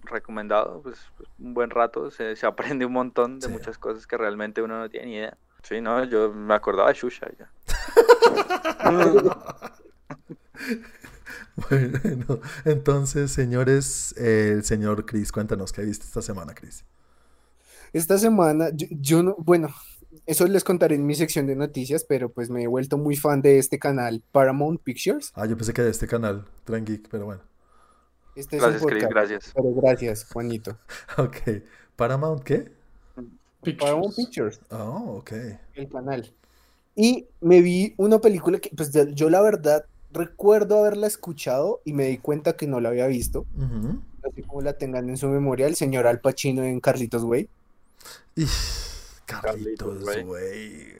Recomendado, 0.04 0.80
pues 0.82 0.98
pues, 1.16 1.28
un 1.38 1.52
buen 1.54 1.70
rato, 1.70 2.10
se, 2.10 2.36
se 2.36 2.46
aprende 2.46 2.86
un 2.86 2.92
montón 2.92 3.40
de 3.40 3.46
Sí. 3.46 3.52
muchas 3.52 3.78
cosas 3.78 4.06
que 4.06 4.16
realmente 4.16 4.62
uno 4.62 4.78
no 4.78 4.88
tiene 4.88 5.06
ni 5.06 5.14
idea. 5.16 5.36
Sí, 5.62 5.80
no, 5.80 6.04
yo 6.04 6.32
me 6.32 6.54
acordaba 6.54 6.88
de 6.88 6.94
Shusha 6.94 7.26
ya. 7.38 7.50
Bueno, 11.68 11.98
entonces, 12.64 13.32
señores, 13.32 14.14
eh, 14.16 14.52
el 14.54 14.64
señor 14.64 15.04
Chris, 15.06 15.32
cuéntanos 15.32 15.72
qué 15.72 15.82
viste 15.82 16.04
esta 16.06 16.22
semana, 16.22 16.54
Chris. 16.54 16.84
Esta 17.92 18.18
semana, 18.18 18.68
yo, 18.72 18.86
yo 18.90 19.22
no, 19.22 19.34
bueno, 19.38 19.74
eso 20.28 20.46
les 20.46 20.62
contaré 20.62 20.94
en 20.96 21.06
mi 21.06 21.14
sección 21.14 21.46
de 21.46 21.56
noticias, 21.56 22.04
pero 22.04 22.28
pues 22.28 22.50
me 22.50 22.62
he 22.62 22.66
vuelto 22.66 22.98
muy 22.98 23.16
fan 23.16 23.40
de 23.40 23.58
este 23.58 23.78
canal 23.78 24.22
Paramount 24.30 24.82
Pictures. 24.82 25.32
Ah, 25.34 25.46
yo 25.46 25.56
pensé 25.56 25.72
que 25.72 25.80
de 25.80 25.90
este 25.90 26.06
canal, 26.06 26.44
Tren 26.64 26.84
Geek, 26.84 27.08
pero 27.10 27.24
bueno. 27.24 27.40
Este 28.36 28.58
es 28.58 28.62
un 28.62 28.68
Gracias, 28.68 28.86
Chris, 28.90 29.04
podcast, 29.04 29.12
gracias. 29.30 29.52
pero 29.54 29.74
gracias, 29.74 30.24
Juanito. 30.30 30.76
Ok. 31.16 31.36
¿Paramount 31.96 32.42
qué? 32.42 32.70
Paramount 33.78 34.14
Pictures. 34.14 34.60
Oh, 34.70 35.16
ok. 35.18 35.32
el 35.74 35.88
canal. 35.88 36.30
Y 36.94 37.26
me 37.40 37.62
vi 37.62 37.94
una 37.96 38.18
película 38.20 38.58
que, 38.58 38.68
pues 38.76 38.92
yo 39.14 39.30
la 39.30 39.40
verdad 39.40 39.86
recuerdo 40.12 40.78
haberla 40.80 41.06
escuchado 41.06 41.80
y 41.86 41.94
me 41.94 42.04
di 42.04 42.18
cuenta 42.18 42.54
que 42.54 42.66
no 42.66 42.80
la 42.80 42.90
había 42.90 43.06
visto. 43.06 43.46
Así 44.30 44.42
como 44.42 44.60
la 44.60 44.74
tengan 44.74 45.08
en 45.08 45.16
su 45.16 45.28
memoria, 45.28 45.66
el 45.66 45.74
señor 45.74 46.06
Al 46.06 46.20
Pacino 46.20 46.64
en 46.64 46.80
Carlitos 46.80 47.24
Way. 47.24 47.48
Y 48.36 48.44
Carlitos, 49.28 50.04
güey. 50.24 50.94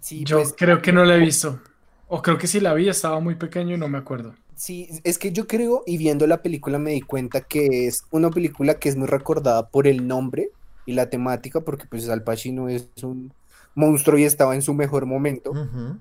Sí, 0.00 0.24
Yo 0.24 0.38
pues, 0.38 0.54
creo 0.56 0.80
que 0.80 0.92
no 0.92 1.04
la 1.04 1.16
he 1.16 1.18
visto. 1.18 1.60
O 2.08 2.22
creo 2.22 2.38
que 2.38 2.46
sí 2.46 2.60
la 2.60 2.74
vi, 2.74 2.88
estaba 2.88 3.18
muy 3.20 3.34
pequeño 3.34 3.74
y 3.74 3.78
no 3.78 3.88
me 3.88 3.98
acuerdo. 3.98 4.34
Sí, 4.54 4.88
es 5.04 5.18
que 5.18 5.32
yo 5.32 5.46
creo, 5.46 5.82
y 5.86 5.98
viendo 5.98 6.26
la 6.26 6.40
película 6.40 6.78
me 6.78 6.92
di 6.92 7.02
cuenta 7.02 7.42
que 7.42 7.86
es 7.86 8.04
una 8.10 8.30
película 8.30 8.78
que 8.78 8.88
es 8.88 8.96
muy 8.96 9.06
recordada 9.06 9.68
por 9.68 9.86
el 9.86 10.06
nombre 10.06 10.50
y 10.86 10.94
la 10.94 11.10
temática, 11.10 11.60
porque 11.60 11.86
pues 11.90 12.08
Al 12.08 12.22
Pacino 12.22 12.68
es 12.68 12.88
un 13.02 13.34
monstruo 13.74 14.18
y 14.18 14.24
estaba 14.24 14.54
en 14.54 14.62
su 14.62 14.72
mejor 14.72 15.04
momento, 15.04 15.50
Ujú. 15.50 15.98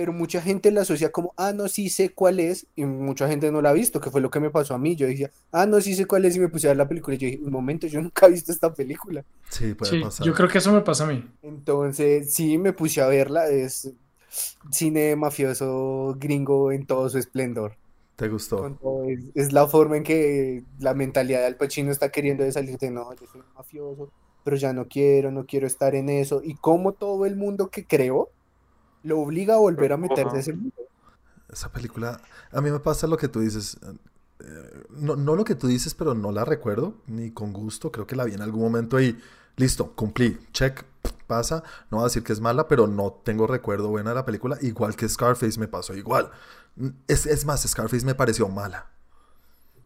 Pero 0.00 0.14
mucha 0.14 0.40
gente 0.40 0.70
la 0.70 0.80
asocia 0.80 1.12
como, 1.12 1.34
ah, 1.36 1.52
no, 1.52 1.68
sí 1.68 1.90
sé 1.90 2.08
cuál 2.14 2.40
es, 2.40 2.66
y 2.74 2.86
mucha 2.86 3.28
gente 3.28 3.52
no 3.52 3.60
la 3.60 3.68
ha 3.68 3.72
visto, 3.74 4.00
que 4.00 4.10
fue 4.10 4.22
lo 4.22 4.30
que 4.30 4.40
me 4.40 4.48
pasó 4.50 4.72
a 4.74 4.78
mí. 4.78 4.96
Yo 4.96 5.06
decía, 5.06 5.30
ah, 5.52 5.66
no, 5.66 5.78
sí 5.82 5.94
sé 5.94 6.06
cuál 6.06 6.24
es, 6.24 6.36
y 6.36 6.40
me 6.40 6.48
puse 6.48 6.68
a 6.68 6.70
ver 6.70 6.78
la 6.78 6.88
película, 6.88 7.16
y 7.16 7.18
yo 7.18 7.26
dije, 7.26 7.40
un 7.44 7.52
momento, 7.52 7.86
yo 7.86 8.00
nunca 8.00 8.26
he 8.26 8.30
visto 8.30 8.50
esta 8.50 8.72
película. 8.72 9.22
Sí, 9.50 9.74
puede 9.74 9.90
Sí, 9.90 10.00
pasar. 10.00 10.26
yo 10.26 10.32
creo 10.32 10.48
que 10.48 10.56
eso 10.56 10.72
me 10.72 10.80
pasa 10.80 11.04
a 11.04 11.08
mí. 11.08 11.22
Entonces, 11.42 12.32
sí, 12.34 12.56
me 12.58 12.72
puse 12.72 13.00
a 13.02 13.06
verla, 13.08 13.48
es 13.48 13.92
cine 14.70 15.16
mafioso 15.16 16.14
gringo 16.18 16.72
en 16.72 16.86
todo 16.86 17.08
su 17.10 17.18
esplendor. 17.18 17.76
¿Te 18.16 18.28
gustó? 18.28 18.66
Es, 19.08 19.30
es 19.34 19.52
la 19.52 19.66
forma 19.66 19.96
en 19.96 20.02
que 20.04 20.64
la 20.78 20.94
mentalidad 20.94 21.40
de 21.40 21.46
Al 21.46 21.56
Pacino 21.56 21.90
está 21.90 22.10
queriendo 22.10 22.44
de 22.44 22.52
salir 22.52 22.78
de 22.78 22.90
no, 22.90 23.12
yo 23.14 23.26
soy 23.26 23.42
mafioso, 23.54 24.12
pero 24.44 24.56
ya 24.56 24.72
no 24.72 24.88
quiero, 24.88 25.30
no 25.30 25.46
quiero 25.46 25.66
estar 25.66 25.94
en 25.94 26.08
eso. 26.08 26.42
Y 26.44 26.54
como 26.56 26.92
todo 26.92 27.26
el 27.26 27.36
mundo 27.36 27.70
que 27.70 27.86
creó 27.86 28.30
lo 29.02 29.20
obliga 29.20 29.54
a 29.54 29.58
volver 29.58 29.92
a 29.92 29.96
meterse 29.96 30.36
a 30.36 30.40
ese 30.40 30.52
mundo. 30.54 30.74
Esa 31.50 31.72
película, 31.72 32.20
a 32.52 32.60
mí 32.60 32.70
me 32.70 32.80
pasa 32.80 33.06
lo 33.06 33.16
que 33.16 33.28
tú 33.28 33.40
dices. 33.40 33.78
eh, 34.40 34.84
No, 34.90 35.16
no 35.16 35.34
lo 35.36 35.44
que 35.44 35.54
tú 35.54 35.66
dices, 35.66 35.94
pero 35.94 36.14
no 36.14 36.32
la 36.32 36.44
recuerdo, 36.44 36.94
ni 37.06 37.30
con 37.32 37.52
gusto. 37.52 37.90
Creo 37.90 38.06
que 38.06 38.16
la 38.16 38.24
vi 38.24 38.34
en 38.34 38.42
algún 38.42 38.62
momento 38.62 39.00
y 39.00 39.18
listo, 39.56 39.92
cumplí, 39.94 40.38
check, 40.52 40.84
pasa. 41.26 41.62
No 41.90 41.98
voy 41.98 42.02
a 42.02 42.04
decir 42.08 42.22
que 42.22 42.32
es 42.32 42.40
mala, 42.40 42.68
pero 42.68 42.86
no 42.86 43.12
tengo 43.24 43.46
recuerdo 43.46 43.88
bueno 43.88 44.10
de 44.10 44.14
la 44.14 44.24
película. 44.24 44.58
Igual 44.60 44.96
que 44.96 45.08
Scarface 45.08 45.58
me 45.58 45.68
pasó 45.68 45.94
igual. 45.94 46.30
Es, 47.08 47.26
es 47.26 47.44
más, 47.44 47.62
Scarface 47.62 48.06
me 48.06 48.14
pareció 48.14 48.48
mala. 48.48 48.90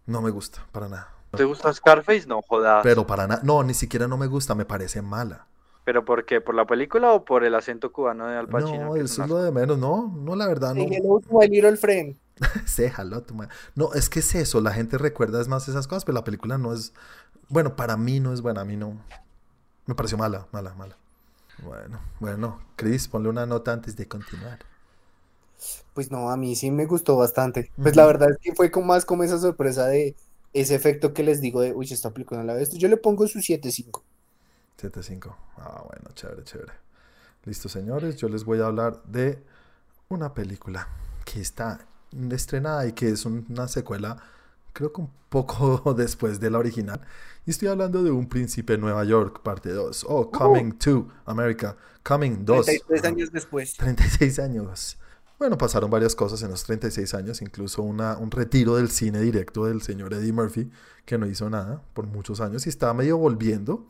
No 0.06 0.20
me 0.20 0.30
gusta, 0.30 0.66
para 0.70 0.88
nada. 0.88 1.08
¿Te 1.30 1.44
gusta 1.44 1.72
Scarface? 1.72 2.26
No, 2.26 2.42
jodas. 2.42 2.82
Pero 2.82 3.06
para 3.06 3.26
nada, 3.26 3.40
no, 3.42 3.62
ni 3.62 3.74
siquiera 3.74 4.06
no 4.06 4.16
me 4.16 4.26
gusta, 4.26 4.54
me 4.54 4.64
parece 4.64 5.02
mala. 5.02 5.46
¿Pero 5.84 6.04
por 6.04 6.24
qué? 6.24 6.40
¿Por 6.40 6.54
la 6.54 6.66
película 6.66 7.12
o 7.12 7.24
por 7.24 7.44
el 7.44 7.54
acento 7.54 7.92
cubano 7.92 8.26
de 8.26 8.36
Al 8.36 8.48
Pacino? 8.48 8.88
No, 8.88 8.94
que 8.94 9.00
eso 9.00 9.22
es 9.22 9.28
lo 9.28 9.42
de 9.42 9.52
menos, 9.52 9.78
no, 9.78 10.12
no, 10.16 10.34
la 10.34 10.46
verdad, 10.46 10.74
no. 10.74 10.84
En 10.84 10.92
Hello 10.94 11.20
to 11.20 11.38
My 11.38 11.46
Little 11.46 11.76
Friend. 11.76 12.16
Tu 13.26 13.34
ma- 13.34 13.48
No, 13.74 13.92
es 13.94 14.08
que 14.08 14.20
es 14.20 14.34
eso, 14.34 14.60
la 14.60 14.72
gente 14.72 14.98
recuerda 14.98 15.40
es 15.40 15.48
más 15.48 15.68
esas 15.68 15.86
cosas, 15.86 16.04
pero 16.04 16.14
la 16.14 16.24
película 16.24 16.58
no 16.58 16.72
es, 16.72 16.92
bueno, 17.48 17.76
para 17.76 17.96
mí 17.96 18.18
no 18.20 18.32
es 18.32 18.40
buena, 18.40 18.62
a 18.62 18.64
mí 18.64 18.76
no, 18.76 18.96
me 19.86 19.94
pareció 19.94 20.18
mala, 20.18 20.48
mala, 20.52 20.74
mala. 20.74 20.96
Bueno, 21.62 22.00
bueno, 22.20 22.60
Chris, 22.76 23.08
ponle 23.08 23.28
una 23.28 23.46
nota 23.46 23.72
antes 23.72 23.96
de 23.96 24.08
continuar. 24.08 24.58
Pues 25.94 26.10
no, 26.10 26.30
a 26.30 26.36
mí 26.36 26.56
sí 26.56 26.70
me 26.70 26.86
gustó 26.86 27.16
bastante. 27.16 27.70
Pues 27.82 27.96
la 27.96 28.06
verdad 28.06 28.30
es 28.30 28.38
que 28.38 28.54
fue 28.54 28.70
como 28.70 28.86
más 28.86 29.04
como 29.04 29.22
esa 29.22 29.38
sorpresa 29.38 29.86
de 29.86 30.16
ese 30.52 30.74
efecto 30.74 31.14
que 31.14 31.22
les 31.22 31.40
digo 31.40 31.60
de, 31.60 31.72
uy, 31.72 31.86
esta 31.90 32.12
película 32.12 32.40
no 32.40 32.46
la 32.46 32.54
visto. 32.56 32.76
Yo 32.76 32.88
le 32.88 32.96
pongo 32.96 33.26
su 33.26 33.40
7.5. 33.40 34.04
7-5. 34.80 35.34
Ah, 35.58 35.82
bueno, 35.86 36.10
chévere, 36.14 36.44
chévere. 36.44 36.72
Listo, 37.44 37.68
señores, 37.68 38.16
yo 38.16 38.28
les 38.28 38.44
voy 38.44 38.60
a 38.60 38.66
hablar 38.66 39.02
de 39.04 39.42
una 40.08 40.34
película 40.34 40.88
que 41.24 41.40
está 41.40 41.86
estrenada 42.30 42.86
y 42.86 42.92
que 42.92 43.10
es 43.10 43.24
un- 43.26 43.46
una 43.50 43.68
secuela, 43.68 44.16
creo 44.72 44.92
que 44.92 45.00
un 45.02 45.10
poco 45.28 45.94
después 45.94 46.40
de 46.40 46.50
la 46.50 46.58
original. 46.58 47.00
Y 47.46 47.50
estoy 47.50 47.68
hablando 47.68 48.02
de 48.02 48.10
Un 48.10 48.28
Príncipe 48.28 48.74
en 48.74 48.80
Nueva 48.80 49.04
York, 49.04 49.42
parte 49.42 49.70
2. 49.70 50.06
Oh, 50.08 50.30
Coming 50.30 50.72
to 50.78 51.08
America. 51.26 51.76
Coming 52.02 52.44
2. 52.44 52.66
33 52.66 53.00
Ajá. 53.00 53.08
años 53.08 53.32
después. 53.32 53.74
36 53.76 54.38
años. 54.38 54.98
Bueno, 55.38 55.58
pasaron 55.58 55.90
varias 55.90 56.14
cosas 56.14 56.40
en 56.42 56.50
los 56.50 56.62
36 56.64 57.12
años, 57.14 57.42
incluso 57.42 57.82
una, 57.82 58.16
un 58.16 58.30
retiro 58.30 58.76
del 58.76 58.88
cine 58.90 59.20
directo 59.20 59.66
del 59.66 59.82
señor 59.82 60.14
Eddie 60.14 60.32
Murphy, 60.32 60.70
que 61.04 61.18
no 61.18 61.26
hizo 61.26 61.50
nada 61.50 61.82
por 61.92 62.06
muchos 62.06 62.40
años 62.40 62.64
y 62.66 62.68
estaba 62.70 62.94
medio 62.94 63.18
volviendo. 63.18 63.86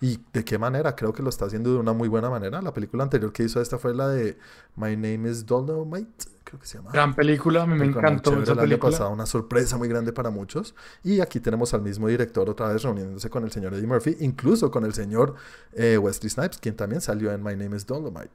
¿Y 0.00 0.20
de 0.32 0.44
qué 0.44 0.58
manera? 0.58 0.94
Creo 0.94 1.12
que 1.12 1.22
lo 1.22 1.30
está 1.30 1.46
haciendo 1.46 1.72
de 1.72 1.78
una 1.78 1.92
muy 1.94 2.08
buena 2.08 2.28
manera. 2.28 2.60
La 2.60 2.74
película 2.74 3.02
anterior 3.02 3.32
que 3.32 3.44
hizo 3.44 3.60
esta 3.60 3.78
fue 3.78 3.94
la 3.94 4.08
de 4.08 4.38
My 4.76 4.94
Name 4.94 5.30
is 5.30 5.46
Dolomite, 5.46 6.26
creo 6.44 6.60
que 6.60 6.66
se 6.66 6.76
llama. 6.78 6.90
Gran 6.92 7.14
película, 7.14 7.62
a 7.62 7.66
mí 7.66 7.78
me 7.78 7.86
encantó 7.86 8.32
esa 8.42 8.52
el 8.52 8.58
año 8.58 8.68
película. 8.68 8.90
pasado, 8.92 9.10
una 9.10 9.24
sorpresa 9.24 9.78
muy 9.78 9.88
grande 9.88 10.12
para 10.12 10.28
muchos. 10.28 10.74
Y 11.02 11.20
aquí 11.20 11.40
tenemos 11.40 11.72
al 11.72 11.80
mismo 11.80 12.08
director 12.08 12.48
otra 12.50 12.68
vez 12.68 12.82
reuniéndose 12.82 13.30
con 13.30 13.44
el 13.44 13.52
señor 13.52 13.72
Eddie 13.72 13.86
Murphy, 13.86 14.16
incluso 14.20 14.70
con 14.70 14.84
el 14.84 14.92
señor 14.92 15.34
eh, 15.72 15.96
Wesley 15.96 16.28
Snipes, 16.28 16.58
quien 16.58 16.76
también 16.76 17.00
salió 17.00 17.32
en 17.32 17.42
My 17.42 17.56
Name 17.56 17.74
is 17.76 17.86
Dolomite. 17.86 18.30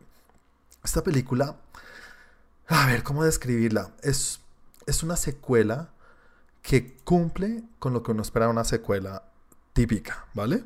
Esta 0.83 1.03
película 1.03 1.57
A 2.67 2.87
ver, 2.87 3.03
¿cómo 3.03 3.23
describirla? 3.23 3.91
Es, 4.01 4.39
es 4.87 5.03
una 5.03 5.15
secuela 5.15 5.89
que 6.61 6.95
cumple 7.03 7.63
con 7.79 7.93
lo 7.93 8.01
que 8.01 8.11
uno 8.11 8.21
espera 8.21 8.45
de 8.45 8.51
una 8.51 8.63
secuela 8.63 9.23
típica, 9.73 10.25
¿vale? 10.33 10.63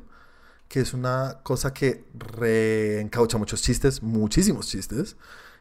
Que 0.68 0.80
es 0.80 0.94
una 0.94 1.38
cosa 1.42 1.72
que 1.72 2.04
reencaucha 2.14 3.38
muchos 3.38 3.62
chistes, 3.62 4.02
muchísimos 4.02 4.66
chistes, 4.68 5.16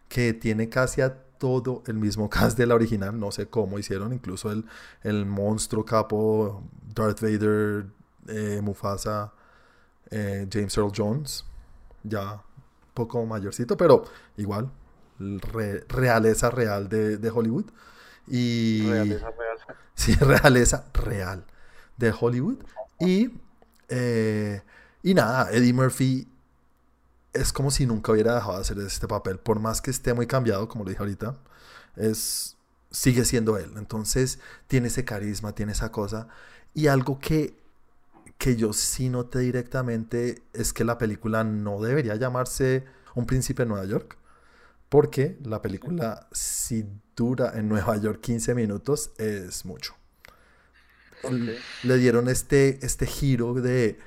que 0.09 0.33
tiene 0.33 0.69
casi 0.69 1.01
a 1.01 1.15
todo 1.37 1.83
el 1.87 1.95
mismo 1.95 2.29
cast 2.29 2.57
de 2.57 2.65
la 2.65 2.75
original, 2.75 3.19
no 3.19 3.31
sé 3.31 3.47
cómo 3.47 3.77
hicieron, 3.77 4.13
incluso 4.13 4.51
el, 4.51 4.65
el 5.03 5.25
monstruo 5.25 5.85
capo, 5.85 6.63
Darth 6.95 7.21
Vader, 7.21 7.85
eh, 8.27 8.61
Mufasa, 8.63 9.33
eh, 10.11 10.47
James 10.51 10.75
Earl 10.77 10.91
Jones, 10.95 11.45
ya 12.03 12.41
poco 12.93 13.25
mayorcito, 13.25 13.75
pero 13.77 14.05
igual, 14.37 14.71
re- 15.19 15.83
realeza 15.89 16.49
real 16.49 16.87
de, 16.89 17.17
de 17.17 17.29
Hollywood. 17.29 17.65
Y... 18.27 18.87
Realeza 18.89 19.31
real. 19.31 19.57
Sí, 19.97 20.13
realeza 20.15 20.85
real 20.93 21.45
de 21.97 22.13
Hollywood. 22.19 22.57
Y, 22.99 23.29
eh, 23.87 24.61
y 25.05 25.13
nada, 25.13 25.51
Eddie 25.51 25.71
Murphy 25.71 26.27
es 27.31 27.53
como 27.53 27.69
si 27.69 27.85
nunca 27.85 28.11
hubiera 28.11 28.33
dejado 28.33 28.55
de 28.55 28.61
hacer 28.61 28.79
este 28.79 29.07
papel. 29.07 29.37
Por 29.37 29.59
más 29.59 29.79
que 29.79 29.91
esté 29.91 30.15
muy 30.15 30.25
cambiado, 30.25 30.67
como 30.67 30.83
lo 30.83 30.89
dije 30.89 30.99
ahorita, 30.99 31.37
es, 31.95 32.57
sigue 32.89 33.23
siendo 33.23 33.55
él. 33.59 33.71
Entonces 33.77 34.39
tiene 34.65 34.87
ese 34.87 35.05
carisma, 35.05 35.53
tiene 35.53 35.73
esa 35.73 35.91
cosa. 35.91 36.27
Y 36.73 36.87
algo 36.87 37.19
que, 37.19 37.55
que 38.39 38.55
yo 38.55 38.73
sí 38.73 39.09
noté 39.09 39.37
directamente 39.41 40.41
es 40.53 40.73
que 40.73 40.83
la 40.83 40.97
película 40.97 41.43
no 41.43 41.79
debería 41.79 42.15
llamarse 42.15 42.85
Un 43.13 43.27
príncipe 43.27 43.61
en 43.61 43.69
Nueva 43.69 43.85
York. 43.85 44.17
Porque 44.89 45.37
la 45.43 45.61
película, 45.61 46.27
si 46.31 46.83
dura 47.15 47.51
en 47.53 47.69
Nueva 47.69 47.95
York 47.97 48.21
15 48.21 48.55
minutos, 48.55 49.11
es 49.19 49.65
mucho. 49.65 49.93
Le 51.83 51.97
dieron 51.99 52.27
este, 52.27 52.83
este 52.83 53.05
giro 53.05 53.53
de, 53.53 53.99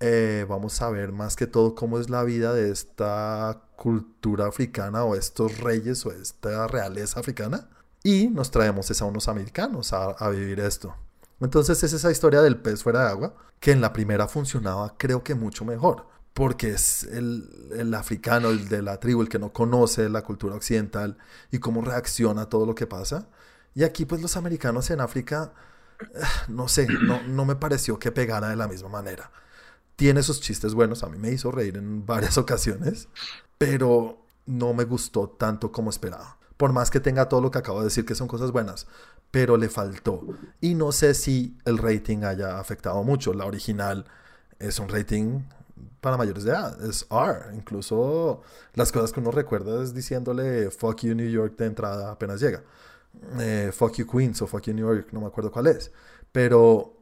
eh, 0.00 0.46
vamos 0.48 0.80
a 0.82 0.90
ver 0.90 1.12
más 1.12 1.36
que 1.36 1.46
todo 1.46 1.74
cómo 1.74 1.98
es 1.98 2.10
la 2.10 2.24
vida 2.24 2.52
de 2.52 2.70
esta 2.70 3.62
cultura 3.76 4.46
africana 4.46 5.04
o 5.04 5.14
estos 5.14 5.58
reyes 5.58 6.04
o 6.06 6.12
esta 6.12 6.66
realeza 6.66 7.20
africana. 7.20 7.68
Y 8.02 8.28
nos 8.28 8.50
traemos 8.50 8.90
es 8.90 9.00
a 9.00 9.06
unos 9.06 9.28
americanos 9.28 9.92
a, 9.92 10.10
a 10.10 10.28
vivir 10.28 10.60
esto. 10.60 10.94
Entonces 11.40 11.82
es 11.82 11.92
esa 11.92 12.10
historia 12.10 12.42
del 12.42 12.58
pez 12.58 12.82
fuera 12.82 13.04
de 13.04 13.10
agua, 13.10 13.34
que 13.60 13.72
en 13.72 13.80
la 13.80 13.92
primera 13.92 14.28
funcionaba 14.28 14.94
creo 14.98 15.22
que 15.24 15.34
mucho 15.34 15.64
mejor, 15.64 16.06
porque 16.34 16.70
es 16.70 17.04
el, 17.04 17.48
el 17.76 17.94
africano, 17.94 18.50
el 18.50 18.68
de 18.68 18.82
la 18.82 19.00
tribu, 19.00 19.22
el 19.22 19.28
que 19.28 19.38
no 19.38 19.52
conoce 19.52 20.08
la 20.08 20.22
cultura 20.22 20.54
occidental 20.54 21.16
y 21.50 21.58
cómo 21.58 21.82
reacciona 21.82 22.42
a 22.42 22.48
todo 22.48 22.66
lo 22.66 22.74
que 22.74 22.86
pasa. 22.86 23.28
Y 23.74 23.84
aquí 23.84 24.04
pues 24.04 24.20
los 24.22 24.36
americanos 24.36 24.90
en 24.90 25.00
África, 25.00 25.52
eh, 26.00 26.20
no 26.48 26.68
sé, 26.68 26.86
no, 26.88 27.22
no 27.22 27.44
me 27.44 27.56
pareció 27.56 27.98
que 27.98 28.12
pegara 28.12 28.48
de 28.48 28.56
la 28.56 28.68
misma 28.68 28.88
manera. 28.88 29.30
Tiene 29.96 30.22
sus 30.22 30.40
chistes 30.40 30.74
buenos, 30.74 31.02
a 31.02 31.08
mí 31.08 31.18
me 31.18 31.30
hizo 31.30 31.50
reír 31.50 31.76
en 31.76 32.04
varias 32.04 32.38
ocasiones, 32.38 33.08
pero 33.58 34.18
no 34.46 34.74
me 34.74 34.84
gustó 34.84 35.28
tanto 35.28 35.72
como 35.72 35.90
esperaba. 35.90 36.38
Por 36.56 36.72
más 36.72 36.90
que 36.90 37.00
tenga 37.00 37.28
todo 37.28 37.40
lo 37.40 37.50
que 37.50 37.58
acabo 37.58 37.80
de 37.80 37.86
decir 37.86 38.04
que 38.04 38.14
son 38.14 38.28
cosas 38.28 38.52
buenas, 38.52 38.86
pero 39.30 39.56
le 39.56 39.68
faltó. 39.68 40.22
Y 40.60 40.74
no 40.74 40.92
sé 40.92 41.14
si 41.14 41.56
el 41.64 41.78
rating 41.78 42.22
haya 42.22 42.60
afectado 42.60 43.02
mucho. 43.02 43.34
La 43.34 43.44
original 43.44 44.04
es 44.60 44.78
un 44.78 44.88
rating 44.88 45.42
para 46.00 46.16
mayores 46.16 46.44
de 46.44 46.50
edad, 46.50 46.84
es 46.84 47.06
R. 47.10 47.56
Incluso 47.56 48.42
las 48.74 48.92
cosas 48.92 49.12
que 49.12 49.20
uno 49.20 49.30
recuerda 49.30 49.82
es 49.82 49.94
diciéndole 49.94 50.70
fuck 50.70 51.00
you 51.00 51.14
New 51.14 51.28
York 51.28 51.56
de 51.56 51.66
entrada 51.66 52.12
apenas 52.12 52.40
llega. 52.40 52.62
Eh, 53.40 53.72
fuck 53.72 53.94
you 53.94 54.06
Queens 54.06 54.40
o 54.42 54.46
fuck 54.46 54.62
you 54.62 54.74
New 54.74 54.86
York, 54.86 55.08
no 55.12 55.20
me 55.20 55.26
acuerdo 55.26 55.50
cuál 55.50 55.66
es. 55.66 55.90
Pero 56.30 56.93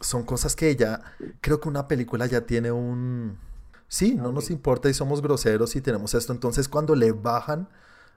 son 0.00 0.24
cosas 0.24 0.56
que 0.56 0.74
ya, 0.76 1.02
creo 1.40 1.60
que 1.60 1.68
una 1.68 1.88
película 1.88 2.26
ya 2.26 2.42
tiene 2.42 2.70
un... 2.70 3.38
Sí, 3.88 4.14
no 4.14 4.32
nos 4.32 4.50
importa 4.50 4.90
y 4.90 4.94
somos 4.94 5.22
groseros 5.22 5.76
y 5.76 5.80
tenemos 5.80 6.14
esto. 6.14 6.32
Entonces 6.32 6.68
cuando 6.68 6.94
le 6.94 7.12
bajan 7.12 7.68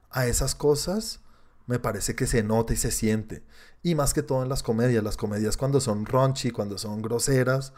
a 0.10 0.26
esas 0.26 0.56
cosas, 0.56 1.22
me 1.68 1.80
parece 1.80 2.16
que 2.16 2.26
se 2.26 2.42
nota 2.44 2.74
y 2.74 2.76
se 2.76 2.92
siente. 2.92 3.44
Y 3.84 3.94
más 3.96 4.14
que 4.14 4.24
todo 4.24 4.42
en 4.42 4.50
las 4.50 4.64
comedias. 4.64 5.04
Las 5.04 5.16
comedias 5.16 5.58
cuando 5.58 5.80
son 5.80 6.06
raunchy, 6.06 6.52
cuando 6.52 6.78
son 6.78 7.02
groseras, 7.02 7.74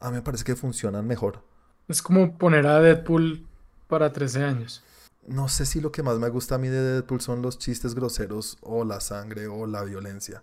a 0.00 0.08
mí 0.08 0.16
me 0.16 0.22
parece 0.22 0.44
que 0.44 0.56
funcionan 0.56 1.06
mejor. 1.06 1.42
Es 1.88 2.00
como 2.00 2.38
poner 2.38 2.66
a 2.66 2.80
Deadpool 2.80 3.46
para 3.86 4.12
13 4.12 4.44
años. 4.44 4.82
No 5.26 5.48
sé 5.48 5.66
si 5.66 5.80
lo 5.80 5.92
que 5.92 6.02
más 6.02 6.18
me 6.18 6.30
gusta 6.30 6.54
a 6.54 6.58
mí 6.58 6.68
de 6.68 6.80
Deadpool 6.80 7.20
son 7.20 7.42
los 7.42 7.58
chistes 7.58 7.94
groseros 7.94 8.56
o 8.62 8.84
la 8.84 9.00
sangre 9.00 9.46
o 9.46 9.66
la 9.66 9.84
violencia. 9.84 10.42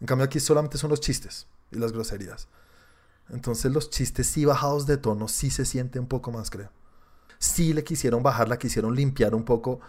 En 0.00 0.06
cambio 0.06 0.24
aquí 0.24 0.38
solamente 0.38 0.78
son 0.78 0.90
los 0.90 1.00
chistes 1.00 1.48
y 1.72 1.78
las 1.78 1.92
groserías. 1.92 2.48
Entonces 3.30 3.72
los 3.72 3.90
chistes 3.90 4.26
sí 4.26 4.44
bajados 4.44 4.86
de 4.86 4.96
tono 4.98 5.28
sí 5.28 5.50
se 5.50 5.64
siente 5.64 5.98
un 5.98 6.06
poco 6.08 6.32
más, 6.32 6.50
creo. 6.50 6.70
Sí 7.38 7.72
le 7.72 7.84
quisieron 7.84 8.22
bajar, 8.22 8.48
la 8.48 8.58
quisieron 8.58 8.94
limpiar 8.94 9.34
un 9.34 9.44
poco 9.44 9.80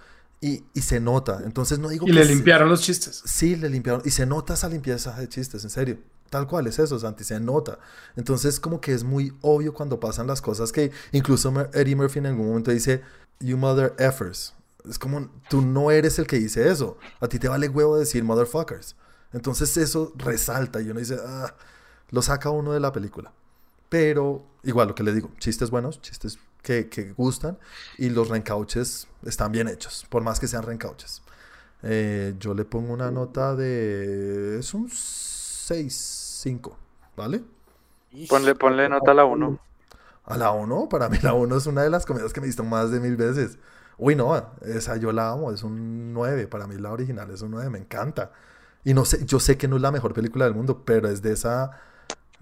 y, 0.42 0.64
y 0.74 0.82
se 0.82 1.00
nota. 1.00 1.42
Entonces 1.46 1.80
no 1.80 1.90
digo 1.90 2.08
Y 2.08 2.12
que 2.12 2.20
le 2.20 2.24
se- 2.24 2.36
limpiaron 2.36 2.70
los 2.70 2.82
chistes. 2.82 3.22
Sí, 3.26 3.56
le 3.56 3.70
limpiaron. 3.70 4.02
Y 4.06 4.12
se 4.12 4.26
nota 4.26 4.54
esa 4.56 4.70
limpieza 4.70 5.14
de 5.20 5.28
chistes, 5.30 5.64
en 5.64 5.70
serio. 5.70 6.00
Tal 6.30 6.48
cual 6.48 6.66
es 6.68 6.80
eso, 6.80 6.98
Santi, 7.00 7.24
se 7.24 7.40
nota. 7.40 7.80
Entonces, 8.16 8.60
como 8.60 8.82
que 8.82 8.94
es 8.94 9.04
muy 9.04 9.38
obvio 9.42 9.74
cuando 9.74 10.00
pasan 10.00 10.26
las 10.28 10.42
cosas 10.42 10.72
que 10.72 10.92
incluso 11.12 11.54
Eddie 11.74 11.96
Murphy 11.96 12.20
en 12.20 12.26
algún 12.28 12.48
momento 12.48 12.72
dice, 12.72 13.02
You 13.40 13.58
mother 13.58 13.94
effers. 14.00 14.54
Es 14.90 14.98
como, 15.00 15.30
tú 15.50 15.62
no 15.62 15.92
eres 15.92 16.18
el 16.20 16.28
que 16.28 16.38
dice 16.40 16.70
eso. 16.70 16.98
A 17.22 17.28
ti 17.28 17.40
te 17.40 17.48
vale 17.48 17.70
huevo 17.70 17.98
decir 17.98 18.24
motherfuckers. 18.24 18.96
Entonces, 19.32 19.78
eso 19.78 20.12
resalta 20.18 20.82
y 20.82 20.90
uno 20.90 21.00
dice, 21.00 21.18
ah, 21.24 21.56
lo 22.14 22.22
saca 22.22 22.52
uno 22.52 22.72
de 22.74 22.80
la 22.80 22.92
película. 22.92 23.34
Pero, 23.90 24.46
igual, 24.62 24.88
lo 24.88 24.96
que 24.96 25.02
le 25.02 25.14
digo, 25.14 25.32
chistes 25.40 25.72
buenos, 25.72 26.00
chistes 26.00 26.38
que, 26.62 26.88
que 26.88 27.12
gustan 27.12 27.58
y 27.98 28.10
los 28.12 28.30
reencauches 28.30 29.08
están 29.26 29.52
bien 29.52 29.68
hechos, 29.68 30.06
por 30.10 30.22
más 30.22 30.40
que 30.40 30.48
sean 30.48 30.62
reencauches. 30.62 31.24
Eh, 31.82 32.36
yo 32.40 32.54
le 32.54 32.66
pongo 32.66 32.94
una 32.94 33.10
nota 33.10 33.56
de. 33.56 34.60
Es 34.60 34.76
un 34.76 34.90
6, 34.90 36.40
5, 36.44 36.78
¿vale? 37.18 37.44
Ponle, 38.30 38.54
ponle 38.54 38.88
nota 38.88 39.10
a 39.10 39.16
la 39.16 39.26
1. 39.26 39.60
A 40.26 40.38
la 40.38 40.52
1, 40.52 40.90
para 40.90 41.10
mí 41.10 41.18
la 41.22 41.34
1 41.34 41.58
es 41.58 41.66
una 41.66 41.82
de 41.82 41.90
las 41.90 42.06
comedias 42.06 42.32
que 42.32 42.40
me 42.40 42.46
he 42.46 42.50
visto 42.50 42.64
más 42.64 42.92
de 42.92 43.00
mil 43.00 43.18
veces. 43.18 43.58
Uy, 43.98 44.16
no, 44.16 44.36
esa 44.62 44.98
yo 44.98 45.12
la 45.12 45.32
amo, 45.32 45.52
es 45.52 45.64
un 45.64 46.14
9, 46.14 46.46
para 46.48 46.68
mí 46.68 46.76
la 46.78 46.92
original 46.92 47.32
es 47.32 47.42
un 47.42 47.52
9, 47.52 47.72
me 47.72 47.80
encanta. 47.80 48.32
Y 48.84 48.94
no 48.94 49.04
sé, 49.04 49.26
yo 49.26 49.40
sé 49.40 49.58
que 49.58 49.68
no 49.68 49.78
es 49.78 49.82
la 49.82 49.92
mejor 49.92 50.14
película 50.14 50.46
del 50.46 50.54
mundo, 50.54 50.84
pero 50.86 51.10
es 51.10 51.24
de 51.24 51.34
esa 51.34 51.72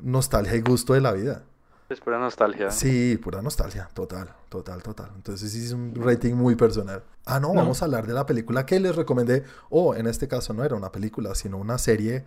nostalgia 0.02 0.56
y 0.56 0.62
gusto 0.62 0.94
de 0.94 1.02
la 1.02 1.12
vida. 1.12 1.44
Es 1.90 2.00
pura 2.00 2.18
nostalgia. 2.20 2.72
Sí, 2.72 3.18
pura 3.22 3.42
nostalgia, 3.42 3.90
total, 3.94 4.34
total, 4.48 4.82
total. 4.82 5.12
Entonces 5.16 5.52
sí 5.52 5.66
es 5.66 5.74
un 5.74 5.94
rating 5.96 6.36
muy 6.36 6.56
personal. 6.56 7.04
Ah, 7.26 7.40
no, 7.40 7.50
No. 7.50 7.56
vamos 7.56 7.82
a 7.82 7.86
hablar 7.86 8.08
de 8.08 8.14
la 8.14 8.26
película 8.26 8.66
que 8.66 8.80
les 8.80 8.96
recomendé, 8.96 9.44
o 9.70 9.94
en 9.96 10.08
este 10.08 10.28
caso 10.30 10.54
no 10.54 10.64
era 10.64 10.76
una 10.76 10.92
película, 10.92 11.36
sino 11.36 11.58
una 11.58 11.78
serie 11.78 12.24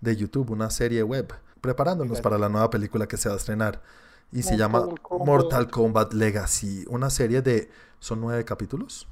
de 0.00 0.16
YouTube, 0.16 0.50
una 0.50 0.70
serie 0.70 1.02
web, 1.02 1.34
preparándonos 1.60 2.20
para 2.20 2.38
la 2.38 2.48
nueva 2.48 2.70
película 2.70 3.08
que 3.08 3.16
se 3.16 3.28
va 3.28 3.34
a 3.34 3.38
estrenar. 3.38 3.82
Y 4.30 4.42
se 4.44 4.56
llama 4.56 4.80
Mortal 4.80 5.00
Kombat. 5.02 5.26
Mortal 5.26 5.70
Kombat 5.70 6.12
Legacy, 6.12 6.84
una 6.88 7.10
serie 7.10 7.42
de, 7.42 7.70
son 7.98 8.20
nueve 8.20 8.44
capítulos, 8.44 9.08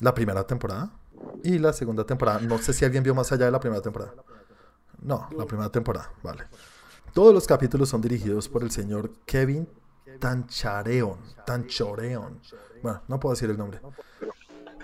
la 0.00 0.14
primera 0.14 0.46
temporada 0.46 0.90
y 1.42 1.58
la 1.58 1.74
segunda 1.74 2.04
temporada. 2.04 2.40
No 2.40 2.56
sé 2.58 2.72
si 2.72 2.84
alguien 2.86 3.02
vio 3.02 3.14
más 3.14 3.30
allá 3.32 3.44
de 3.46 3.50
la 3.50 3.60
primera 3.60 3.82
temporada. 3.82 4.14
No, 5.02 5.28
la 5.36 5.44
primera 5.44 5.70
temporada, 5.70 6.10
vale. 6.22 6.44
Todos 7.18 7.34
los 7.34 7.48
capítulos 7.48 7.88
son 7.88 8.00
dirigidos 8.00 8.48
por 8.48 8.62
el 8.62 8.70
señor 8.70 9.10
Kevin 9.26 9.68
Tanchareon. 10.20 11.18
Tanchoreon. 11.44 12.40
Bueno, 12.80 13.02
no 13.08 13.18
puedo 13.18 13.34
decir 13.34 13.50
el 13.50 13.58
nombre. 13.58 13.80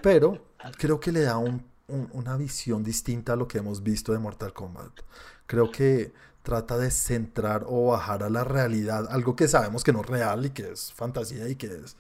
Pero 0.03 0.45
creo 0.77 0.99
que 0.99 1.13
le 1.13 1.21
da 1.21 1.39
un- 1.39 1.65
un- 1.87 2.09
una 2.13 2.37
visión 2.37 2.83
distinta 2.83 3.35
a 3.35 3.37
lo 3.37 3.47
que 3.47 3.59
hemos 3.59 3.85
visto 3.85 4.13
de 4.13 4.19
Mortal 4.19 4.53
Kombat. 4.53 4.91
Creo 5.47 5.71
que 5.71 6.13
trata 6.43 6.77
de 6.77 6.91
centrar 6.91 7.67
o 7.69 7.91
bajar 7.93 8.25
a 8.25 8.31
la 8.31 8.43
realidad 8.43 9.07
algo 9.13 9.37
que 9.37 9.47
sabemos 9.47 9.85
que 9.85 9.93
no 9.93 10.01
es 10.01 10.07
real 10.09 10.45
y 10.47 10.51
que 10.51 10.73
es 10.73 10.93
fantasía 10.93 11.49
y 11.49 11.55
que 11.55 11.69
es 11.69 11.97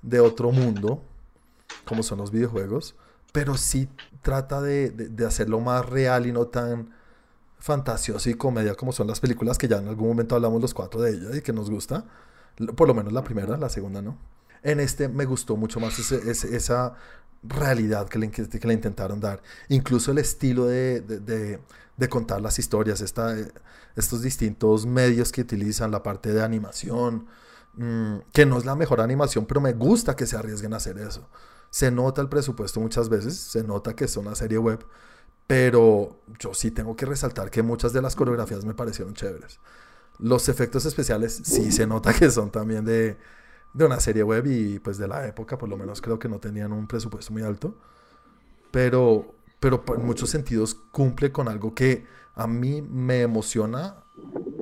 de 0.00 0.20
otro 0.20 0.52
mundo, 0.52 1.02
como 1.84 2.02
son 2.02 2.16
los 2.16 2.30
videojuegos. 2.30 2.94
Pero 3.30 3.58
sí 3.58 3.90
trata 4.22 4.62
de 4.62 5.26
hacerlo 5.26 5.60
más 5.60 5.84
real 5.84 6.24
y 6.24 6.32
no 6.32 6.46
tan 6.46 6.94
fantasioso 7.58 8.28
y 8.30 8.34
comedia 8.34 8.74
como 8.74 8.92
son 8.92 9.06
las 9.06 9.20
películas 9.20 9.58
que 9.58 9.68
ya 9.68 9.78
en 9.78 9.88
algún 9.88 10.08
momento 10.08 10.34
hablamos 10.34 10.60
los 10.60 10.74
cuatro 10.74 11.00
de 11.02 11.12
ellas 11.12 11.36
y 11.36 11.42
que 11.42 11.52
nos 11.52 11.70
gusta. 11.70 12.04
Por 12.76 12.88
lo 12.88 12.94
menos 12.94 13.12
la 13.12 13.22
primera, 13.24 13.56
la 13.56 13.68
segunda 13.68 14.00
no. 14.02 14.18
En 14.62 14.80
este 14.80 15.08
me 15.08 15.24
gustó 15.26 15.56
mucho 15.56 15.80
más 15.80 15.98
esa 16.12 16.94
realidad 17.42 18.08
que 18.08 18.18
le, 18.18 18.30
que 18.30 18.66
le 18.66 18.74
intentaron 18.74 19.20
dar. 19.20 19.42
Incluso 19.68 20.10
el 20.10 20.18
estilo 20.18 20.66
de, 20.66 21.00
de- 21.00 21.60
de- 21.96 22.08
contar 22.08 22.40
las 22.40 22.58
historias, 22.58 23.00
eh, 23.00 23.52
estos 23.96 24.22
distintos 24.22 24.86
medios 24.86 25.32
que 25.32 25.42
utilizan, 25.42 25.90
la 25.90 26.02
parte 26.02 26.32
de 26.32 26.42
animación, 26.42 27.26
mm, 27.74 28.16
que 28.32 28.46
no 28.46 28.58
es 28.58 28.64
la 28.64 28.74
mejor 28.76 29.00
animación, 29.00 29.46
pero 29.46 29.60
me 29.60 29.72
gusta 29.72 30.14
que 30.16 30.26
se 30.26 30.36
arriesguen 30.36 30.74
a 30.74 30.76
hacer 30.76 30.98
eso. 30.98 31.28
Se 31.70 31.90
nota 31.90 32.20
el 32.22 32.28
presupuesto 32.28 32.80
muchas 32.80 33.08
veces, 33.08 33.36
se 33.36 33.62
nota 33.64 33.94
que 33.94 34.04
es 34.04 34.16
una 34.16 34.34
serie 34.34 34.58
web, 34.58 34.84
pero 35.46 36.20
yo 36.38 36.54
sí 36.54 36.70
tengo 36.70 36.96
que 36.96 37.06
resaltar 37.06 37.50
que 37.50 37.62
muchas 37.62 37.92
de 37.92 38.02
las 38.02 38.16
coreografías 38.16 38.64
me 38.64 38.74
parecieron 38.74 39.14
chéveres. 39.14 39.60
Los 40.18 40.48
efectos 40.48 40.86
especiales 40.86 41.40
sí 41.44 41.70
se 41.70 41.86
nota 41.86 42.12
que 42.12 42.30
son 42.30 42.50
también 42.50 42.84
de, 42.84 43.16
de 43.74 43.84
una 43.84 44.00
serie 44.00 44.22
web 44.22 44.46
y 44.46 44.78
pues 44.78 44.98
de 44.98 45.06
la 45.06 45.26
época, 45.26 45.58
por 45.58 45.68
lo 45.68 45.76
menos 45.76 46.00
creo 46.00 46.18
que 46.18 46.28
no 46.28 46.38
tenían 46.38 46.72
un 46.72 46.86
presupuesto 46.86 47.32
muy 47.32 47.42
alto. 47.42 47.76
Pero, 48.70 49.34
pero 49.60 49.84
en 49.94 50.04
muchos 50.04 50.30
sentidos 50.30 50.74
cumple 50.74 51.30
con 51.30 51.48
algo 51.48 51.74
que 51.74 52.04
a 52.34 52.46
mí 52.46 52.82
me 52.82 53.22
emociona 53.22 54.02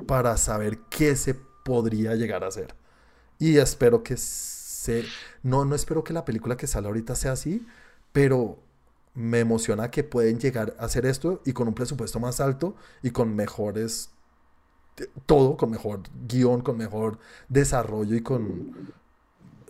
para 0.07 0.37
saber 0.37 0.79
qué 0.89 1.15
se 1.15 1.33
podría 1.33 2.15
llegar 2.15 2.43
a 2.43 2.47
hacer. 2.47 2.75
Y 3.39 3.57
espero 3.57 4.03
que 4.03 4.17
se... 4.17 5.05
No, 5.43 5.65
no 5.65 5.75
espero 5.75 6.03
que 6.03 6.13
la 6.13 6.25
película 6.25 6.55
que 6.57 6.67
sale 6.67 6.87
ahorita 6.87 7.15
sea 7.15 7.33
así, 7.33 7.65
pero 8.11 8.59
me 9.15 9.39
emociona 9.39 9.89
que 9.89 10.03
pueden 10.03 10.39
llegar 10.39 10.75
a 10.79 10.85
hacer 10.85 11.05
esto 11.05 11.41
y 11.45 11.53
con 11.53 11.67
un 11.67 11.73
presupuesto 11.73 12.19
más 12.19 12.39
alto 12.39 12.75
y 13.01 13.11
con 13.11 13.35
mejores... 13.35 14.11
Todo, 15.25 15.57
con 15.57 15.71
mejor 15.71 16.03
guion, 16.25 16.61
con 16.61 16.77
mejor 16.77 17.17
desarrollo 17.49 18.15
y 18.15 18.21
con 18.21 18.93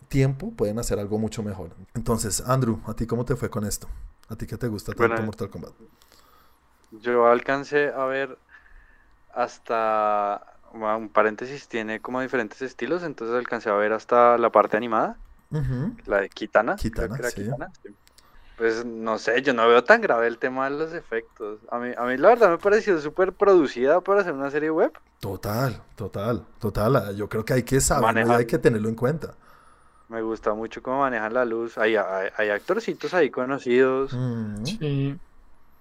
tiempo 0.08 0.51
pueden 0.51 0.77
hacer 0.77 0.99
algo 0.99 1.17
mucho 1.17 1.41
mejor. 1.41 1.71
Entonces, 1.95 2.41
Andrew, 2.45 2.79
¿a 2.86 2.93
ti 2.93 3.08
cómo 3.08 3.25
te 3.25 3.36
fue 3.36 3.49
con 3.49 3.65
esto? 3.65 3.88
¿A 4.29 4.36
ti 4.36 4.45
qué 4.45 4.58
te 4.58 4.67
gusta 4.67 4.93
tanto 4.93 5.08
Bueno, 5.15 5.25
Mortal 5.25 5.49
Kombat? 5.49 5.73
Yo 6.91 7.27
alcancé 7.27 7.89
a 7.89 8.05
ver 8.05 8.38
hasta, 9.34 10.58
bueno, 10.73 10.97
un 10.97 11.10
paréntesis, 11.10 11.67
tiene 11.67 11.99
como 12.01 12.21
diferentes 12.21 12.62
estilos, 12.62 13.03
entonces 13.03 13.36
alcancé 13.36 13.69
a 13.69 13.73
ver 13.73 13.93
hasta 13.93 14.38
la 14.38 14.51
parte 14.51 14.77
animada, 14.77 15.17
la 16.05 16.21
de 16.21 16.29
Kitana. 16.29 16.77
creo 16.91 17.10
Kitana, 17.10 17.15
que 17.15 17.21
era 17.21 17.31
sí. 17.31 17.43
Kitana, 17.43 17.71
sí. 17.84 17.95
Pues 18.58 18.86
no 18.86 19.18
sé, 19.18 19.41
yo 19.41 19.54
no 19.54 19.68
veo 19.68 19.84
tan 19.84 20.00
grave 20.00 20.28
el 20.28 20.38
tema 20.38 20.70
de 20.70 20.78
los 20.78 20.94
efectos. 20.94 21.60
A 21.70 21.78
mí, 21.78 21.91
a 21.98 22.04
mí 22.06 22.15
la 22.18 22.30
verdad 22.30 22.50
me 22.52 22.58
pareció 22.58 23.00
súper 23.02 23.34
producida 23.34 24.00
para 24.02 24.22
hacer 24.22 24.34
una 24.34 24.50
serie 24.50 24.70
web. 24.72 24.94
Total, 25.20 25.82
total, 25.96 26.46
total. 26.60 26.96
Ah, 26.96 27.12
Yo 27.12 27.28
creo 27.28 27.44
que 27.44 27.54
hay 27.54 27.63
que 27.63 27.82
saberlo 27.82 28.32
y 28.34 28.36
hay 28.36 28.46
que 28.46 28.58
tenerlo 28.58 28.88
en 28.88 28.96
cuenta. 28.96 29.34
Me 30.08 30.22
gusta 30.22 30.54
mucho 30.54 30.82
cómo 30.82 31.00
manejan 31.00 31.34
la 31.34 31.44
luz. 31.46 31.78
Hay, 31.78 31.96
hay, 31.98 32.30
hay 32.38 32.50
actorcitos 32.50 33.13
ahí 33.13 33.30
conocidos. 33.30 34.13
Mm. 34.13 34.63
Sí. 34.65 35.20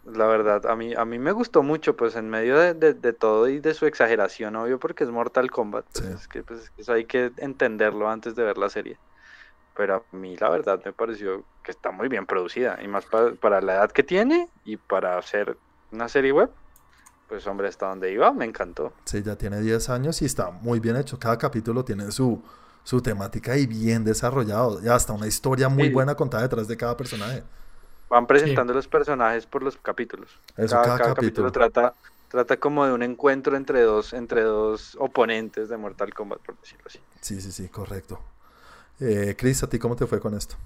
La 0.07 0.27
verdad, 0.27 0.67
a 0.67 0.75
mí, 0.77 0.95
a 0.95 1.05
mí 1.05 1.19
me 1.19 1.33
gustó 1.33 1.63
mucho, 1.63 1.97
pues 1.97 2.17
en 2.17 2.29
medio 2.29 2.59
de, 2.59 2.75
de- 2.75 2.93
de 2.95 3.13
todo 3.13 3.49
y 3.49 3.61
de 3.61 3.73
su 3.73 3.87
exageración, 3.87 4.57
obvio, 4.57 4.79
porque 4.79 5.05
es 5.05 5.11
Mortal 5.11 5.51
Kombat. 5.51 5.85
pues, 5.93 6.05
Sí. 6.07 6.13
es 6.13 6.29
que 6.29 6.43
pues, 6.43 6.73
eso 6.77 6.93
hay 6.93 7.05
que 7.07 7.33
entenderlo 7.39 8.09
antes 8.11 8.35
de 8.35 8.43
ver 8.43 8.59
la 8.59 8.69
serie. 8.69 8.99
Pero 9.77 9.97
a 9.97 10.17
mí 10.17 10.37
la 10.37 10.51
verdad 10.51 10.81
me 10.85 10.93
pareció 10.93 11.45
que 11.63 11.71
está 11.73 11.91
muy 11.91 12.09
bien 12.09 12.27
producida. 12.27 12.79
Y 12.83 12.89
más 12.89 13.05
pa- 13.07 13.33
para 13.41 13.61
la 13.61 13.75
edad 13.75 13.91
que 13.93 14.03
tiene 14.03 14.49
y 14.65 14.77
para 14.77 15.19
hacer 15.19 15.57
una 15.91 16.09
serie 16.09 16.33
web. 16.33 16.51
Pues 17.29 17.47
hombre, 17.47 17.69
hasta 17.69 17.89
donde 17.89 18.13
iba, 18.13 18.33
me 18.33 18.45
encantó. 18.45 18.93
Sí, 19.05 19.23
ya 19.23 19.37
tiene 19.37 19.61
10 19.61 19.89
años 19.89 20.21
y 20.23 20.27
está 20.27 20.51
muy 20.51 20.79
bien 20.79 20.97
hecho. 20.97 21.19
Cada 21.19 21.39
capítulo 21.39 21.85
tiene 21.85 22.11
su, 22.13 22.43
su 22.85 23.01
temática 23.01 23.57
y 23.57 23.67
bien 23.67 24.05
desarrollado. 24.05 24.81
Y 24.83 24.89
hasta 24.89 25.13
una 25.15 25.27
historia 25.27 25.69
muy 25.69 25.89
Sí. 25.89 25.93
buena 25.95 26.15
contada 26.15 26.43
detrás 26.45 26.69
de 26.69 26.77
cada 26.77 26.97
personaje. 26.97 27.43
Van 28.11 28.27
presentando 28.27 28.75
los 28.75 28.87
personajes 28.87 29.47
por 29.47 29.63
los 29.63 29.77
capítulos. 29.79 30.39
Eso, 30.57 30.77
cada, 30.77 30.85
cada 30.85 30.99
cada 30.99 31.15
capítulo. 31.15 31.49
capítulo 31.49 31.53
trata, 31.53 31.95
trata 32.29 32.57
como 32.59 32.87
de 32.87 32.93
un 32.93 33.03
encuentro 33.03 33.57
entre 33.57 33.81
dos, 33.81 34.13
entre 34.13 34.43
dos 34.43 34.97
oponentes 35.01 35.69
de 35.71 35.77
Mortal 35.79 36.13
Kombat, 36.13 36.41
por 36.41 36.61
decirlo 36.61 36.85
así. 36.87 37.01
Sí, 37.23 37.41
sí, 37.41 37.51
sí, 37.51 37.69
correcto. 37.71 38.21
Eh, 39.01 39.35
Chris, 39.39 39.63
¿a 39.63 39.69
ti 39.69 39.79
cómo 39.79 39.97
te 39.97 40.07
fue 40.07 40.21
con 40.21 40.35
esto? 40.35 40.57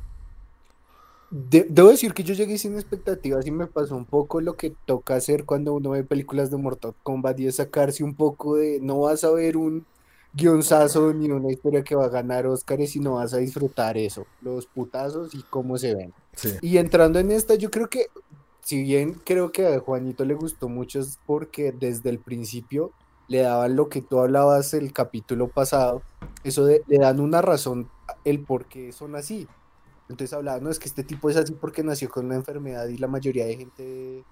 De- 1.30 1.66
debo 1.68 1.90
decir 1.90 2.14
que 2.14 2.22
yo 2.24 2.32
llegué 2.34 2.56
sin 2.56 2.74
expectativas 2.74 3.46
y 3.46 3.50
me 3.50 3.66
pasó 3.66 3.96
un 3.96 4.06
poco 4.06 4.40
lo 4.40 4.56
que 4.56 4.70
toca 4.86 5.14
hacer 5.16 5.44
cuando 5.44 5.74
uno 5.74 5.90
ve 5.90 6.02
películas 6.04 6.50
de 6.50 6.56
Mortal 6.56 6.94
Kombat 7.02 7.38
y 7.40 7.46
es 7.46 7.56
sacarse 7.56 8.02
un 8.02 8.16
poco 8.16 8.56
de, 8.56 8.80
no 8.80 9.00
vas 9.00 9.24
a 9.24 9.30
ver 9.32 9.58
un 9.58 9.86
guionzazo 10.32 11.12
ni 11.12 11.30
una 11.30 11.52
historia 11.52 11.84
que 11.84 11.94
va 11.94 12.06
a 12.06 12.08
ganar 12.08 12.46
Óscares, 12.46 12.92
sino 12.92 13.14
vas 13.14 13.34
a 13.34 13.38
disfrutar 13.38 13.98
eso, 13.98 14.30
los 14.40 14.66
putazos 14.66 15.34
y 15.34 15.44
cómo 15.44 15.76
se 15.76 15.94
ven. 15.94 16.14
Sí, 16.34 16.50
Y 16.60 16.78
entrando 16.78 17.18
en 17.18 17.30
esta, 17.30 17.56
yo 17.56 17.70
creo 17.70 17.88
que, 17.90 18.06
si 18.60 18.82
bien 18.82 19.14
creo 19.24 19.52
que 19.52 19.66
a 19.66 19.80
Juanito 19.80 20.24
le 20.24 20.34
gustó 20.34 20.68
mucho, 20.68 21.00
es 21.00 21.20
porque 21.26 21.72
desde 21.72 22.08
el 22.10 22.22
principio 22.22 22.94
le 23.26 23.40
daban 23.40 23.76
lo 23.76 23.88
que 23.90 24.00
tú 24.02 24.18
hablabas 24.20 24.72
el 24.74 24.92
capítulo 24.94 25.50
pasado, 25.52 26.06
eso 26.42 26.64
de, 26.64 26.82
le 26.86 26.98
dan 26.98 27.20
una 27.20 27.42
razón, 27.42 27.90
el 28.24 28.44
por 28.44 28.66
qué 28.66 28.92
son 28.92 29.16
así. 29.16 29.48
Entonces 30.08 30.32
hablaba, 30.32 30.60
no, 30.60 30.70
es 30.70 30.78
que 30.78 30.88
este 30.88 31.04
tipo 31.04 31.28
es 31.28 31.36
así 31.36 31.52
porque 31.52 31.82
nació 31.82 32.08
con 32.08 32.26
una 32.26 32.34
enfermedad 32.34 32.88
y 32.88 32.96
la 32.96 33.08
mayoría 33.08 33.44
de 33.44 33.56
gente, 33.56 34.24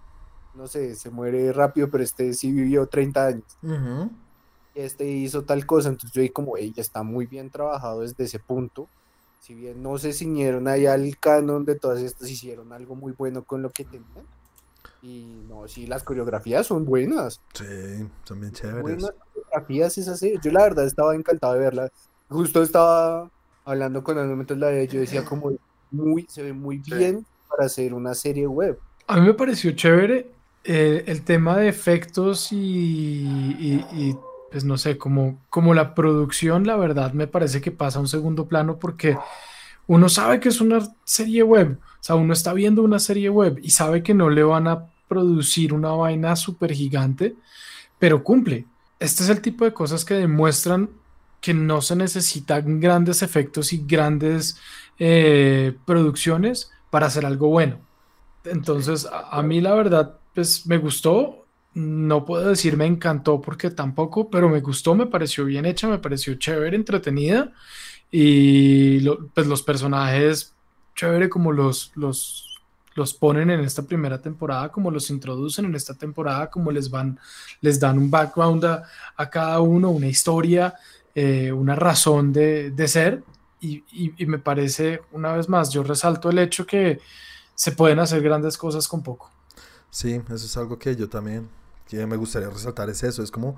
no 0.54 0.66
sé, 0.66 0.94
se 0.94 1.10
muere 1.10 1.52
rápido, 1.52 1.90
pero 1.90 2.02
este 2.02 2.32
sí 2.32 2.50
vivió 2.50 2.86
30 2.86 3.26
años. 3.26 3.58
Ujú. 3.62 4.10
Este 4.74 5.06
hizo 5.06 5.44
tal 5.44 5.66
cosa, 5.66 5.90
entonces 5.90 6.12
yo 6.12 6.22
ahí 6.22 6.30
como, 6.30 6.56
ella 6.56 6.80
está 6.80 7.02
muy 7.02 7.26
bien 7.26 7.50
trabajado 7.50 8.00
desde 8.00 8.24
ese 8.24 8.38
punto. 8.38 8.88
Si 9.40 9.54
bien 9.54 9.82
no 9.82 9.98
se 9.98 10.12
ciñeron 10.12 10.66
ahí 10.66 10.86
al 10.86 11.18
canon 11.18 11.64
de 11.64 11.76
todas 11.78 12.00
estas, 12.00 12.28
hicieron 12.28 12.72
algo 12.72 12.94
muy 12.94 13.12
bueno 13.12 13.44
con 13.44 13.62
lo 13.62 13.70
que 13.70 13.84
tenían. 13.84 14.26
Y 15.02 15.44
no, 15.48 15.68
sí, 15.68 15.86
las 15.86 16.02
coreografías 16.02 16.66
son 16.66 16.84
buenas. 16.84 17.40
sí, 17.54 18.08
son 18.24 18.40
bien 18.40 18.52
chéveres. 18.52 18.82
Buenas 18.82 19.12
coreografías 19.32 19.98
esa 19.98 20.16
serie. 20.16 20.38
Yo 20.42 20.50
la 20.50 20.62
verdad 20.62 20.86
estaba 20.86 21.14
encantado 21.14 21.52
de 21.52 21.60
verla. 21.60 21.88
Justo 22.28 22.62
estaba 22.62 23.30
hablando 23.66 24.02
con 24.02 24.18
él 24.18 24.26
mientras 24.28 24.58
la 24.58 24.68
veía, 24.68 24.84
yo 24.84 25.00
decía 25.00 25.24
como 25.26 25.52
muy, 25.90 26.26
se 26.28 26.42
ve 26.42 26.52
muy 26.52 26.82
Sí. 26.84 26.94
bien 26.94 27.26
para 27.48 27.66
hacer 27.66 27.92
una 27.94 28.14
serie 28.14 28.46
web. 28.46 28.78
A 29.06 29.16
mí 29.20 29.26
me 29.26 29.34
pareció 29.34 29.72
chévere 29.72 30.26
eh, 30.64 31.04
el 31.06 31.22
tema 31.22 31.56
de 31.58 31.68
efectos 31.68 32.50
y, 32.52 32.56
y- 32.56 33.84
y, 33.92 34.16
pues 34.50 34.64
no 34.64 34.78
sé, 34.78 34.96
como, 34.98 35.38
como 35.50 35.74
la 35.74 35.94
producción, 35.94 36.66
la 36.66 36.76
verdad 36.76 37.12
me 37.12 37.26
parece 37.26 37.60
que 37.60 37.70
pasa 37.70 37.98
a 37.98 38.02
un 38.02 38.08
segundo 38.08 38.46
plano 38.46 38.78
porque 38.78 39.16
uno 39.86 40.08
sabe 40.08 40.40
que 40.40 40.48
es 40.48 40.60
una 40.60 40.80
serie 41.04 41.42
web, 41.44 41.78
o 41.82 42.02
sea, 42.02 42.16
uno 42.16 42.32
está 42.32 42.52
viendo 42.52 42.82
una 42.82 42.98
serie 42.98 43.30
web 43.30 43.58
y 43.62 43.70
sabe 43.70 44.02
que 44.02 44.14
no 44.14 44.30
le 44.30 44.42
van 44.42 44.66
a 44.66 44.86
producir 45.08 45.72
una 45.72 45.90
vaina 45.90 46.34
súper 46.34 46.72
gigante, 46.72 47.36
pero 47.98 48.24
cumple. 48.24 48.64
Este 48.98 49.22
es 49.22 49.28
el 49.28 49.40
tipo 49.40 49.64
de 49.64 49.72
cosas 49.72 50.04
que 50.04 50.14
demuestran 50.14 50.90
que 51.46 51.54
no 51.54 51.80
se 51.82 51.96
necesitan 51.96 52.80
grandes 52.80 53.22
efectos 53.22 53.72
y 53.72 53.84
grandes 53.86 54.58
eh, 54.98 55.76
producciones 55.86 56.72
para 56.90 57.06
hacer 57.06 57.26
algo 57.26 57.48
bueno. 57.50 57.80
Entonces, 58.44 59.06
a, 59.06 59.38
a 59.38 59.42
mí 59.42 59.60
la 59.60 59.74
verdad, 59.74 60.18
pues 60.34 60.66
me 60.66 60.78
gustó. 60.78 61.46
No 61.74 62.24
puedo 62.24 62.48
decir 62.48 62.76
me 62.76 62.86
encantó 62.86 63.40
porque 63.40 63.70
tampoco, 63.70 64.30
pero 64.30 64.48
me 64.48 64.60
gustó, 64.62 64.94
me 64.94 65.06
pareció 65.06 65.44
bien 65.44 65.66
hecha, 65.66 65.88
me 65.88 65.98
pareció 65.98 66.34
chévere, 66.36 66.76
entretenida. 66.76 67.52
Y 68.10 69.00
lo- 69.00 69.28
pues 69.34 69.46
los 69.46 69.62
personajes, 69.62 70.54
chévere 70.94 71.28
como 71.28 71.52
los, 71.52 71.92
los, 71.96 72.48
los 72.94 73.14
ponen 73.14 73.50
en 73.50 73.60
esta 73.60 73.82
primera 73.82 74.20
temporada, 74.22 74.70
como 74.70 74.90
los 74.90 75.10
introducen 75.10 75.66
en 75.66 75.74
esta 75.74 75.94
temporada, 75.94 76.50
como 76.50 76.70
les 76.70 76.90
van, 76.90 77.18
les 77.60 77.78
dan 77.80 77.98
un 77.98 78.10
background 78.10 78.64
a, 78.64 78.84
a 79.16 79.28
cada 79.30 79.60
uno, 79.60 79.90
una 79.90 80.06
historia, 80.08 80.74
eh, 81.16 81.52
una 81.52 81.76
razón 81.76 82.32
de, 82.34 82.72
de 82.72 82.88
ser. 82.88 83.24
Y, 83.60 83.84
y- 83.92 84.14
y 84.18 84.26
me 84.26 84.38
parece, 84.40 85.02
una 85.12 85.34
vez 85.34 85.48
más, 85.50 85.70
yo 85.72 85.84
resalto 85.84 86.30
el 86.30 86.40
hecho 86.40 86.66
que 86.66 87.00
se 87.56 87.72
pueden 87.72 88.00
hacer 88.00 88.22
grandes 88.22 88.58
cosas 88.58 88.88
con 88.88 89.02
poco. 89.04 89.32
Sí, 89.90 90.14
eso 90.26 90.34
es 90.46 90.56
algo 90.56 90.78
que 90.78 90.96
yo 90.96 91.08
también 91.08 91.48
que 91.88 92.04
me 92.06 92.16
gustaría 92.16 92.50
resaltar, 92.50 92.90
es 92.90 93.02
eso, 93.04 93.22
es 93.22 93.30
como 93.30 93.56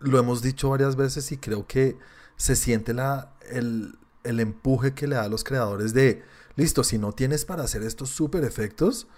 lo 0.00 0.18
hemos 0.18 0.42
dicho 0.42 0.70
varias 0.70 0.96
veces 0.96 1.32
y 1.32 1.38
creo 1.38 1.66
que 1.66 1.98
se 2.36 2.56
siente 2.56 2.94
la, 2.94 3.34
el, 3.50 3.98
el 4.24 4.40
empuje 4.40 4.94
que 4.94 5.06
le 5.08 5.16
da 5.16 5.24
a 5.24 5.28
los 5.28 5.44
creadores 5.44 5.94
de, 5.94 6.24
listo, 6.56 6.84
si 6.84 6.98
no 6.98 7.12
tienes 7.12 7.44
para 7.46 7.64
hacer 7.64 7.82
estos 7.82 8.10
super 8.10 8.44
efectos, 8.44 9.08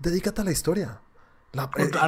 dedícate 0.00 0.42
a 0.42 0.44
la 0.44 0.52
historia. 0.52 1.02
La, 1.52 1.70
eh, 1.76 1.98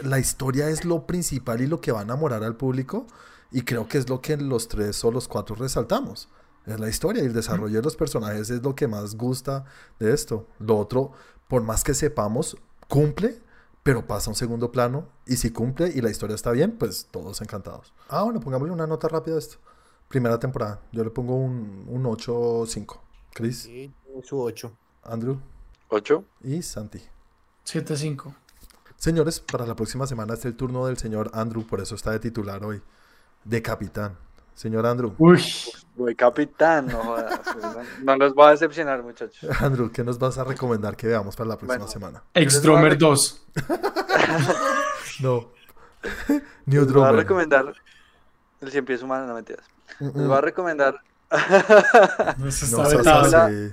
la 0.00 0.18
historia 0.18 0.68
es 0.68 0.84
lo 0.84 1.06
principal 1.06 1.60
y 1.60 1.66
lo 1.66 1.80
que 1.80 1.92
va 1.92 2.00
a 2.00 2.02
enamorar 2.02 2.44
al 2.44 2.56
público 2.56 3.06
y 3.52 3.62
creo 3.62 3.86
que 3.88 3.98
es 3.98 4.08
lo 4.08 4.20
que 4.20 4.36
los 4.36 4.68
tres 4.68 5.04
o 5.04 5.10
los 5.10 5.28
cuatro 5.28 5.54
resaltamos. 5.54 6.28
Es 6.66 6.78
la 6.78 6.88
historia 6.88 7.22
y 7.22 7.26
el 7.26 7.32
desarrollo 7.32 7.76
de 7.76 7.82
los 7.82 7.96
personajes 7.96 8.50
es 8.50 8.62
lo 8.62 8.74
que 8.74 8.86
más 8.88 9.16
gusta 9.16 9.64
de 9.98 10.12
esto. 10.12 10.46
Lo 10.58 10.78
otro, 10.78 11.12
por 11.48 11.62
más 11.62 11.82
que 11.84 11.92
sepamos, 11.94 12.56
cumple, 12.88 13.40
pero 13.82 14.06
pasa 14.06 14.30
a 14.30 14.32
un 14.32 14.36
segundo 14.36 14.70
plano 14.70 15.08
y 15.26 15.36
si 15.36 15.50
cumple 15.50 15.88
y 15.94 16.00
la 16.00 16.10
historia 16.10 16.34
está 16.36 16.52
bien, 16.52 16.76
pues 16.78 17.08
todos 17.10 17.40
encantados. 17.42 17.92
Ah, 18.08 18.22
bueno, 18.22 18.38
pongámosle 18.40 18.72
una 18.72 18.86
nota 18.86 19.08
rápida 19.08 19.34
a 19.34 19.38
esto. 19.38 19.56
Primera 20.08 20.38
temporada, 20.38 20.80
yo 20.92 21.02
le 21.02 21.10
pongo 21.10 21.34
un, 21.36 21.84
un 21.88 22.04
8-5. 22.04 23.00
Chris, 23.34 23.62
Sí, 23.62 23.92
su 24.22 24.40
8. 24.40 24.70
Andrew 25.04 25.40
¿Ocho? 25.88 26.24
y 26.42 26.62
Santi. 26.62 27.02
7-5. 27.66 28.34
Señores, 28.96 29.40
para 29.40 29.66
la 29.66 29.74
próxima 29.74 30.06
semana 30.06 30.34
es 30.34 30.44
el 30.44 30.54
turno 30.54 30.86
del 30.86 30.96
señor 30.96 31.30
Andrew, 31.34 31.66
por 31.66 31.80
eso 31.80 31.94
está 31.96 32.12
de 32.12 32.20
titular 32.20 32.64
hoy, 32.64 32.80
de 33.44 33.62
capitán. 33.62 34.16
señor 34.54 34.86
Andrew. 34.86 35.14
Uy, 35.18 35.42
Voy 35.94 36.14
capitán, 36.14 36.86
no 36.86 36.98
jodas. 36.98 37.40
No 38.02 38.16
los 38.16 38.34
voy 38.34 38.46
a 38.46 38.50
decepcionar, 38.52 39.02
muchachos. 39.02 39.50
Andrew, 39.60 39.90
¿qué 39.92 40.02
nos 40.02 40.18
vas 40.18 40.38
a 40.38 40.44
recomendar 40.44 40.96
que 40.96 41.06
veamos 41.06 41.36
para 41.36 41.48
la 41.50 41.56
próxima 41.56 41.76
Bueno. 41.84 41.92
semana? 41.92 42.22
Ex-Drummer 42.34 42.96
2. 42.96 43.46
No. 45.20 45.50
New 46.66 46.82
Les 46.84 46.92
voy 46.92 47.02
a 47.02 47.06
Drummer. 47.06 47.14
recomendar 47.16 47.72
el 48.60 48.70
cien 48.70 48.84
pies 48.84 49.02
humano, 49.02 49.26
no 49.26 49.34
mentiras. 49.34 49.66
Mm, 50.00 50.04
Les 50.06 50.14
mm. 50.16 50.26
voy 50.28 50.36
a 50.36 50.40
recomendar 50.40 50.94
No 52.38 52.48
está 52.48 53.22
la- 53.28 53.44
así. 53.46 53.72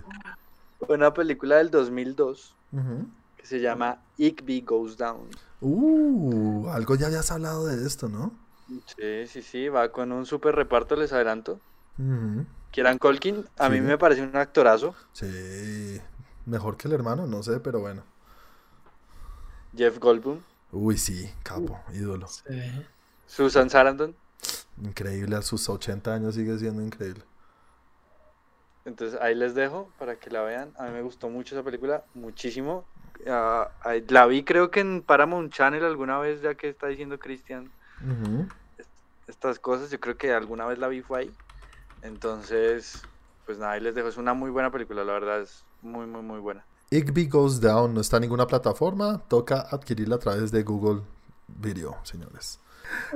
una 0.88 1.14
película 1.14 1.58
del 1.58 1.72
2002 1.72 2.54
Ujú. 2.72 3.08
que 3.38 3.46
se 3.46 3.60
llama 3.62 3.98
Igby 4.18 4.62
Goes 4.62 4.98
Down. 4.98 5.28
Uh, 5.62 6.68
algo 6.70 6.96
ya 6.96 7.08
habías 7.08 7.32
hablado 7.32 7.66
de 7.68 7.86
esto, 7.88 8.08
¿no? 8.10 8.32
Sí, 8.86 9.28
sí, 9.28 9.42
sí, 9.42 9.70
va 9.70 9.92
con 9.92 10.12
un 10.12 10.26
super 10.26 10.56
reparto, 10.56 10.96
les 10.96 11.12
adelanto. 11.14 11.60
Ujú. 11.98 12.46
Kieran 12.72 12.98
Colkin, 12.98 13.46
a 13.58 13.70
mí 13.70 13.82
me 13.82 13.98
parece 13.98 14.22
un 14.22 14.36
actorazo. 14.36 14.96
Sí. 15.14 16.00
Mejor 16.46 16.78
que 16.78 16.88
el 16.88 16.94
hermano, 16.94 17.26
no 17.28 17.44
sé, 17.44 17.60
pero 17.60 17.80
bueno. 17.80 18.04
Jeff 19.76 20.00
Goldblum, 20.00 20.40
Uy, 20.72 20.98
sí, 20.98 21.30
capo, 21.44 21.80
ídolo. 21.94 22.28
Sí. 22.28 22.86
Susan 23.26 23.70
Sarandon. 23.70 24.16
Increíble, 24.84 25.36
a 25.36 25.42
sus 25.42 25.68
80 25.68 26.14
años 26.14 26.36
sigue 26.36 26.58
siendo 26.58 26.82
increíble. 26.82 27.24
Entonces 28.86 29.20
ahí 29.22 29.36
les 29.36 29.56
dejo 29.56 29.90
para 30.00 30.16
que 30.16 30.30
la 30.30 30.42
vean. 30.42 30.74
A 30.78 30.86
mí 30.86 30.92
me 30.92 31.02
gustó 31.02 31.30
mucho 31.30 31.56
esa 31.56 31.64
película, 31.64 32.04
muchísimo. 32.14 32.86
Ah, 33.28 33.70
la 34.08 34.26
vi 34.28 34.44
creo 34.44 34.72
que 34.72 34.80
en 34.80 35.02
Paramount 35.02 35.52
Channel 35.52 35.84
alguna 35.84 36.20
vez, 36.20 36.42
ya 36.42 36.56
que 36.56 36.70
está 36.70 36.88
diciendo 36.88 37.20
Cristian 37.20 37.70
Estas 39.28 39.60
cosas. 39.60 39.90
Yo 39.92 40.00
creo 40.00 40.18
que 40.18 40.34
alguna 40.34 40.66
vez 40.66 40.80
la 40.80 40.88
vi 40.88 41.02
fue 41.02 41.20
ahí. 41.20 41.32
Entonces, 42.02 43.02
pues 43.46 43.58
nada, 43.58 43.74
ahí 43.74 43.82
les 43.82 43.96
dejo. 43.96 44.08
Es 44.08 44.18
una 44.18 44.34
muy 44.34 44.50
buena 44.50 44.72
película, 44.72 45.04
la 45.04 45.14
verdad 45.14 45.42
es 45.42 45.64
muy, 45.82 46.06
muy, 46.06 46.22
muy 46.22 46.40
buena. 46.40 46.66
Igby 46.92 47.28
Goes 47.28 47.62
Down 47.62 47.94
no 47.94 48.02
está 48.02 48.18
en 48.18 48.22
ninguna 48.22 48.48
plataforma, 48.48 49.22
toca 49.28 49.62
adquirirla 49.62 50.16
a 50.16 50.20
través 50.20 50.52
de 50.52 50.64
Google 50.64 51.04
Video, 51.48 51.98
señores. 52.04 52.60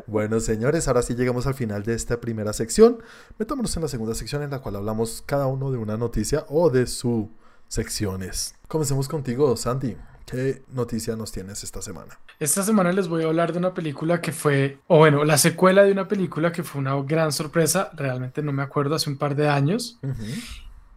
Bueno, 0.06 0.40
señores, 0.40 0.88
ahora 0.88 1.02
sí 1.02 1.16
llegamos 1.16 1.48
al 1.48 1.56
final 1.56 1.84
de 1.84 1.96
esta 1.96 2.22
primera 2.22 2.54
sección. 2.54 3.00
Metámonos 3.40 3.76
en 3.76 3.82
la 3.82 3.88
segunda 3.88 4.14
sección 4.14 4.44
en 4.44 4.52
la 4.52 4.60
cual 4.60 4.76
hablamos 4.76 5.24
cada 5.26 5.48
uno 5.48 5.72
de 5.72 5.78
una 5.78 5.98
noticia 5.98 6.46
o 6.50 6.70
de 6.70 6.86
sus 6.86 7.28
secciones. 7.68 8.54
Comencemos 8.68 9.08
contigo, 9.08 9.56
Santi. 9.58 9.98
¿Qué 10.26 10.64
noticia 10.72 11.16
nos 11.16 11.32
tienes 11.32 11.64
esta 11.64 11.82
semana? 11.82 12.18
Esta 12.40 12.64
semana 12.64 12.92
les 12.92 13.08
voy 13.08 13.24
a 13.24 13.28
hablar 13.28 13.52
de 13.52 13.60
una 13.60 13.74
película 13.74 14.22
que 14.22 14.32
fue, 14.32 14.80
o 14.88 14.98
bueno, 14.98 15.24
la 15.26 15.38
secuela 15.38 15.84
de 15.84 15.92
una 15.92 16.08
película 16.08 16.52
que 16.52 16.64
fue 16.64 16.80
una 16.82 16.96
gran 17.04 17.32
sorpresa, 17.32 17.92
realmente 17.94 18.42
no 18.42 18.52
me 18.52 18.64
acuerdo, 18.64 18.96
hace 18.96 19.10
un 19.10 19.18
par 19.18 19.36
de 19.36 19.48
años, 19.50 20.00
Ujú. 20.02 20.24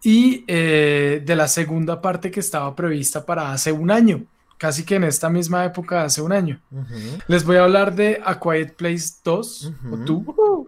y 0.03 0.45
eh, 0.47 1.23
de 1.25 1.37
la 1.37 1.49
segunda 1.49 2.01
parte 2.01 2.31
que 2.31 2.41
estaba 2.41 2.75
prevista 2.77 3.27
para 3.27 3.53
hace 3.53 3.73
un 3.73 3.91
año, 3.91 4.25
casi 4.59 4.85
que 4.85 4.95
en 4.95 5.05
esta 5.05 5.29
misma 5.29 5.65
época, 5.65 6.03
hace 6.05 6.23
un 6.23 6.33
año. 6.33 6.61
Ujú. 6.71 7.19
Les 7.29 7.45
voy 7.45 7.57
a 7.57 7.65
hablar 7.65 7.95
de 7.95 8.21
A 8.25 8.39
Quiet 8.41 8.75
Place 8.77 9.17
2 9.25 9.65
o 9.91 9.95
Ujú. 9.95 10.25
2. 10.35 10.67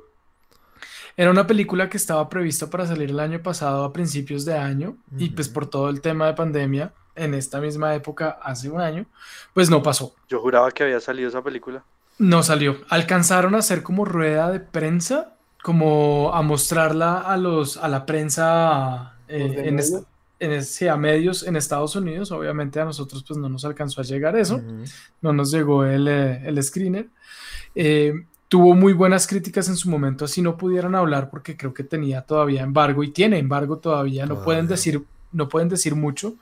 Era 1.16 1.30
una 1.30 1.46
película 1.46 1.88
que 1.88 1.96
estaba 1.96 2.28
prevista 2.28 2.68
para 2.70 2.86
salir 2.86 3.10
el 3.10 3.18
año 3.18 3.42
pasado 3.42 3.82
a 3.84 3.92
principios 3.92 4.44
de 4.44 4.56
año 4.56 4.96
y 5.16 5.30
pues 5.30 5.48
por 5.48 5.66
todo 5.66 5.88
el 5.90 6.00
tema 6.00 6.26
de 6.26 6.34
pandemia 6.34 6.92
en 7.18 7.34
esta 7.34 7.60
misma 7.60 7.94
época 7.94 8.38
hace 8.42 8.68
un 8.70 8.80
año, 8.80 9.06
pues 9.54 9.68
no 9.70 9.82
pasó. 9.82 10.14
Yo 10.28 10.40
juraba 10.40 10.70
que 10.70 10.84
había 10.84 11.00
salido 11.00 11.28
esa 11.28 11.42
película. 11.42 11.84
No 12.18 12.42
salió. 12.42 12.78
Alcanzaron 12.88 13.54
a 13.54 13.58
hacer 13.58 13.82
como 13.82 14.04
rueda 14.04 14.50
de 14.50 14.60
prensa, 14.60 15.34
como 15.62 16.32
a 16.34 16.42
mostrarla 16.42 17.18
a 17.20 17.36
los 17.36 17.76
a 17.76 17.88
la 17.88 18.06
prensa 18.06 19.14
eh, 19.28 19.46
¿Los 19.46 19.56
de 19.56 19.68
en, 19.68 19.78
est- 19.78 19.92
medio? 19.92 20.06
en 20.40 20.88
a 20.90 20.96
medios 20.96 21.42
en 21.46 21.56
Estados 21.56 21.94
Unidos. 21.96 22.30
Obviamente 22.32 22.80
a 22.80 22.84
nosotros 22.84 23.24
pues 23.26 23.38
no 23.38 23.48
nos 23.48 23.64
alcanzó 23.64 24.00
a 24.00 24.04
llegar 24.04 24.36
eso. 24.36 24.56
Ujú. 24.56 24.84
no 25.20 25.32
nos 25.32 25.50
llegó 25.50 25.84
el, 25.84 26.08
eh, 26.08 26.42
el 26.46 26.62
screener. 26.62 27.08
Eh, 27.74 28.14
tuvo 28.48 28.74
muy 28.74 28.92
buenas 28.94 29.26
críticas 29.26 29.68
en 29.68 29.76
su 29.76 29.90
momento, 29.90 30.24
así 30.24 30.40
no 30.40 30.56
pudieran 30.56 30.94
hablar 30.94 31.28
porque 31.30 31.56
creo 31.56 31.74
que 31.74 31.84
tenía 31.84 32.22
todavía 32.22 32.62
embargo 32.62 33.02
y 33.04 33.10
tiene 33.10 33.38
embargo 33.38 33.78
todavía. 33.78 34.24
No 34.26 34.36
pueden 34.42 34.66
Todavía. 34.66 34.68
decir, 34.76 35.04
no 35.32 35.48
pueden 35.48 35.68
decir 35.68 35.94
mucho, 35.94 36.34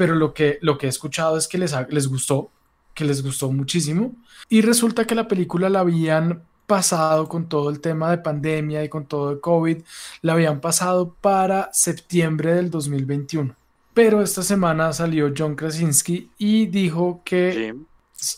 pero 0.00 0.14
lo 0.14 0.32
que, 0.32 0.58
lo 0.62 0.78
que 0.78 0.86
he 0.86 0.88
escuchado 0.88 1.36
es 1.36 1.46
que 1.46 1.58
les, 1.58 1.76
les 1.90 2.08
gustó, 2.08 2.50
que 2.94 3.04
les 3.04 3.22
gustó 3.22 3.52
muchísimo. 3.52 4.16
Y 4.48 4.62
resulta 4.62 5.04
que 5.04 5.14
la 5.14 5.28
película 5.28 5.68
la 5.68 5.80
habían 5.80 6.42
pasado 6.66 7.28
con 7.28 7.50
todo 7.50 7.68
el 7.68 7.80
tema 7.80 8.10
de 8.10 8.16
pandemia 8.16 8.82
y 8.82 8.88
con 8.88 9.04
todo 9.04 9.30
el 9.30 9.40
COVID, 9.40 9.82
la 10.22 10.32
habían 10.32 10.62
pasado 10.62 11.14
para 11.20 11.68
septiembre 11.74 12.54
del 12.54 12.70
2021. 12.70 13.54
Pero 13.92 14.22
esta 14.22 14.42
semana 14.42 14.90
salió 14.94 15.34
John 15.36 15.54
Krasinski 15.54 16.30
y 16.38 16.64
dijo 16.68 17.20
que 17.22 17.52
Jim. 17.52 17.84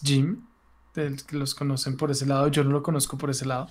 Jim, 0.02 0.40
del 0.96 1.24
que 1.24 1.36
los 1.36 1.54
conocen 1.54 1.96
por 1.96 2.10
ese 2.10 2.26
lado, 2.26 2.48
yo 2.48 2.64
no 2.64 2.70
lo 2.70 2.82
conozco 2.82 3.16
por 3.16 3.30
ese 3.30 3.46
lado, 3.46 3.68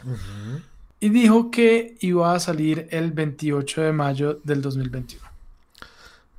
y 0.97 1.09
dijo 1.09 1.51
que 1.51 1.97
iba 1.99 2.33
a 2.33 2.39
salir 2.39 2.87
el 2.89 3.11
28 3.11 3.81
de 3.81 3.91
mayo 3.91 4.39
del 4.45 4.61
2021. 4.61 5.30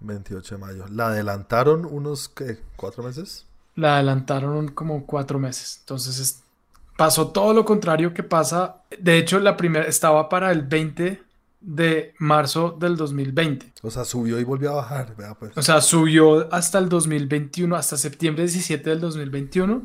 28 0.03 0.55
de 0.57 0.61
mayo. 0.61 0.85
¿La 0.91 1.09
adelantaron 1.09 1.85
unos, 1.85 2.29
qué, 2.29 2.59
cuatro 2.77 3.03
meses? 3.03 3.47
La 3.75 3.95
adelantaron 3.97 4.69
como 4.69 5.07
cuatro 5.07 5.39
meses, 5.39 5.79
entonces 5.81 6.19
es- 6.19 6.43
pasó 6.97 7.29
todo 7.29 7.53
lo 7.55 7.65
contrario 7.65 8.13
que 8.13 8.23
pasa. 8.23 8.83
De 8.99 9.17
hecho, 9.19 9.41
la 9.41 9.57
primera 9.57 9.87
estaba 9.87 10.29
para 10.29 10.51
el 10.53 10.63
20 10.63 11.23
de 11.61 12.13
marzo 12.19 12.77
del 12.79 12.97
2020. 12.97 13.73
O 13.83 13.91
sea, 13.91 14.05
subió 14.05 14.39
y 14.39 14.45
volvió 14.45 14.73
a 14.73 14.75
bajar. 14.77 15.15
Vea, 15.17 15.35
pues. 15.35 15.57
O 15.57 15.63
sea, 15.63 15.81
subió 15.81 16.53
hasta 16.53 16.79
el 16.79 16.89
2021, 16.89 17.77
hasta 17.77 17.97
septiembre 17.97 18.43
17 18.45 18.91
del 18.91 19.01
2021, 19.01 19.83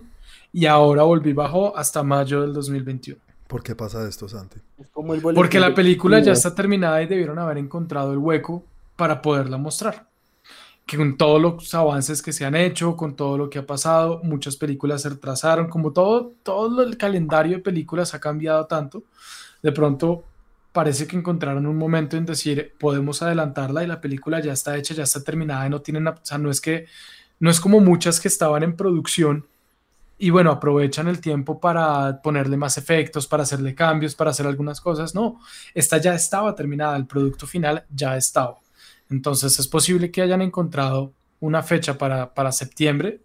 y 0.52 0.66
ahora 0.66 1.04
volvió 1.04 1.32
y 1.32 1.36
bajó 1.36 1.78
hasta 1.78 2.02
mayo 2.04 2.42
del 2.42 2.54
2021. 2.54 3.22
¿Por 3.48 3.64
qué 3.64 3.76
pasa 3.76 4.06
esto, 4.08 4.28
Santi? 4.28 4.60
Es 4.78 4.90
como 4.90 5.14
el 5.14 5.22
Porque 5.22 5.60
la 5.60 5.74
película 5.74 6.20
ya 6.20 6.34
está 6.34 6.54
terminada 6.54 7.02
y 7.02 7.06
debieron 7.08 7.40
haber 7.40 7.58
encontrado 7.58 8.12
el 8.12 8.18
hueco 8.18 8.66
para 8.98 9.22
poderla 9.22 9.58
mostrar. 9.58 10.08
Que 10.86 10.98
con 10.98 11.18
todos 11.18 11.42
los 11.42 11.74
avances 11.74 12.22
que 12.22 12.34
se 12.34 12.46
han 12.46 12.56
hecho, 12.56 12.96
con 12.98 13.16
todo 13.16 13.38
lo 13.38 13.50
que 13.50 13.60
ha 13.60 13.66
pasado, 13.66 14.22
muchas 14.24 14.58
películas 14.58 15.04
se 15.04 15.10
retrasaron, 15.10 15.70
como 15.70 15.94
todo, 15.94 16.34
todo 16.44 16.84
el 16.84 16.98
calendario 16.98 17.58
de 17.58 17.64
películas 17.64 18.14
ha 18.14 18.20
cambiado 18.20 18.66
tanto, 18.66 19.04
de 19.62 19.72
pronto 19.72 20.24
parece 20.72 21.08
que 21.08 21.18
encontraron 21.18 21.66
un 21.66 21.78
momento 21.78 22.18
en 22.18 22.26
decir, 22.26 22.74
podemos 22.80 23.22
adelantarla 23.22 23.84
y 23.84 23.88
la 23.88 24.00
película 24.02 24.40
ya 24.42 24.54
está 24.54 24.78
hecha, 24.78 24.94
ya 24.94 25.04
está 25.04 25.24
terminada 25.24 25.66
y 25.66 25.70
no 25.70 25.82
tienen, 25.82 26.08
o 26.08 26.16
sea, 26.22 26.38
no 26.38 26.52
es 26.52 26.62
que, 26.62 26.86
no 27.40 27.50
es 27.50 27.60
como 27.60 27.80
muchas 27.80 28.20
que 28.20 28.28
estaban 28.28 28.64
en 28.64 28.76
producción 28.76 29.46
y 30.20 30.30
bueno, 30.32 30.52
aprovechan 30.52 31.08
el 31.08 31.22
tiempo 31.22 31.60
para 31.60 32.22
ponerle 32.22 32.58
más 32.58 32.78
efectos, 32.78 33.28
para 33.28 33.44
hacerle 33.44 33.76
cambios, 33.76 34.16
para 34.16 34.32
hacer 34.32 34.48
algunas 34.48 34.82
cosas. 34.82 35.14
No, 35.14 35.40
esta 35.74 35.98
ya 35.98 36.16
estaba 36.16 36.56
terminada, 36.56 36.98
el 36.98 37.06
producto 37.06 37.46
final 37.46 37.86
ya 37.94 38.18
estaba. 38.18 38.58
Entonces 39.10 39.60
es 39.60 39.68
posible 39.68 40.12
que 40.12 40.22
hayan 40.22 40.42
encontrado 40.42 41.14
una 41.40 41.64
fecha 41.64 41.98
para, 41.98 42.34
para 42.34 42.52
septiembre 42.52 43.22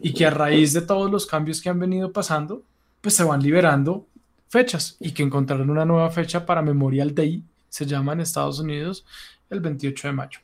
y 0.00 0.12
que 0.12 0.26
a 0.26 0.30
raíz 0.30 0.72
de 0.72 0.82
todos 0.82 1.10
los 1.10 1.26
cambios 1.26 1.60
que 1.60 1.68
han 1.68 1.78
venido 1.78 2.12
pasando, 2.12 2.62
pues 3.00 3.14
se 3.14 3.24
van 3.24 3.42
liberando 3.42 4.06
fechas 4.48 4.96
y 5.00 5.12
que 5.12 5.22
encontraron 5.22 5.70
una 5.70 5.84
nueva 5.84 6.10
fecha 6.10 6.44
para 6.44 6.62
Memorial 6.62 7.14
Day, 7.14 7.42
se 7.68 7.86
llama 7.86 8.12
en 8.12 8.20
Estados 8.20 8.60
Unidos, 8.60 9.04
el 9.48 9.60
28 9.60 10.08
de 10.08 10.12
mayo. 10.12 10.38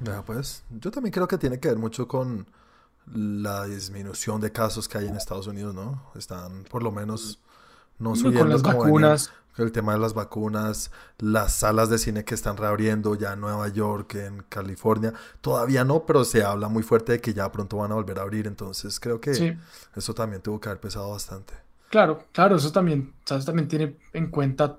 Vea, 0.00 0.22
pues, 0.22 0.64
yo 0.70 0.90
también 0.90 1.12
creo 1.12 1.28
que 1.28 1.38
tiene 1.38 1.60
que 1.60 1.68
ver 1.68 1.78
mucho 1.78 2.08
con 2.08 2.46
la 3.14 3.66
disminución 3.66 4.40
de 4.40 4.52
casos 4.52 4.88
que 4.88 4.98
hay 4.98 5.06
en 5.06 5.16
Estados 5.16 5.46
Unidos, 5.46 5.74
¿no? 5.74 6.02
Están 6.14 6.64
por 6.64 6.82
lo 6.82 6.90
menos 6.90 7.40
no 7.98 8.16
subiendo 8.16 8.40
Con 8.40 8.50
las 8.50 8.62
venían. 8.62 9.18
El 9.56 9.72
tema 9.72 9.92
de 9.94 9.98
las 9.98 10.14
vacunas, 10.14 10.90
las 11.18 11.54
salas 11.54 11.88
de 11.88 11.98
cine 11.98 12.24
que 12.24 12.34
están 12.34 12.56
reabriendo 12.56 13.14
ya 13.14 13.32
en 13.32 13.40
Nueva 13.40 13.68
York, 13.68 14.14
en 14.16 14.44
California, 14.48 15.14
todavía 15.40 15.84
no, 15.84 16.04
pero 16.04 16.24
se 16.24 16.44
habla 16.44 16.68
muy 16.68 16.82
fuerte 16.82 17.12
de 17.12 17.20
que 17.20 17.32
ya 17.32 17.50
pronto 17.50 17.78
van 17.78 17.92
a 17.92 17.94
volver 17.94 18.18
a 18.18 18.22
abrir, 18.22 18.46
entonces 18.46 19.00
creo 19.00 19.20
que 19.20 19.34
sí. 19.34 19.56
eso 19.94 20.14
también 20.14 20.42
tuvo 20.42 20.60
que 20.60 20.68
haber 20.68 20.80
pesado 20.80 21.10
bastante. 21.10 21.54
Claro, 21.90 22.24
claro, 22.32 22.56
eso 22.56 22.72
también, 22.72 23.14
¿sabes? 23.24 23.44
también 23.44 23.68
tiene 23.68 23.96
en 24.12 24.30
cuenta 24.30 24.78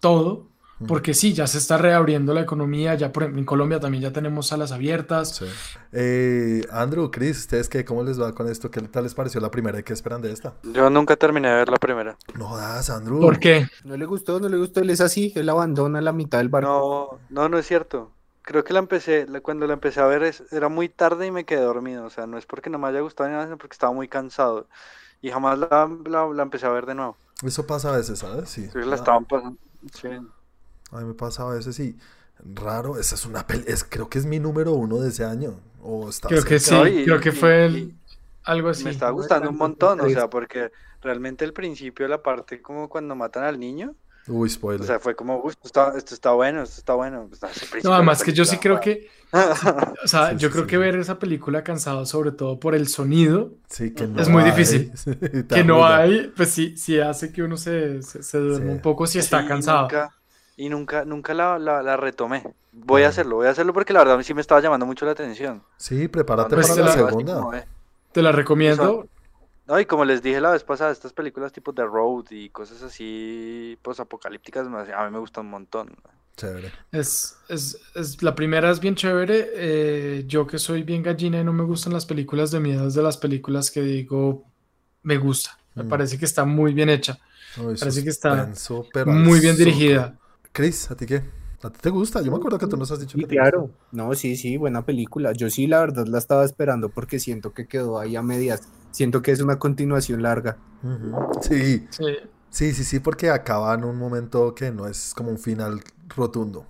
todo. 0.00 0.49
Porque 0.86 1.14
sí, 1.14 1.32
ya 1.34 1.46
se 1.46 1.58
está 1.58 1.76
reabriendo 1.78 2.32
la 2.34 2.40
economía, 2.40 2.94
ya 2.94 3.12
por 3.12 3.24
ejemplo, 3.24 3.40
en 3.40 3.44
Colombia 3.46 3.80
también 3.80 4.02
ya 4.02 4.12
tenemos 4.12 4.46
salas 4.48 4.72
abiertas. 4.72 5.36
Sí. 5.36 5.44
Eh, 5.92 6.62
Andrew, 6.70 7.10
Chris, 7.10 7.38
¿ustedes 7.40 7.68
qué? 7.68 7.84
¿Cómo 7.84 8.02
les 8.02 8.20
va 8.20 8.34
con 8.34 8.48
esto? 8.48 8.70
¿Qué 8.70 8.80
tal 8.82 9.04
les 9.04 9.14
pareció 9.14 9.40
la 9.40 9.50
primera 9.50 9.78
y 9.78 9.82
qué 9.82 9.92
esperan 9.92 10.22
de 10.22 10.32
esta? 10.32 10.54
Yo 10.62 10.88
nunca 10.90 11.16
terminé 11.16 11.48
de 11.48 11.54
ver 11.56 11.68
la 11.68 11.76
primera. 11.76 12.16
No 12.34 12.48
jodas, 12.48 12.88
Andrew. 12.90 13.20
¿Por 13.20 13.38
qué? 13.38 13.66
No 13.84 13.96
le 13.96 14.06
gustó, 14.06 14.40
no 14.40 14.48
le 14.48 14.56
gustó, 14.56 14.80
él 14.80 14.90
es 14.90 15.00
así, 15.00 15.32
él 15.36 15.48
abandona 15.48 15.98
a 15.98 16.02
la 16.02 16.12
mitad 16.12 16.38
del 16.38 16.48
barco. 16.48 17.18
No, 17.30 17.42
no, 17.42 17.48
no 17.48 17.58
es 17.58 17.66
cierto. 17.66 18.10
Creo 18.42 18.64
que 18.64 18.72
la 18.72 18.78
empecé, 18.78 19.26
la- 19.28 19.40
cuando 19.42 19.66
la 19.66 19.74
empecé 19.74 20.00
a 20.00 20.06
ver 20.06 20.22
es- 20.22 20.42
era 20.52 20.68
muy 20.68 20.88
tarde 20.88 21.26
y 21.26 21.30
me 21.30 21.44
quedé 21.44 21.60
dormido. 21.60 22.04
O 22.06 22.10
sea, 22.10 22.26
no 22.26 22.38
es 22.38 22.46
porque 22.46 22.70
no 22.70 22.78
me 22.78 22.88
haya 22.88 23.00
gustado 23.00 23.28
ni 23.28 23.34
nada, 23.34 23.44
sino 23.46 23.58
porque 23.58 23.74
estaba 23.74 23.92
muy 23.92 24.08
cansado. 24.08 24.66
Y 25.22 25.30
jamás 25.30 25.58
la, 25.58 25.90
la- 26.06 26.26
la 26.26 26.42
empecé 26.42 26.66
a 26.66 26.70
ver 26.70 26.86
de 26.86 26.94
nuevo. 26.94 27.16
Eso 27.44 27.66
pasa 27.66 27.92
a 27.92 27.96
veces, 27.96 28.18
¿sabes? 28.18 28.48
Sí. 28.48 28.62
Entonces 28.64 28.86
la 28.86 28.94
Ah, 28.94 28.96
estaban 28.96 29.24
pasando. 29.26 29.58
Sí. 29.94 30.08
A 30.92 30.98
mí 31.00 31.04
me 31.04 31.14
pasa 31.14 31.42
a 31.44 31.54
veces 31.54 31.78
y 31.80 31.96
raro, 32.54 32.98
esa 32.98 33.14
es 33.14 33.26
una 33.26 33.46
peli, 33.46 33.64
es, 33.66 33.84
creo 33.84 34.08
que 34.08 34.18
es 34.18 34.26
mi 34.26 34.38
número 34.40 34.72
uno 34.72 34.98
de 34.98 35.10
ese 35.10 35.24
año. 35.24 35.60
O 35.82 36.08
está 36.08 36.28
Creo 36.28 36.44
que 36.44 36.58
sí, 36.58 36.66
cerca. 36.70 36.84
No, 36.84 36.88
y- 36.88 37.04
creo 37.04 37.20
que 37.20 37.28
y- 37.30 37.32
fue 37.32 37.64
el- 37.66 37.76
y- 37.78 37.94
algo 38.44 38.68
así. 38.70 38.84
Me 38.84 38.90
está 38.90 39.10
gustando 39.10 39.50
un 39.50 39.56
montón, 39.56 40.00
o 40.00 40.08
sea, 40.08 40.28
porque 40.28 40.70
realmente 41.02 41.44
el 41.44 41.52
principio, 41.52 42.06
la 42.08 42.22
parte 42.22 42.60
como 42.60 42.88
cuando 42.88 43.14
matan 43.14 43.44
al 43.44 43.58
niño, 43.60 43.94
Uy, 44.28 44.48
o 44.48 44.50
spoiler. 44.50 44.86
sea, 44.86 44.98
fue 45.00 45.14
como, 45.14 45.40
"Uy, 45.42 45.50
esto 45.50 45.66
está, 45.66 45.94
esto 45.96 46.14
está 46.14 46.32
bueno, 46.32 46.62
esto 46.62 46.76
está 46.78 46.94
bueno. 46.94 47.28
pues, 47.70 47.84
No, 47.84 47.94
además 47.94 48.22
que 48.22 48.32
yo 48.32 48.44
sí 48.44 48.58
creo 48.58 48.80
que, 48.80 49.08
o 50.04 50.06
sea, 50.08 50.30
Sí, 50.30 50.36
yo 50.36 50.48
sí, 50.48 50.52
creo 50.52 50.64
sí. 50.64 50.70
que 50.70 50.78
ver 50.78 50.96
esa 50.96 51.18
película 51.18 51.62
cansado, 51.64 52.04
sobre 52.06 52.32
todo 52.32 52.58
por 52.60 52.74
el 52.74 52.88
sonido, 52.88 53.52
Sí, 53.68 53.92
que 53.94 54.04
Es 54.04 54.10
no 54.10 54.28
muy 54.30 54.42
hay. 54.42 54.50
difícil. 54.50 54.92
Que 55.48 55.64
no 55.64 55.86
hay, 55.86 56.32
pues 56.36 56.50
sí, 56.50 56.76
sí 56.76 56.98
hace 57.00 57.32
que 57.32 57.42
uno 57.42 57.56
se, 57.56 58.02
se, 58.02 58.22
se 58.22 58.38
duerma 58.38 58.66
Sí. 58.66 58.72
un 58.72 58.82
poco 58.82 59.06
si 59.06 59.18
está 59.18 59.46
cansado. 59.46 59.82
Nunca, 59.82 60.14
y 60.60 60.68
nunca, 60.68 61.04
nunca 61.06 61.32
la, 61.32 61.58
la, 61.58 61.82
la 61.82 61.96
retomé. 61.96 62.42
Voy 62.72 63.02
a 63.04 63.08
hacerlo, 63.08 63.36
voy 63.36 63.46
a 63.46 63.50
hacerlo 63.50 63.72
porque 63.72 63.92
la 63.94 64.00
verdad 64.04 64.22
sí 64.22 64.34
me 64.34 64.42
estaba 64.42 64.60
llamando 64.60 64.84
mucho 64.84 65.06
la 65.06 65.12
atención. 65.12 65.62
Sí, 65.78 66.06
prepárate 66.08 66.54
Pues 66.54 66.68
para 66.68 66.80
la 66.82 66.86
la- 66.86 66.92
segunda. 66.92 67.34
como, 67.36 67.54
eh, 67.54 67.64
Te 68.12 68.20
la 68.22 68.30
recomiendo. 68.32 69.08
No, 69.66 69.80
y 69.80 69.86
como 69.86 70.04
les 70.04 70.20
dije 70.22 70.40
la 70.40 70.50
vez 70.50 70.62
pasada, 70.64 70.90
estas 70.90 71.12
películas 71.12 71.52
tipo 71.52 71.72
The 71.72 71.84
Road 71.84 72.26
y 72.30 72.50
cosas 72.50 72.82
así 72.82 73.78
posapocalípticas, 73.82 74.68
me- 74.68 74.92
a 74.92 75.04
mí 75.06 75.10
me 75.12 75.18
gustan 75.18 75.46
un 75.46 75.50
montón. 75.52 75.96
Chévere. 76.36 76.72
Es, 76.92 77.36
es, 77.48 77.78
es- 77.94 78.22
la 78.22 78.34
primera 78.34 78.70
es 78.70 78.80
bien 78.80 78.94
chévere. 78.96 79.50
eh, 79.54 80.24
yo 80.26 80.46
que 80.46 80.58
soy 80.58 80.82
bien 80.82 81.02
gallina 81.02 81.40
y 81.40 81.44
no 81.44 81.52
me 81.52 81.64
gustan 81.64 81.92
las 81.92 82.04
películas 82.04 82.50
de 82.50 82.60
miedo, 82.60 82.86
es 82.86 82.94
de 82.94 83.02
las 83.02 83.16
películas 83.16 83.70
que 83.70 83.80
digo, 83.80 84.44
me 85.02 85.16
gusta. 85.18 85.58
Me 85.74 85.84
Mm. 85.84 85.88
parece 85.88 86.18
que 86.18 86.24
está 86.26 86.44
muy 86.44 86.74
bien 86.74 86.88
hecha, 86.90 87.18
Parece 87.56 88.02
que 88.04 88.10
está 88.10 88.48
muy 89.06 89.40
bien 89.40 89.56
dirigida. 89.56 90.16
Chris, 90.52 90.90
¿a 90.90 90.96
ti 90.96 91.06
qué? 91.06 91.22
¿A 91.62 91.70
ti 91.70 91.78
te 91.80 91.90
gusta? 91.90 92.22
Yo 92.22 92.30
me 92.30 92.38
acuerdo 92.38 92.58
que 92.58 92.66
tú 92.66 92.76
nos 92.76 92.90
has 92.90 93.00
dicho 93.00 93.16
Sí, 93.16 93.22
que 93.22 93.28
te 93.28 93.34
claro. 93.36 93.70
No, 93.92 94.14
sí, 94.14 94.36
sí, 94.36 94.56
buena 94.56 94.84
película. 94.84 95.32
Yo 95.32 95.50
sí, 95.50 95.66
la 95.66 95.80
verdad, 95.80 96.06
la 96.06 96.18
estaba 96.18 96.44
esperando 96.44 96.88
porque 96.88 97.18
siento 97.18 97.52
que 97.52 97.66
quedó 97.66 97.98
ahí 97.98 98.16
a 98.16 98.22
medias. 98.22 98.62
Siento 98.90 99.22
que 99.22 99.30
es 99.32 99.40
una 99.40 99.58
continuación 99.58 100.22
larga. 100.22 100.56
Sí, 101.42 101.86
Sí. 101.90 102.04
sí, 102.48 102.72
sí, 102.72 102.84
sí, 102.84 103.00
porque 103.00 103.30
acaba 103.30 103.74
en 103.74 103.84
un 103.84 103.98
momento 103.98 104.54
que 104.54 104.70
no 104.72 104.86
es 104.86 105.12
como 105.14 105.30
un 105.30 105.38
final 105.38 105.80
rotundo. 106.16 106.66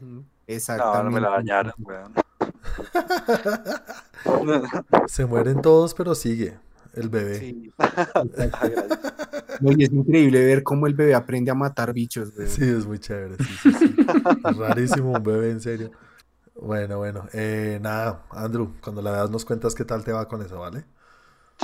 No, 0.00 0.22
Exactamente. 0.46 1.04
no 1.04 1.10
me 1.10 1.20
la 1.20 1.30
dañaron, 1.30 1.74
weón. 1.78 2.12
Se 5.08 5.26
mueren 5.26 5.60
todos, 5.60 5.94
pero 5.94 6.14
sigue 6.14 6.56
el 6.94 7.08
bebé. 7.08 7.38
Sí. 7.38 7.72
No, 9.60 9.72
y 9.72 9.82
es 9.82 9.90
increíble 9.92 10.44
ver 10.44 10.62
cómo 10.62 10.86
el 10.86 10.94
bebé 10.94 11.14
aprende 11.14 11.50
a 11.50 11.54
matar 11.54 11.92
bichos. 11.92 12.32
Sí, 12.46 12.62
es 12.62 12.86
muy 12.86 13.00
chévere. 13.00 13.36
Sí, 13.42 13.54
sí, 13.62 13.72
sí. 13.78 13.96
Es 14.48 14.56
rarísimo 14.56 15.12
un 15.12 15.22
bebé, 15.22 15.50
en 15.50 15.60
serio. 15.60 15.90
Bueno, 16.54 16.98
bueno. 16.98 17.28
Eh, 17.32 17.78
nada, 17.82 18.24
Andrew, 18.30 18.72
cuando 18.80 19.02
la 19.02 19.10
veas 19.10 19.30
nos 19.30 19.44
cuentas 19.44 19.74
qué 19.74 19.84
tal 19.84 20.04
te 20.04 20.12
va 20.12 20.28
con 20.28 20.42
eso, 20.42 20.60
¿vale? 20.60 20.84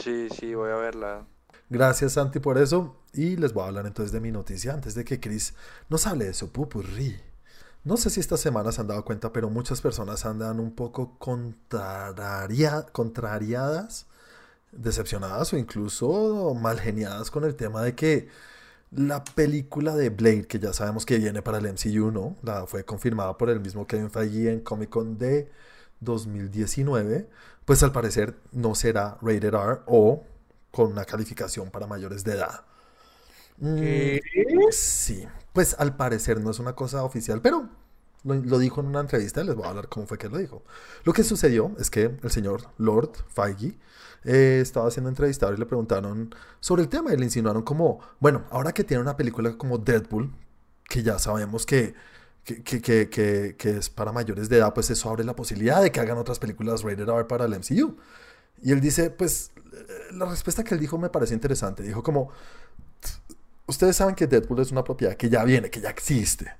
Sí, 0.02 0.28
sí, 0.30 0.54
voy 0.54 0.70
a 0.72 0.76
verla. 0.76 1.24
Gracias, 1.70 2.14
Santi, 2.14 2.40
por 2.40 2.58
eso. 2.58 2.96
Y 3.12 3.36
les 3.36 3.52
voy 3.52 3.62
a 3.64 3.68
hablar 3.68 3.86
entonces 3.86 4.10
de 4.12 4.20
mi 4.20 4.32
noticia 4.32 4.72
antes 4.74 4.94
de 4.96 5.04
que 5.04 5.20
Chris 5.20 5.54
nos 5.88 6.06
hable 6.08 6.24
de 6.24 6.34
su 6.34 6.50
pupurrí. 6.50 7.14
No 7.84 7.96
sé 7.96 8.10
si 8.10 8.18
estas 8.18 8.40
semanas 8.40 8.74
se 8.74 8.80
han 8.80 8.88
dado 8.88 9.04
cuenta, 9.04 9.32
pero 9.32 9.50
muchas 9.50 9.80
personas 9.80 10.24
andan 10.26 10.58
un 10.58 10.74
poco 10.74 11.16
contraria- 11.18 12.86
contrariadas, 12.92 14.06
decepcionadas 14.76 15.52
o 15.52 15.56
incluso 15.56 16.54
mal 16.54 16.80
geniadas 16.80 17.30
con 17.30 17.44
el 17.44 17.54
tema 17.54 17.82
de 17.82 17.94
que 17.94 18.28
la 18.90 19.24
película 19.24 19.96
de 19.96 20.10
Blade, 20.10 20.46
que 20.46 20.58
ya 20.58 20.72
sabemos 20.72 21.04
que 21.04 21.18
viene 21.18 21.42
para 21.42 21.58
el 21.58 21.66
MCU, 21.66 22.10
¿no? 22.12 22.36
La 22.42 22.66
fue 22.66 22.84
confirmada 22.84 23.36
por 23.36 23.50
el 23.50 23.60
mismo 23.60 23.86
Kevin 23.86 24.10
Feige 24.10 24.52
en 24.52 24.60
Comic 24.60 24.90
Con 24.90 25.18
de 25.18 25.50
2019, 26.00 27.28
pues 27.64 27.82
al 27.82 27.92
parecer 27.92 28.36
no 28.52 28.74
será 28.74 29.18
rated 29.20 29.54
R 29.54 29.80
o 29.86 30.22
con 30.70 30.92
una 30.92 31.04
calificación 31.04 31.70
para 31.70 31.86
mayores 31.86 32.24
de 32.24 32.32
edad. 32.32 32.64
Mm, 33.58 33.76
¿Qué? 33.76 34.20
Sí, 34.70 35.26
pues 35.52 35.76
al 35.78 35.96
parecer 35.96 36.40
no 36.40 36.50
es 36.50 36.58
una 36.58 36.74
cosa 36.74 37.04
oficial, 37.04 37.40
pero 37.40 37.68
lo, 38.24 38.34
lo 38.34 38.58
dijo 38.58 38.80
en 38.80 38.86
una 38.88 39.00
entrevista, 39.00 39.42
les 39.44 39.54
voy 39.54 39.64
a 39.66 39.70
hablar 39.70 39.88
cómo 39.88 40.06
fue 40.06 40.18
que 40.18 40.28
lo 40.28 40.38
dijo. 40.38 40.62
Lo 41.04 41.12
que 41.12 41.24
sucedió 41.24 41.72
es 41.78 41.90
que 41.90 42.16
el 42.22 42.30
señor 42.30 42.62
Lord 42.78 43.10
Feige 43.28 43.76
eh, 44.24 44.58
estaba 44.62 44.90
siendo 44.90 45.08
entrevistado 45.10 45.52
y 45.54 45.56
le 45.58 45.66
preguntaron 45.66 46.34
sobre 46.60 46.82
el 46.82 46.88
tema 46.88 47.12
y 47.12 47.16
le 47.16 47.24
insinuaron 47.24 47.62
como, 47.62 48.00
bueno, 48.20 48.44
ahora 48.50 48.72
que 48.72 48.84
tiene 48.84 49.02
una 49.02 49.16
película 49.16 49.56
como 49.58 49.78
Deadpool, 49.78 50.32
que 50.88 51.02
ya 51.02 51.18
sabemos 51.18 51.66
que, 51.66 51.94
que, 52.44 52.62
que, 52.62 52.80
que, 52.82 53.56
que- 53.58 53.70
es 53.78 53.90
para 53.90 54.12
mayores 54.12 54.48
de 54.48 54.58
edad, 54.58 54.72
pues 54.74 54.90
eso 54.90 55.08
abre 55.10 55.24
la 55.24 55.34
posibilidad 55.36 55.82
de 55.82 55.90
que 55.92 56.00
hagan 56.00 56.18
otras 56.18 56.38
películas 56.38 56.82
rated 56.82 57.08
R 57.08 57.24
para 57.24 57.44
el 57.46 57.52
MCU. 57.54 57.96
Y 58.62 58.72
él 58.72 58.80
dice, 58.80 59.10
pues 59.10 59.50
eh, 59.72 59.86
la 60.14 60.26
respuesta 60.26 60.64
que 60.64 60.74
él 60.74 60.80
dijo 60.80 60.98
me 60.98 61.10
pareció 61.10 61.34
interesante. 61.34 61.82
Dijo 61.82 62.02
como, 62.02 62.30
ustedes 63.66 63.96
saben 63.96 64.14
que 64.14 64.26
Deadpool 64.26 64.60
es 64.60 64.72
una 64.72 64.84
propiedad 64.84 65.16
que 65.16 65.28
ya 65.28 65.44
viene, 65.44 65.70
que 65.70 65.80
ya 65.80 65.90
existe, 65.90 66.52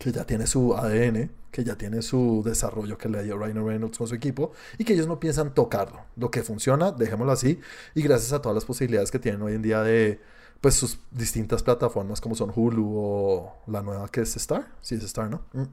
que 0.00 0.12
ya 0.12 0.24
tiene 0.24 0.46
su 0.46 0.74
ADN, 0.74 1.30
que 1.52 1.62
ya 1.62 1.76
tiene 1.76 2.00
su 2.00 2.42
desarrollo 2.42 2.96
que 2.96 3.10
le 3.10 3.22
dio 3.22 3.36
Ryan 3.36 3.66
Reynolds 3.66 3.98
con 3.98 4.08
su 4.08 4.14
equipo 4.14 4.52
y 4.78 4.84
que 4.84 4.94
ellos 4.94 5.06
no 5.06 5.20
piensan 5.20 5.52
tocarlo. 5.52 6.00
Lo 6.16 6.30
que 6.30 6.42
funciona, 6.42 6.90
dejémoslo 6.90 7.32
así, 7.32 7.60
y 7.94 8.00
gracias 8.00 8.32
a 8.32 8.40
todas 8.40 8.54
las 8.54 8.64
posibilidades 8.64 9.10
que 9.10 9.18
tienen 9.18 9.42
hoy 9.42 9.52
en 9.54 9.60
día 9.62 9.82
de 9.82 10.18
pues 10.62 10.74
sus 10.74 10.98
distintas 11.10 11.62
plataformas 11.62 12.20
como 12.22 12.34
son 12.34 12.50
Hulu 12.54 12.94
o 12.96 13.56
la 13.66 13.82
nueva 13.82 14.08
que 14.08 14.22
es 14.22 14.34
Star, 14.36 14.68
sí 14.80 14.94
es 14.94 15.04
Star, 15.04 15.28
¿no? 15.28 15.42
Mm 15.52 15.66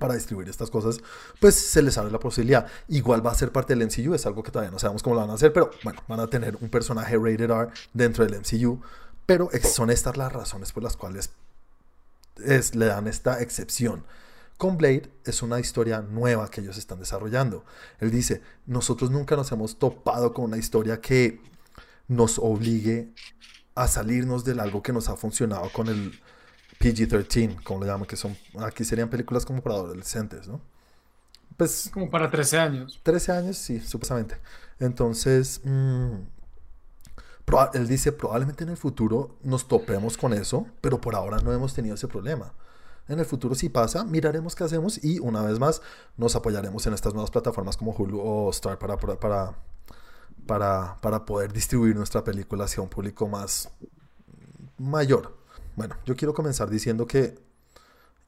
para 0.00 0.14
distribuir 0.14 0.48
estas 0.48 0.70
cosas, 0.70 0.98
pues 1.38 1.54
se 1.54 1.82
les 1.82 1.96
abre 1.96 2.10
la 2.10 2.18
posibilidad. 2.18 2.66
Igual 2.88 3.24
va 3.24 3.30
a 3.30 3.34
ser 3.36 3.52
parte 3.52 3.76
del 3.76 3.86
MCU, 3.86 4.12
es 4.12 4.26
algo 4.26 4.42
que 4.42 4.50
todavía 4.50 4.72
no 4.72 4.80
sabemos 4.80 5.04
cómo 5.04 5.14
lo 5.14 5.20
van 5.20 5.30
a 5.30 5.34
hacer, 5.34 5.52
pero 5.52 5.70
bueno, 5.84 6.02
van 6.08 6.18
a 6.18 6.26
tener 6.26 6.56
un 6.60 6.68
personaje 6.68 7.16
rated 7.16 7.48
R 7.48 7.68
dentro 7.94 8.26
del 8.26 8.40
MCU, 8.40 8.80
pero 9.24 9.48
son 9.62 9.90
estas 9.90 10.16
las 10.16 10.32
razones 10.32 10.72
por 10.72 10.82
las 10.82 10.96
cuales 10.96 11.30
es, 12.44 12.74
le 12.74 12.86
dan 12.86 13.06
esta 13.06 13.40
excepción. 13.40 14.04
Con 14.56 14.78
Blade 14.78 15.10
es 15.24 15.42
una 15.42 15.58
historia 15.58 16.02
nueva 16.02 16.48
que 16.48 16.60
ellos 16.60 16.76
están 16.78 17.00
desarrollando. 17.00 17.64
Él 17.98 18.10
dice, 18.10 18.42
nosotros 18.66 19.10
nunca 19.10 19.34
nos 19.34 19.50
hemos 19.50 19.78
topado 19.78 20.32
con 20.32 20.44
una 20.44 20.56
historia 20.56 21.00
que 21.00 21.40
nos 22.08 22.38
obligue 22.38 23.08
a 23.74 23.88
salirnos 23.88 24.44
del 24.44 24.60
algo 24.60 24.82
que 24.82 24.92
nos 24.92 25.08
ha 25.08 25.16
funcionado 25.16 25.70
con 25.72 25.88
el 25.88 26.12
PG-13, 26.78 27.62
como 27.62 27.80
le 27.80 27.86
llaman, 27.86 28.06
que 28.06 28.16
son, 28.16 28.36
aquí 28.60 28.84
serían 28.84 29.08
películas 29.08 29.44
como 29.44 29.62
para 29.62 29.76
adolescentes, 29.76 30.46
¿no? 30.48 30.60
Pues 31.56 31.90
Como 31.92 32.10
para 32.10 32.30
13 32.30 32.58
años. 32.58 33.00
13 33.02 33.32
años, 33.32 33.56
sí, 33.56 33.80
supuestamente. 33.80 34.36
Entonces, 34.78 35.60
mm, 35.64 36.14
él 37.74 37.88
dice, 37.88 38.12
probablemente 38.12 38.64
en 38.64 38.70
el 38.70 38.76
futuro 38.76 39.36
nos 39.42 39.68
topemos 39.68 40.16
con 40.16 40.32
eso, 40.32 40.66
pero 40.80 41.00
por 41.00 41.14
ahora 41.14 41.38
no 41.38 41.52
hemos 41.52 41.74
tenido 41.74 41.94
ese 41.94 42.08
problema. 42.08 42.52
En 43.08 43.18
el 43.18 43.24
futuro 43.24 43.54
si 43.54 43.68
pasa, 43.68 44.04
miraremos 44.04 44.54
qué 44.54 44.64
hacemos 44.64 45.02
y 45.02 45.18
una 45.18 45.42
vez 45.42 45.58
más 45.58 45.82
nos 46.16 46.36
apoyaremos 46.36 46.86
en 46.86 46.94
estas 46.94 47.12
nuevas 47.14 47.30
plataformas 47.30 47.76
como 47.76 47.92
Hulu 47.92 48.20
o 48.20 48.50
Star 48.50 48.78
para, 48.78 48.96
para, 48.96 49.18
para, 50.46 50.96
para, 51.00 51.24
poder 51.24 51.52
distribuir 51.52 51.96
nuestra 51.96 52.22
película 52.22 52.64
hacia 52.64 52.82
un 52.82 52.88
público 52.88 53.28
más 53.28 53.70
mayor. 54.78 55.36
Bueno, 55.74 55.96
yo 56.06 56.16
quiero 56.16 56.32
comenzar 56.32 56.70
diciendo 56.70 57.06
que, 57.06 57.38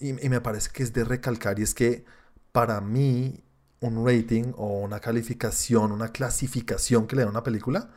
y, 0.01 0.09
y 0.25 0.29
me 0.29 0.41
parece 0.41 0.71
que 0.73 0.83
es 0.83 0.93
de 0.93 1.05
recalcar, 1.05 1.59
y 1.59 1.63
es 1.63 1.73
que 1.73 2.05
para 2.53 2.81
mí 2.81 3.43
un 3.81 4.05
rating 4.05 4.53
o 4.57 4.81
una 4.81 4.99
calificación, 4.99 5.93
una 5.93 6.09
clasificación 6.09 7.07
que 7.07 7.17
le 7.17 7.23
da 7.23 7.29
una 7.29 7.43
película, 7.43 7.91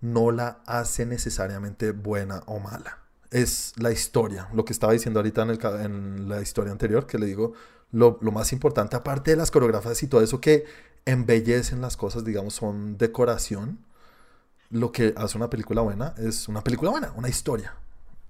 no 0.00 0.30
la 0.30 0.60
hace 0.66 1.06
necesariamente 1.06 1.92
buena 1.92 2.42
o 2.46 2.58
mala. 2.58 2.98
Es 3.30 3.72
la 3.76 3.90
historia, 3.90 4.48
lo 4.52 4.64
que 4.64 4.72
estaba 4.72 4.92
diciendo 4.92 5.20
ahorita 5.20 5.42
en, 5.82 6.28
la 6.28 6.40
historia 6.40 6.72
anterior, 6.72 7.06
que 7.06 7.18
le 7.18 7.26
digo, 7.26 7.54
lo, 7.92 8.18
más 8.20 8.52
importante, 8.52 8.96
aparte 8.96 9.32
de 9.32 9.36
las 9.36 9.50
coreografías 9.50 10.02
y 10.02 10.06
todo 10.06 10.20
eso 10.20 10.40
que 10.40 10.64
embellecen 11.04 11.80
las 11.80 11.96
cosas, 11.96 12.24
digamos, 12.24 12.54
son 12.54 12.96
decoración, 12.98 13.78
lo 14.70 14.92
que 14.92 15.14
hace 15.16 15.36
una 15.36 15.50
película 15.50 15.82
buena 15.82 16.14
es 16.18 16.48
una 16.48 16.62
película 16.62 16.90
buena, 16.90 17.12
una 17.16 17.28
historia 17.28 17.74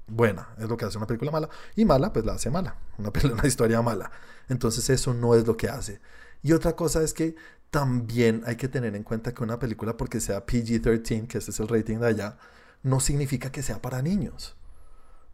buena, 0.07 0.49
es 0.59 0.69
lo 0.69 0.77
que 0.77 0.85
hace 0.85 0.99
una 0.99 1.07
película 1.07 1.31
mala, 1.31 1.49
y 1.75 1.85
mala, 1.85 2.13
pues 2.13 2.25
la 2.25 2.35
hace 2.35 2.51
mala, 2.51 2.77
una, 2.99 3.11
una 3.33 3.47
historia 3.47 3.83
mala. 3.83 4.11
Entonces 4.49 4.89
eso 4.91 5.15
no 5.15 5.35
es 5.35 5.47
lo 5.47 5.57
que 5.57 5.69
hace. 5.69 6.01
Y 6.47 6.53
otra 6.53 6.77
cosa 6.77 7.03
es 7.03 7.13
que 7.13 7.35
también 7.73 8.45
hay 8.47 8.55
que 8.55 8.69
tener 8.69 8.95
en 8.95 9.03
cuenta 9.03 9.35
que 9.35 9.43
una 9.43 9.59
película, 9.59 9.97
porque 9.97 10.21
sea 10.21 10.47
PG-13, 10.47 11.27
que 11.27 11.39
ese 11.39 11.51
es 11.51 11.59
el 11.59 11.67
rating 11.67 11.99
de 11.99 12.07
allá, 12.07 12.39
no 12.85 13.01
significa 13.01 13.51
que 13.51 13.65
sea 13.65 13.83
para 13.83 14.01
niños. 14.01 14.55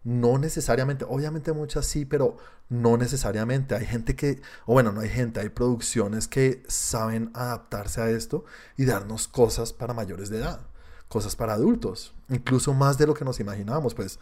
No 0.04 0.38
necesariamente, 0.38 1.04
obviamente 1.06 1.52
muchas 1.52 1.84
sí, 1.84 2.06
pero 2.06 2.38
no 2.70 2.96
necesariamente. 2.96 3.74
Hay 3.74 3.84
gente 3.84 4.16
que, 4.16 4.40
o 4.64 4.72
bueno, 4.72 4.90
no 4.90 5.02
hay 5.02 5.10
gente, 5.10 5.40
hay 5.40 5.50
producciones 5.50 6.28
que 6.28 6.62
saben 6.66 7.30
adaptarse 7.34 8.00
a 8.00 8.08
esto 8.08 8.46
y 8.78 8.86
darnos 8.86 9.28
cosas 9.28 9.74
para 9.74 9.92
mayores 9.92 10.30
de 10.30 10.38
edad, 10.38 10.60
cosas 11.08 11.36
para 11.36 11.52
adultos, 11.52 12.14
incluso 12.30 12.72
más 12.72 12.96
de 12.96 13.06
lo 13.06 13.12
que 13.12 13.26
nos 13.26 13.38
imaginábamos, 13.38 13.94
pues 13.94 14.18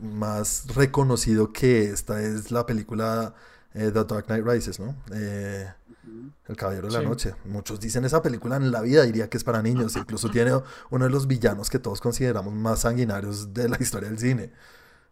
más 0.00 0.68
reconocido 0.72 1.52
que 1.52 1.90
esta 1.90 2.22
es 2.22 2.52
la 2.52 2.64
película 2.64 3.34
eh, 3.76 3.90
The 3.92 4.04
Dark 4.04 4.26
Knight 4.26 4.46
Rises, 4.46 4.80
¿no? 4.80 4.94
Eh, 5.12 5.68
el 6.46 6.56
Caballero 6.56 6.88
de 6.88 6.94
la 6.94 7.00
Sí. 7.00 7.04
Noche. 7.06 7.34
Muchos 7.44 7.80
dicen 7.80 8.04
esa 8.04 8.22
película 8.22 8.56
en 8.56 8.70
la 8.70 8.80
vida 8.80 9.02
diría 9.02 9.28
que 9.28 9.36
es 9.36 9.44
para 9.44 9.62
niños. 9.62 9.96
Incluso 9.96 10.30
tiene 10.30 10.52
uno 10.90 11.04
de 11.04 11.10
los 11.10 11.26
villanos 11.26 11.70
que 11.70 11.78
todos 11.78 12.00
consideramos 12.00 12.52
más 12.54 12.80
sanguinarios 12.80 13.52
de 13.54 13.68
la 13.68 13.76
historia 13.80 14.08
del 14.08 14.18
cine. 14.18 14.52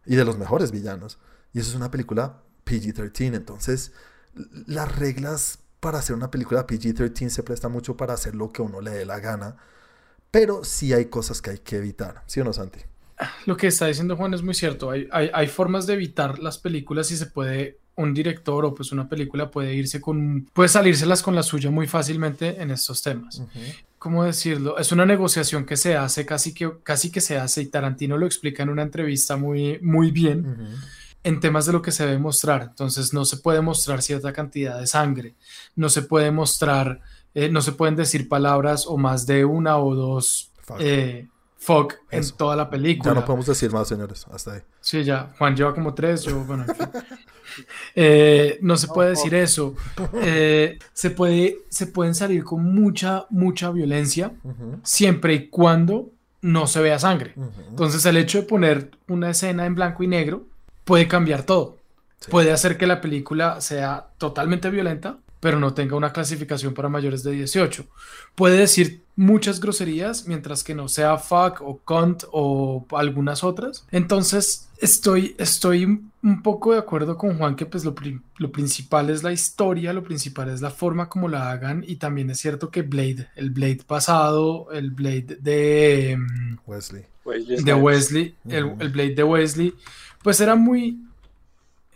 Y 0.05 0.15
de 0.15 0.25
los 0.25 0.37
mejores 0.37 0.71
villanos. 0.71 1.19
Y 1.53 1.59
eso 1.59 1.69
es 1.69 1.75
una 1.75 1.91
película 1.91 2.41
PG-13. 2.65 3.35
Entonces, 3.35 3.91
las 4.67 4.95
reglas 4.97 5.59
para 5.79 5.99
hacer 5.99 6.15
una 6.15 6.31
película 6.31 6.65
PG-13 6.67 7.29
se 7.29 7.43
presta 7.43 7.69
mucho 7.69 7.95
para 7.97 8.13
hacer 8.13 8.35
lo 8.35 8.51
que 8.51 8.61
uno 8.61 8.81
le 8.81 8.91
dé 8.91 9.05
la 9.05 9.19
gana. 9.19 9.57
Pero 10.31 10.63
sí 10.63 10.93
hay 10.93 11.05
cosas 11.05 11.41
que 11.41 11.51
hay 11.51 11.59
que 11.59 11.77
evitar. 11.77 12.23
¿Sí 12.25 12.39
o 12.41 12.43
no, 12.43 12.53
Santi? 12.53 12.79
Lo 13.45 13.55
que 13.55 13.67
está 13.67 13.85
diciendo 13.87 14.17
Juan 14.17 14.33
es 14.33 14.41
muy 14.43 14.53
cierto. 14.53 14.89
Hay, 14.89 15.07
hay, 15.11 15.29
hay 15.33 15.47
formas 15.47 15.87
de 15.87 15.93
evitar 15.93 16.39
las 16.39 16.57
películas 16.57 17.09
y 17.11 17.17
se 17.17 17.27
puede, 17.27 17.79
un 17.97 18.13
director 18.13 18.65
o 18.65 18.73
pues 18.75 18.91
una 18.91 19.07
película 19.07 19.49
puede 19.49 19.73
irse 19.73 20.01
con, 20.01 20.49
puede 20.53 20.67
salírselas 20.69 21.21
con 21.23 21.33
la 21.35 21.43
suya 21.43 21.71
muy 21.71 21.87
fácilmente 21.87 22.61
en 22.61 22.71
estos 22.71 23.01
temas. 23.01 23.41
¿Cómo 23.97 24.23
decirlo? 24.23 24.77
Es 24.77 24.91
una 24.91 25.05
negociación 25.05 25.65
que 25.65 25.77
se 25.77 25.95
hace, 25.95 26.25
casi 26.25 26.53
que, 26.53 26.71
casi 26.83 27.09
que 27.11 27.21
se 27.21 27.37
hace, 27.37 27.61
y 27.61 27.67
Tarantino 27.67 28.17
lo 28.17 28.25
explica 28.25 28.61
en 28.63 28.69
una 28.69 28.83
entrevista 28.83 29.35
muy, 29.37 29.79
muy 29.81 30.11
bien 30.11 30.45
Ujú. 30.45 30.63
en 31.23 31.39
temas 31.39 31.65
de 31.65 31.73
lo 31.73 31.81
que 31.81 31.91
se 31.91 32.05
debe 32.05 32.19
mostrar. 32.19 32.63
Entonces, 32.63 33.13
no 33.13 33.25
se 33.25 33.37
puede 33.37 33.61
mostrar 33.61 34.01
cierta 34.01 34.31
cantidad 34.33 34.79
de 34.79 34.85
sangre, 34.87 35.33
no 35.75 35.89
se 35.89 36.01
puede 36.03 36.29
mostrar, 36.31 37.01
eh, 37.33 37.49
no 37.49 37.61
se 37.61 37.71
pueden 37.71 37.95
decir 37.95 38.27
palabras 38.29 38.85
o 38.87 38.97
más 38.97 39.25
de 39.25 39.43
una 39.45 39.77
o 39.77 39.95
dos 39.95 40.51
Fuck. 40.61 40.77
eh, 40.81 41.27
fuck 41.57 41.95
en 42.11 42.29
toda 42.37 42.55
la 42.55 42.69
película. 42.69 43.11
Ya 43.13 43.19
no 43.21 43.25
podemos 43.25 43.47
decir 43.47 43.71
más, 43.71 43.87
señores. 43.87 44.25
Hasta 44.31 44.53
ahí. 44.53 44.61
Sí, 44.81 45.03
ya. 45.03 45.33
Juan 45.39 45.55
lleva 45.55 45.73
como 45.73 45.95
tres, 45.95 46.23
yo, 46.23 46.43
bueno, 46.43 46.63
en 46.67 46.75
fin. 46.75 46.87
Eh, 47.95 48.57
no 48.61 48.77
se 48.77 48.87
puede 48.87 49.11
decir 49.11 49.33
eso. 49.35 49.75
Eh, 50.21 50.79
se, 50.93 51.09
puede, 51.09 51.59
se 51.69 51.87
pueden 51.87 52.15
salir 52.15 52.43
con 52.43 52.63
mucha, 52.63 53.25
mucha 53.29 53.71
violencia 53.71 54.31
siempre 54.83 55.33
y 55.33 55.47
cuando 55.49 56.09
no 56.41 56.67
se 56.67 56.81
vea 56.81 56.99
sangre. 56.99 57.33
Entonces, 57.69 58.05
el 58.05 58.17
hecho 58.17 58.41
de 58.41 58.47
poner 58.47 58.91
una 59.07 59.31
escena 59.31 59.65
en 59.65 59.75
blanco 59.75 60.03
y 60.03 60.07
negro 60.07 60.43
puede 60.83 61.07
cambiar 61.07 61.43
todo. 61.43 61.77
Sí. 62.19 62.31
Puede 62.31 62.51
hacer 62.51 62.77
que 62.77 62.87
la 62.87 63.01
película 63.01 63.61
sea 63.61 64.07
totalmente 64.17 64.69
violenta, 64.69 65.17
pero 65.39 65.59
no 65.59 65.73
tenga 65.73 65.95
una 65.95 66.13
clasificación 66.13 66.73
para 66.73 66.89
mayores 66.89 67.23
de 67.23 67.31
18. 67.31 67.85
Puede 68.35 68.57
decir 68.57 69.04
muchas 69.15 69.59
groserías, 69.61 70.27
mientras 70.27 70.63
que 70.63 70.75
no 70.75 70.87
sea 70.87 71.17
fuck 71.17 71.61
o 71.61 71.79
cunt 71.85 72.23
o 72.31 72.85
algunas 72.91 73.43
otras. 73.43 73.85
Entonces, 73.91 74.67
estoy, 74.77 75.35
estoy 75.37 75.85
un 75.85 76.41
poco 76.43 76.73
de 76.73 76.79
acuerdo 76.79 77.17
con 77.17 77.37
Juan 77.37 77.55
que 77.55 77.65
pues 77.65 77.85
lo, 77.85 77.95
pri- 77.95 78.19
lo 78.37 78.51
principal 78.51 79.09
es 79.09 79.23
la 79.23 79.31
historia, 79.31 79.93
lo 79.93 80.03
principal 80.03 80.49
es 80.49 80.59
la 80.61 80.69
forma 80.71 81.07
como 81.07 81.29
la 81.29 81.49
hagan 81.51 81.83
y 81.87 81.95
también 81.95 82.29
es 82.29 82.39
cierto 82.39 82.69
que 82.71 82.81
Blade, 82.81 83.29
el 83.35 83.51
Blade 83.51 83.81
pasado, 83.87 84.71
el 84.71 84.91
Blade 84.91 85.37
de... 85.39 86.17
mm, 86.17 86.57
Wesley. 86.65 87.03
De 87.63 87.73
Wesley, 87.73 88.35
el, 88.49 88.75
el 88.79 88.89
Blade 88.89 89.15
de 89.15 89.23
Wesley, 89.23 89.73
pues 90.21 90.39
era 90.41 90.55
muy, 90.55 90.99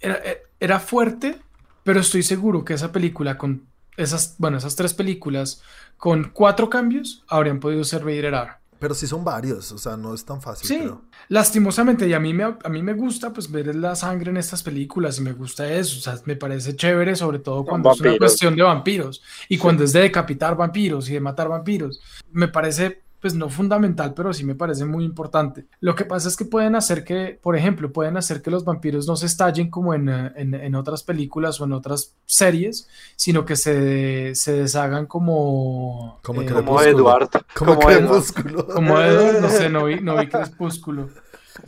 era, 0.02 0.20
era 0.60 0.80
fuerte, 0.80 1.38
pero 1.84 2.00
estoy 2.00 2.24
seguro 2.24 2.64
que 2.66 2.74
esa 2.74 2.92
película 2.92 3.38
con 3.38 3.64
esas, 4.00 4.36
bueno, 4.38 4.58
esas 4.58 4.76
tres 4.76 4.93
películas 4.93 5.62
con 5.97 6.32
cuatro 6.34 6.70
cambios 6.70 7.24
habrían 7.28 7.60
podido 7.60 7.84
ser 7.84 8.02
rated 8.04 8.26
R. 8.26 8.52
Pero 8.80 8.93
sí 8.93 9.08
son 9.08 9.26
varios, 9.26 9.74
o 9.74 9.78
sea, 9.78 9.97
no 9.97 10.14
es 10.14 10.24
tan 10.24 10.41
fácil. 10.41 10.66
Sí, 10.66 10.78
creo. 10.78 11.02
lastimosamente, 11.28 12.08
y 12.08 12.14
a 12.14 12.20
mí 12.20 12.34
me, 12.34 12.43
a 12.43 12.70
mí 12.70 12.82
me 12.82 12.93
gusta 12.93 13.34
pues 13.34 13.52
ver 13.52 13.76
la 13.76 13.93
sangre 13.93 14.32
en 14.32 14.38
estas 14.38 14.64
películas 14.64 15.18
y 15.20 15.22
me 15.22 15.34
gusta 15.34 15.70
eso, 15.70 15.97
o 15.97 16.02
sea, 16.02 16.22
me 16.24 16.38
parece 16.38 16.78
chévere, 16.78 17.18
sobre 17.18 17.39
todo 17.39 17.66
cuando 17.66 17.91
es 17.91 18.00
una 18.00 18.18
cuestión 18.18 18.56
de 18.56 18.64
vampiros 18.64 19.22
y 19.50 19.58
cuando 19.58 19.84
es 19.84 19.91
de 19.91 20.00
decapitar 20.00 20.56
vampiros 20.56 21.10
y 21.10 21.14
de 21.14 21.20
matar 21.20 21.50
vampiros. 21.50 22.00
Me 22.32 22.47
parece, 22.47 23.04
pues 23.22 23.34
no 23.36 23.50
fundamental, 23.50 24.14
pero 24.14 24.32
sí 24.34 24.44
me 24.46 24.56
parece 24.56 24.86
muy 24.86 25.04
importante. 25.04 25.66
Lo 25.82 25.94
que 25.96 26.06
pasa 26.06 26.30
es 26.30 26.38
que 26.38 26.46
pueden 26.46 26.76
hacer 26.76 27.04
que, 27.04 27.38
por 27.42 27.56
ejemplo, 27.58 27.92
pueden 27.92 28.16
hacer 28.18 28.42
que 28.42 28.50
los 28.50 28.64
vampiros 28.64 29.08
no 29.08 29.16
se 29.18 29.26
estallen 29.26 29.70
como 29.70 29.94
en, 29.94 30.08
en, 30.10 30.54
en 30.54 30.76
otras 30.76 31.04
películas 31.04 31.60
o 31.60 31.66
en 31.66 31.74
otras 31.74 32.16
series, 32.26 32.88
sino 33.18 33.44
que 33.46 33.56
se, 33.58 34.34
se 34.36 34.54
deshagan 34.54 35.06
como... 35.06 36.20
Como 36.24 36.42
eh, 36.42 36.46
Como 36.46 36.56
Crepúsculo. 36.78 36.90
Eduard. 36.90 37.30
Como, 37.56 37.80
crepúsculo. 37.80 38.68
como 38.68 39.00
Edward, 39.02 39.42
no 39.42 39.50
sé, 39.50 39.70
no 39.70 39.86
vi, 39.86 40.00
no 40.00 40.18
vi 40.18 40.28
Crepúsculo, 40.30 41.10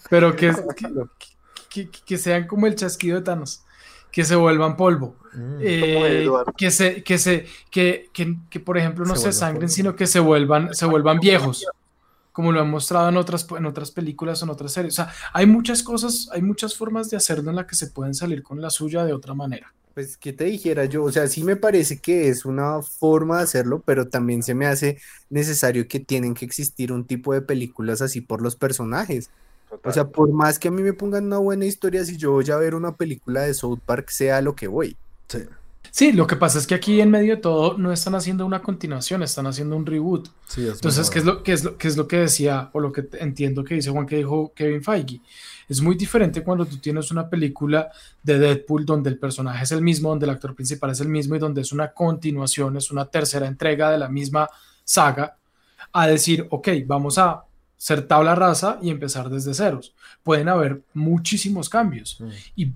pero 0.09 0.35
que, 0.35 0.53
que, 1.69 1.89
que- 1.89 1.89
que 2.05 2.17
sean 2.17 2.47
como 2.47 2.67
el 2.67 2.75
chasquido 2.75 3.17
de 3.17 3.23
Thanos, 3.25 3.63
que 4.11 4.23
se 4.25 4.35
vuelvan 4.35 4.75
polvo, 4.77 5.15
Mm. 5.33 5.57
eh, 5.61 6.27
que 6.57 6.71
se, 6.71 7.03
que 7.03 7.17
se, 7.17 7.45
que, 7.69 8.09
que, 8.11 8.35
que, 8.49 8.59
por 8.59 8.77
ejemplo 8.77 9.05
no 9.05 9.15
Se 9.15 9.31
sangren, 9.31 9.61
polvo. 9.61 9.73
sino 9.73 9.95
que 9.95 10.05
se 10.05 10.19
vuelvan, 10.19 10.73
se 10.75 10.85
vuelvan 10.85 11.19
viejos, 11.19 11.65
como 12.33 12.51
lo 12.51 12.59
han 12.61 12.69
mostrado 12.69 13.07
en 13.09 13.15
otras, 13.17 13.47
en 13.57 13.65
otras 13.65 13.91
películas 13.91 14.41
o 14.41 14.45
en 14.45 14.51
otras 14.51 14.73
series. 14.73 14.93
O 14.93 15.03
sea, 15.03 15.13
hay 15.33 15.45
muchas 15.45 15.83
cosas, 15.83 16.27
hay 16.33 16.41
muchas 16.41 16.75
formas 16.75 17.09
de 17.09 17.15
hacerlo 17.17 17.49
en 17.49 17.55
la 17.55 17.65
que 17.65 17.75
se 17.75 17.87
pueden 17.87 18.13
salir 18.13 18.43
con 18.43 18.61
la 18.61 18.69
suya 18.69 19.05
de 19.05 19.13
otra 19.13 19.33
manera. 19.33 19.73
Pues, 19.93 20.15
¿qué 20.17 20.31
te 20.33 20.45
dijera 20.45 20.85
yo? 20.85 21.03
O 21.03 21.11
sea, 21.11 21.27
sí 21.27 21.43
me 21.43 21.57
parece 21.57 21.99
que 21.99 22.29
es 22.29 22.45
una 22.45 22.81
forma 22.81 23.37
de 23.37 23.43
hacerlo, 23.43 23.81
pero 23.85 24.07
también 24.07 24.41
se 24.43 24.53
me 24.53 24.65
hace 24.65 24.99
necesario 25.29 25.87
que 25.87 25.99
tienen 25.99 26.33
que 26.33 26.45
existir 26.45 26.91
un 26.93 27.05
tipo 27.05 27.33
de 27.33 27.41
películas 27.41 28.01
así 28.01 28.21
por 28.21 28.41
los 28.41 28.55
personajes. 28.55 29.29
O 29.83 29.91
sea, 29.91 30.07
por 30.07 30.31
más 30.31 30.59
que 30.59 30.67
a 30.67 30.71
mí 30.71 30.81
me 30.81 30.93
pongan 30.93 31.25
una 31.25 31.37
buena 31.37 31.65
historia, 31.65 32.03
si 32.03 32.17
yo 32.17 32.31
voy 32.31 32.49
a 32.51 32.57
ver 32.57 32.75
una 32.75 32.95
película 32.95 33.41
de 33.41 33.53
South 33.53 33.79
Park, 33.85 34.09
sea 34.09 34.41
lo 34.41 34.55
que 34.55 34.67
voy. 34.67 34.97
Sí. 35.27 35.39
Sí, 35.89 36.13
lo 36.13 36.25
que 36.25 36.37
pasa 36.37 36.57
es 36.57 36.65
que 36.65 36.73
aquí 36.73 37.01
en 37.01 37.11
medio 37.11 37.35
de 37.35 37.41
todo 37.41 37.77
no 37.77 37.91
están 37.91 38.15
haciendo 38.15 38.45
una 38.45 38.61
continuación, 38.61 39.23
están 39.23 39.45
haciendo 39.45 39.75
un 39.75 39.85
reboot. 39.85 40.29
Sí, 40.47 40.65
es 40.65 40.75
Entonces. 40.75 41.09
¿qué 41.09 41.19
es, 41.19 41.25
lo, 41.25 41.43
qué, 41.43 41.51
es 41.51 41.63
lo, 41.65 41.77
qué 41.77 41.87
es 41.89 41.97
lo 41.97 42.07
que 42.07 42.17
decía 42.17 42.69
o 42.71 42.79
lo 42.79 42.93
que 42.93 43.09
entiendo 43.19 43.61
que 43.63 43.75
dice 43.75 43.91
Juan 43.91 44.05
que 44.05 44.15
dijo 44.15 44.53
Kevin 44.55 44.81
Feige? 44.81 45.19
Es 45.67 45.81
muy 45.81 45.95
diferente 45.95 46.43
cuando 46.43 46.65
tú 46.65 46.77
tienes 46.77 47.11
una 47.11 47.29
película 47.29 47.91
de 48.23 48.39
Deadpool 48.39 48.85
donde 48.85 49.09
el 49.09 49.19
personaje 49.19 49.65
es 49.65 49.71
el 49.73 49.81
mismo, 49.81 50.09
donde 50.09 50.25
el 50.25 50.29
actor 50.29 50.55
principal 50.55 50.91
es 50.91 51.01
el 51.01 51.09
mismo 51.09 51.35
y 51.35 51.39
donde 51.39 51.59
es 51.59 51.73
una 51.73 51.91
continuación, 51.91 52.77
es 52.77 52.89
una 52.89 53.05
tercera 53.05 53.45
entrega 53.45 53.91
de 53.91 53.97
la 53.97 54.07
misma 54.07 54.49
saga, 54.85 55.35
a 55.91 56.07
decir, 56.07 56.47
ok, 56.49 56.69
vamos 56.85 57.17
a 57.17 57.43
ser 57.87 58.07
tabla 58.07 58.35
rasa 58.35 58.77
y 58.81 58.89
empezar 58.91 59.29
desde 59.29 59.53
ceros. 59.55 59.95
Pueden 60.23 60.49
haber 60.49 60.83
muchísimos 60.93 61.67
cambios 61.67 62.19
Mm. 62.21 62.29
y, 62.55 62.71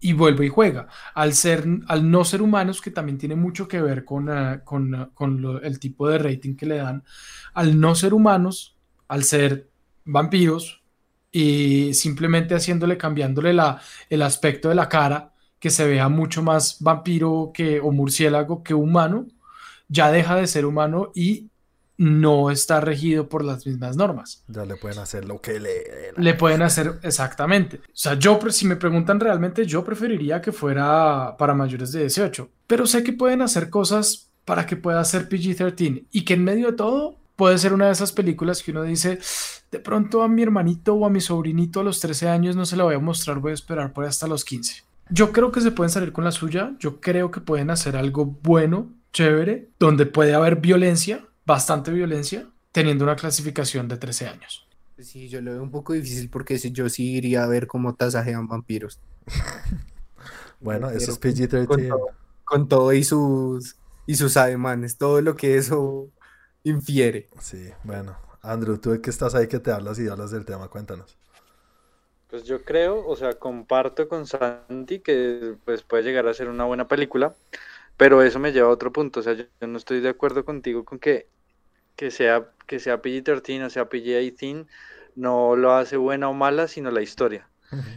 y 0.00 0.12
vuelve 0.12 0.46
y 0.46 0.48
juega. 0.48 0.86
Al, 1.14 1.34
ser, 1.34 1.64
al 1.88 2.08
no 2.10 2.24
ser 2.24 2.40
humanos, 2.42 2.80
que 2.80 2.90
también 2.92 3.18
tiene 3.18 3.34
mucho 3.34 3.66
que 3.66 3.80
ver 3.82 4.04
con, 4.04 4.28
eh, 4.30 4.60
con, 4.64 4.94
eh, 4.94 5.06
con 5.14 5.42
lo- 5.42 5.60
el 5.62 5.78
tipo 5.80 6.08
de 6.08 6.18
rating 6.18 6.54
que 6.56 6.66
le 6.66 6.76
dan, 6.78 7.02
al 7.54 7.80
no 7.80 7.94
ser 7.96 8.14
humanos, 8.14 8.76
al 9.08 9.24
ser 9.24 9.68
vampiros 10.04 10.82
y 11.32 11.92
simplemente 11.94 12.54
haciéndole, 12.54 12.96
cambiándole 12.96 13.52
la, 13.52 13.80
el 14.08 14.22
aspecto 14.22 14.68
de 14.68 14.76
la 14.76 14.88
cara, 14.88 15.32
que 15.58 15.70
se 15.70 15.86
vea 15.88 16.08
mucho 16.08 16.42
más 16.42 16.76
vampiro 16.80 17.50
que, 17.52 17.80
o 17.80 17.90
murciélago 17.90 18.62
que 18.62 18.74
humano, 18.74 19.26
ya 19.88 20.10
deja 20.12 20.36
de 20.36 20.46
ser 20.46 20.64
humano 20.66 21.10
y 21.14 21.47
no 21.98 22.50
está 22.50 22.80
regido 22.80 23.28
por 23.28 23.44
las 23.44 23.66
mismas 23.66 23.96
normas. 23.96 24.44
Ya 24.46 24.64
le 24.64 24.76
pueden 24.76 25.00
hacer 25.00 25.24
lo 25.24 25.40
que 25.40 25.60
le 25.60 26.12
Le 26.16 26.34
pueden 26.34 26.62
hacer 26.62 27.00
exactamente. 27.02 27.78
O 27.78 27.90
sea, 27.92 28.14
yo, 28.14 28.38
si 28.50 28.66
me 28.66 28.76
preguntan 28.76 29.20
realmente, 29.20 29.66
yo 29.66 29.84
preferiría 29.84 30.40
que 30.40 30.52
fuera 30.52 31.36
para 31.36 31.54
mayores 31.54 31.92
de 31.92 32.00
18. 32.00 32.48
Pero 32.66 32.86
sé 32.86 33.02
que 33.02 33.12
pueden 33.12 33.42
hacer 33.42 33.68
cosas 33.68 34.30
para 34.44 34.64
que 34.64 34.76
pueda 34.76 35.04
ser 35.04 35.28
PG-13 35.28 36.06
y 36.10 36.24
que 36.24 36.34
en 36.34 36.44
medio 36.44 36.68
de 36.68 36.76
todo 36.76 37.16
puede 37.34 37.58
ser 37.58 37.72
una 37.72 37.86
de 37.86 37.92
esas 37.92 38.12
películas 38.12 38.62
que 38.62 38.70
uno 38.70 38.82
dice, 38.82 39.18
de 39.70 39.78
pronto 39.78 40.22
a 40.22 40.28
mi 40.28 40.42
hermanito 40.42 40.94
o 40.94 41.04
a 41.04 41.10
mi 41.10 41.20
sobrinito 41.20 41.80
a 41.80 41.84
los 41.84 42.00
13 42.00 42.28
años 42.28 42.56
no 42.56 42.64
se 42.64 42.76
la 42.76 42.84
voy 42.84 42.94
a 42.94 43.00
mostrar, 43.00 43.40
voy 43.40 43.50
a 43.50 43.54
esperar 43.54 43.92
por 43.92 44.04
hasta 44.04 44.26
los 44.26 44.44
15. 44.44 44.84
Yo 45.10 45.32
creo 45.32 45.52
que 45.52 45.60
se 45.60 45.70
pueden 45.70 45.90
salir 45.90 46.12
con 46.12 46.24
la 46.24 46.32
suya, 46.32 46.74
yo 46.78 47.00
creo 47.00 47.30
que 47.30 47.40
pueden 47.40 47.70
hacer 47.70 47.96
algo 47.96 48.38
bueno, 48.42 48.88
chévere, 49.12 49.68
donde 49.78 50.06
puede 50.06 50.34
haber 50.34 50.56
violencia, 50.56 51.27
bastante 51.48 51.90
violencia, 51.92 52.48
teniendo 52.72 53.04
una 53.04 53.16
clasificación 53.16 53.88
de 53.88 53.96
13 53.98 54.28
años. 54.28 54.68
Pues 54.94 55.08
Sí, 55.08 55.28
yo 55.28 55.40
lo 55.42 55.52
veo 55.52 55.62
un 55.62 55.70
poco 55.70 55.94
difícil 55.94 56.30
porque 56.30 56.58
yo 56.58 56.88
sí 56.90 57.16
iría 57.16 57.44
a 57.44 57.48
ver 57.48 57.66
cómo 57.66 57.96
tasajean 57.96 58.48
vampiros. 58.48 59.00
Bueno, 60.60 60.90
eso 60.90 61.12
es 61.12 61.18
Pero 61.18 61.64
con 61.64 61.80
PG-13. 61.80 61.88
todo, 61.88 62.16
con 62.44 62.68
todo 62.68 62.92
y 62.92 63.04
sus 63.04 63.76
y 64.06 64.16
sus 64.16 64.36
ademanes, 64.36 64.98
todo 64.98 65.20
lo 65.22 65.36
que 65.36 65.56
eso 65.56 66.10
infiere. 66.64 67.28
Sí, 67.40 67.70
bueno. 67.84 68.16
Andrew, 68.42 68.78
tú 68.78 69.00
que 69.02 69.10
estás 69.10 69.34
ahí 69.34 69.48
que 69.48 69.60
te 69.60 69.72
hablas 69.72 69.98
y 69.98 70.08
hablas 70.08 70.30
del 70.30 70.44
tema, 70.46 70.68
cuéntanos. 70.68 71.18
Pues 72.28 72.44
yo 72.44 72.62
creo, 72.64 73.06
o 73.06 73.16
sea, 73.16 73.38
comparto 73.38 74.06
con 74.08 74.26
Santi 74.26 75.00
que 75.00 75.56
pues 75.64 75.82
puede 75.82 76.02
llegar 76.02 76.26
a 76.28 76.34
ser 76.34 76.48
una 76.48 76.64
buena 76.64 76.86
película, 76.86 77.34
pero 77.96 78.22
eso 78.22 78.38
me 78.38 78.52
lleva 78.52 78.68
a 78.68 78.72
otro 78.72 78.92
punto, 78.92 79.20
o 79.20 79.22
sea, 79.22 79.32
yo, 79.34 79.44
yo 79.60 79.66
no 79.66 79.78
estoy 79.78 80.00
de 80.00 80.10
acuerdo 80.10 80.44
contigo 80.44 80.84
con 80.84 80.98
que, 80.98 81.28
que 81.98 82.12
sea, 82.12 82.46
que 82.68 82.78
sea 82.78 83.02
PG-13 83.02 83.66
o 83.66 83.70
sea 83.70 83.88
PG-18, 83.90 84.66
no 85.16 85.56
lo 85.56 85.72
hace 85.72 85.96
buena 85.96 86.28
o 86.28 86.32
mala, 86.32 86.68
sino 86.68 86.92
la 86.92 87.02
historia. 87.02 87.48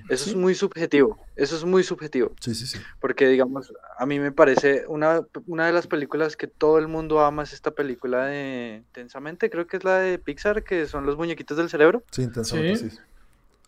Eso 0.09 0.25
Sí. 0.25 0.29
es 0.31 0.35
muy 0.35 0.53
subjetivo, 0.53 1.17
eso 1.37 1.55
es 1.55 1.63
muy 1.63 1.83
subjetivo, 1.83 2.33
Sí, 2.41 2.53
sí, 2.55 2.65
sí. 2.67 2.77
porque 2.99 3.25
digamos, 3.29 3.71
a 3.97 4.05
mí 4.05 4.19
me 4.19 4.33
parece 4.33 4.83
una, 4.87 5.21
una 5.47 5.65
de 5.67 5.71
las 5.71 5.87
películas 5.87 6.35
que 6.35 6.47
todo 6.47 6.77
el 6.77 6.89
mundo 6.89 7.21
ama 7.21 7.43
es 7.43 7.53
esta 7.53 7.71
película 7.71 8.25
de 8.25 8.83
Intensamente, 8.87 9.49
creo 9.49 9.67
que 9.67 9.77
es 9.77 9.85
la 9.85 9.99
de 9.99 10.17
Pixar, 10.19 10.63
que 10.65 10.87
son 10.87 11.05
los 11.05 11.15
muñequitos 11.15 11.55
del 11.55 11.69
cerebro. 11.69 12.03
Sí, 12.11 12.23
intensamente, 12.23 12.75
Sí. 12.75 12.89
sí. 12.89 12.97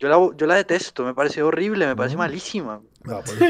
Yo 0.00 0.08
la, 0.08 0.36
yo 0.36 0.46
la 0.46 0.56
detesto, 0.56 1.04
me 1.04 1.14
parece 1.14 1.42
horrible, 1.42 1.86
me 1.86 1.94
parece 1.96 2.16
malísima. 2.16 2.80
Ah, 3.06 3.20
pues, 3.24 3.40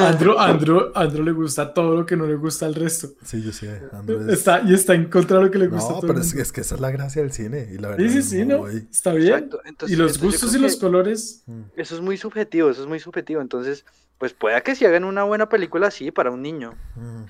Andrew, 0.00 0.38
Andrew, 0.38 0.92
Andrew 0.94 1.24
le 1.24 1.32
gusta 1.32 1.72
todo 1.74 1.96
lo 1.96 2.06
que 2.06 2.16
no 2.16 2.26
le 2.26 2.36
gusta 2.36 2.66
al 2.66 2.74
resto. 2.74 3.08
sí, 3.24 3.42
yo 3.42 3.52
sé. 3.52 3.80
Andrew 3.92 4.20
es- 4.28 4.38
Está, 4.38 4.62
y 4.62 4.74
está 4.74 4.94
en 4.94 5.06
contra 5.10 5.38
de 5.38 5.44
lo 5.44 5.50
que 5.50 5.58
le 5.58 5.66
gusta 5.66 5.90
a 5.90 5.94
No, 5.94 6.00
todo 6.00 6.08
pero 6.08 6.20
el 6.20 6.20
es, 6.24 6.28
mundo. 6.28 6.42
es 6.42 6.52
que 6.52 6.60
esa 6.60 6.74
es 6.76 6.80
la 6.80 6.90
gracia 6.90 7.22
del 7.22 7.32
cine. 7.32 7.68
Y 7.72 7.78
la 7.78 7.88
verdad, 7.88 8.04
Sí, 8.06 8.10
sí, 8.10 8.22
sí, 8.22 8.44
¿no? 8.44 8.68
Está 8.68 9.12
bien. 9.12 9.32
Exacto, 9.34 9.60
entonces- 9.64 9.96
y 9.96 10.00
los 10.00 10.18
gustos 10.20 10.54
y 10.54 10.58
los 10.58 10.76
colores. 10.76 11.42
Mm. 11.46 11.62
Eso 11.76 11.94
es 11.96 12.00
muy 12.00 12.16
subjetivo, 12.16 12.70
eso 12.70 12.82
es 12.82 12.88
muy 12.88 13.00
subjetivo. 13.00 13.40
Entonces, 13.40 13.84
pues 14.18 14.32
pueda 14.34 14.60
que 14.60 14.74
si 14.74 14.84
hagan 14.86 15.04
una 15.04 15.24
buena 15.24 15.48
película 15.48 15.88
así 15.88 16.10
para 16.10 16.30
un 16.30 16.42
niño. 16.42 16.74
Mm. 16.96 17.24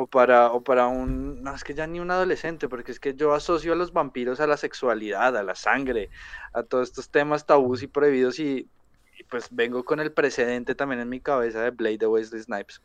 O 0.00 0.06
para, 0.06 0.52
o 0.52 0.62
para 0.62 0.86
un, 0.86 1.42
no, 1.42 1.52
es 1.52 1.64
que 1.64 1.74
ya 1.74 1.88
ni 1.88 1.98
un 1.98 2.12
adolescente, 2.12 2.68
porque 2.68 2.92
es 2.92 3.00
que 3.00 3.14
yo 3.14 3.34
asocio 3.34 3.72
a 3.72 3.76
los 3.76 3.92
vampiros 3.92 4.38
a 4.38 4.46
la 4.46 4.56
sexualidad, 4.56 5.36
a 5.36 5.42
la 5.42 5.56
sangre, 5.56 6.08
a 6.52 6.62
todos 6.62 6.90
estos 6.90 7.10
temas 7.10 7.46
tabús 7.46 7.82
y 7.82 7.88
prohibidos 7.88 8.38
y, 8.38 8.70
y 9.18 9.24
pues 9.24 9.48
vengo 9.50 9.84
con 9.84 9.98
el 9.98 10.12
precedente 10.12 10.76
también 10.76 11.00
en 11.00 11.08
mi 11.08 11.20
cabeza 11.20 11.62
de 11.62 11.70
Blade 11.72 11.98
de 11.98 12.06
Wesley 12.06 12.40
Snipes, 12.40 12.80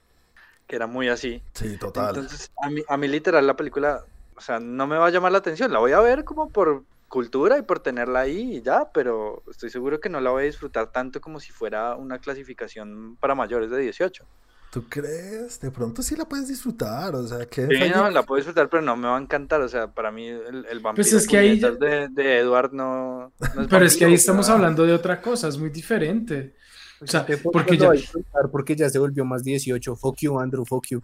que 0.65 0.75
era 0.75 0.87
muy 0.87 1.07
así. 1.07 1.43
Sí, 1.53 1.77
total. 1.77 2.15
Entonces, 2.15 2.51
a 2.63 2.69
mí, 2.71 2.81
a 2.87 2.97
mí 2.97 3.07
literal 3.07 3.45
la 3.45 3.55
película, 3.55 4.03
o 4.35 4.41
sea, 4.41 4.59
no 4.59 4.87
me 4.87 4.97
va 4.97 5.05
a 5.05 5.11
llamar 5.11 5.33
la 5.33 5.37
atención, 5.37 5.71
la 5.71 5.77
voy 5.77 5.91
a 5.91 5.99
ver 5.99 6.23
como 6.23 6.49
por 6.49 6.83
cultura 7.09 7.59
y 7.59 7.61
por 7.61 7.79
tenerla 7.79 8.21
ahí 8.21 8.57
y 8.57 8.61
ya, 8.63 8.89
pero 8.91 9.43
estoy 9.51 9.69
seguro 9.69 9.99
que 9.99 10.09
no 10.09 10.19
la 10.19 10.31
voy 10.31 10.41
a 10.41 10.45
disfrutar 10.47 10.91
tanto 10.91 11.21
como 11.21 11.39
si 11.39 11.51
fuera 11.51 11.95
una 11.95 12.17
clasificación 12.17 13.17
para 13.17 13.35
mayores 13.35 13.69
de 13.69 13.77
18. 13.77 14.25
¿Tú 14.73 14.83
crees? 14.89 15.59
De 15.59 15.69
pronto 15.69 16.01
sí 16.01 16.15
la 16.15 16.25
puedes 16.25 16.47
disfrutar. 16.47 17.13
O 17.13 17.27
sea, 17.27 17.45
que 17.45 17.67
Sí, 17.67 17.91
no, 17.93 18.09
la 18.09 18.23
puedo 18.23 18.37
disfrutar, 18.37 18.67
pero 18.69 18.81
no 18.81 18.97
me 18.97 19.07
va 19.07 19.17
a 19.19 19.21
encantar. 19.21 19.61
O 19.61 19.69
sea, 19.69 19.85
para 19.93 20.11
mí 20.11 20.25
el, 20.27 20.65
el 20.65 20.79
vampiro 20.79 20.95
Pues 20.95 21.13
es 21.13 21.27
que 21.27 21.37
ahí 21.37 21.59
puñetas 21.61 21.79
de, 21.79 22.07
de 22.09 22.39
Edward 22.39 22.73
no, 22.73 23.31
no 23.55 23.61
es 23.61 23.67
Pero 23.67 23.85
es 23.85 23.95
que 23.95 24.05
ahí 24.05 24.15
estamos 24.15 24.49
hablando 24.49 24.83
de 24.83 24.93
otra 24.93 25.21
cosa, 25.21 25.47
es 25.47 25.59
muy 25.59 25.69
diferente. 25.69 26.55
O 26.99 27.05
sea, 27.05 27.23
podcast 27.23 27.43
porque 27.51 27.77
ya- 27.77 27.85
va 27.87 27.93
a 27.93 27.95
disfrutar 27.97 28.49
porque 28.51 28.75
ya 28.75 28.89
se 28.89 28.97
volvió 28.97 29.23
más 29.25 29.43
18. 29.43 29.95
Fuck 29.95 30.17
you, 30.21 30.39
Andrew, 30.39 30.65
fuck 30.65 30.87
you. 30.87 31.01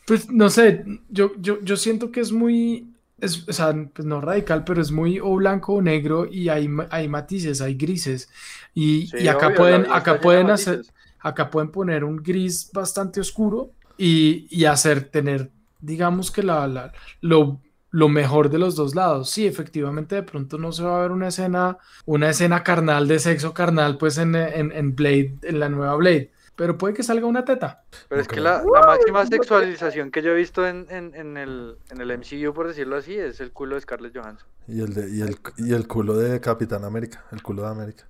Pues 0.05 0.29
no 0.29 0.49
sé, 0.49 0.85
yo, 1.09 1.33
yo, 1.37 1.59
yo 1.61 1.75
siento 1.75 2.11
que 2.11 2.21
es 2.21 2.31
muy, 2.31 2.93
es, 3.19 3.47
o 3.47 3.53
sea, 3.53 3.73
pues 3.93 4.05
no 4.05 4.21
radical, 4.21 4.63
pero 4.63 4.81
es 4.81 4.91
muy 4.91 5.19
o 5.19 5.35
blanco 5.35 5.73
o 5.75 5.81
negro 5.81 6.25
y 6.29 6.49
hay, 6.49 6.69
hay 6.91 7.07
matices, 7.07 7.61
hay 7.61 7.75
grises. 7.75 8.29
Y, 8.73 9.11
sí, 9.11 9.17
y 9.17 9.27
acá 9.27 9.53
obvio, 9.53 9.55
pueden, 9.55 9.85
acá 9.89 10.19
pueden 10.21 10.49
hacer, 10.49 10.79
matices. 10.79 10.93
acá 11.19 11.49
pueden 11.49 11.71
poner 11.71 12.03
un 12.03 12.17
gris 12.17 12.69
bastante 12.73 13.19
oscuro 13.19 13.71
y, 13.97 14.47
y 14.51 14.65
hacer 14.65 15.09
tener, 15.09 15.51
digamos 15.79 16.31
que 16.31 16.43
la, 16.43 16.67
la- 16.67 16.91
lo, 17.21 17.61
lo 17.91 18.09
mejor 18.09 18.49
de 18.49 18.59
los 18.59 18.75
dos 18.75 18.95
lados. 18.95 19.29
Sí, 19.31 19.45
efectivamente, 19.47 20.15
de 20.15 20.23
pronto 20.23 20.57
no 20.57 20.71
se 20.71 20.83
va 20.83 20.97
a 20.99 21.01
ver 21.01 21.11
una 21.11 21.29
escena, 21.29 21.77
una 22.05 22.29
escena 22.29 22.63
carnal 22.63 23.07
de 23.07 23.19
sexo 23.19 23.53
carnal, 23.53 23.97
pues 23.97 24.17
en, 24.17 24.35
en, 24.35 24.71
en 24.71 24.95
Blade, 24.95 25.37
en 25.43 25.59
la 25.59 25.69
nueva 25.69 25.95
Blade. 25.95 26.31
Pero 26.57 26.77
puede 26.77 26.93
que 26.93 27.03
salga 27.03 27.25
una 27.27 27.45
teta. 27.45 27.85
Pero 28.09 28.19
es 28.19 28.27
que 28.27 28.41
la, 28.41 28.61
la 28.63 28.81
máxima 28.81 29.25
sexualización 29.25 30.11
que 30.11 30.21
yo 30.21 30.31
he 30.31 30.35
visto 30.35 30.67
en, 30.67 30.87
en, 30.89 31.15
en 31.15 31.37
el, 31.37 31.77
en 31.91 32.01
el 32.01 32.17
MCU, 32.17 32.53
por 32.53 32.67
decirlo 32.67 32.97
así, 32.97 33.17
es 33.17 33.39
el 33.39 33.53
culo 33.53 33.75
de 33.75 33.81
Scarlett 33.81 34.17
Johansson. 34.17 34.47
Y 34.67 34.81
el, 34.81 34.93
de- 34.93 35.09
y, 35.09 35.21
el, 35.21 35.37
y 35.57 35.73
el 35.73 35.87
culo 35.87 36.17
de 36.17 36.41
Capitán 36.41 36.83
América. 36.83 37.23
El 37.31 37.41
culo 37.43 37.61
de 37.63 37.69
América. 37.69 38.07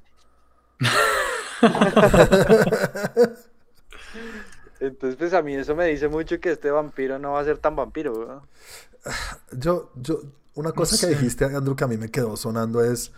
Entonces, 4.79 5.17
pues 5.17 5.33
a 5.33 5.41
mí 5.41 5.55
eso 5.55 5.75
me 5.75 5.85
dice 5.87 6.07
mucho 6.07 6.39
que 6.39 6.51
este 6.51 6.69
vampiro 6.71 7.17
no 7.17 7.31
va 7.33 7.41
a 7.41 7.45
ser 7.45 7.57
tan 7.57 7.75
vampiro, 7.75 8.13
¿no? 8.25 8.47
Yo, 9.51 9.91
yo, 9.95 10.21
una 10.55 10.71
cosa 10.71 10.95
sé. 10.95 10.97
que 10.97 11.07
dijiste, 11.07 11.45
Andrew, 11.45 11.75
que 11.75 11.83
a 11.83 11.87
mí 11.87 11.97
me 11.97 12.09
quedó 12.11 12.37
sonando 12.37 12.83
es 12.83 13.11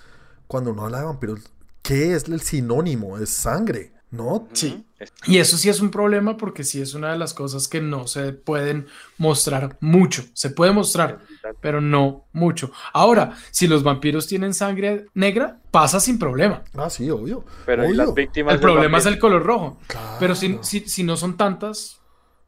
cuando 0.48 0.72
uno 0.72 0.86
habla 0.86 1.00
de 1.00 1.06
vampiros, 1.06 1.52
¿qué 1.82 2.16
es 2.16 2.26
el 2.30 2.42
sinónimo? 2.42 3.18
Es 3.18 3.30
sangre, 3.32 3.94
¿no? 4.12 4.48
Sí. 4.54 4.86
Y 5.28 5.38
eso 5.38 5.56
sí 5.58 5.70
es 5.70 5.80
un 5.82 5.92
problema 5.92 6.36
porque 6.36 6.64
sí 6.64 6.82
es 6.82 6.94
una 6.94 7.12
de 7.12 7.18
las 7.18 7.34
cosas 7.34 7.68
que 7.68 7.80
no 7.80 8.08
se 8.08 8.34
pueden 8.34 8.88
mostrar 9.18 9.78
mucho. 9.80 10.24
Se 10.34 10.50
puede 10.50 10.72
mostrar, 10.72 11.20
pero 11.62 11.80
no 11.80 12.26
mucho. 12.34 12.72
Ahora, 12.92 13.36
si 13.52 13.68
los 13.68 13.84
vampiros 13.84 14.28
tienen 14.28 14.54
sangre 14.54 15.06
negra, 15.14 15.60
pasa 15.72 16.00
sin 16.00 16.20
problema. 16.20 16.64
Ah, 16.76 16.90
sí, 16.90 17.10
obvio. 17.10 17.46
Pero 17.66 17.86
y 17.90 17.94
las 17.94 18.08
obvio. 18.08 18.16
víctimas 18.16 18.56
El 18.56 18.60
problema 18.60 18.98
es 18.98 19.06
el 19.06 19.20
color 19.20 19.44
rojo. 19.44 19.78
Pero 20.20 20.36
si, 20.36 20.48
Claro. 20.50 20.64
si, 20.64 20.80
si 20.82 21.04
no 21.04 21.16
son 21.16 21.38
tantas, 21.38 21.96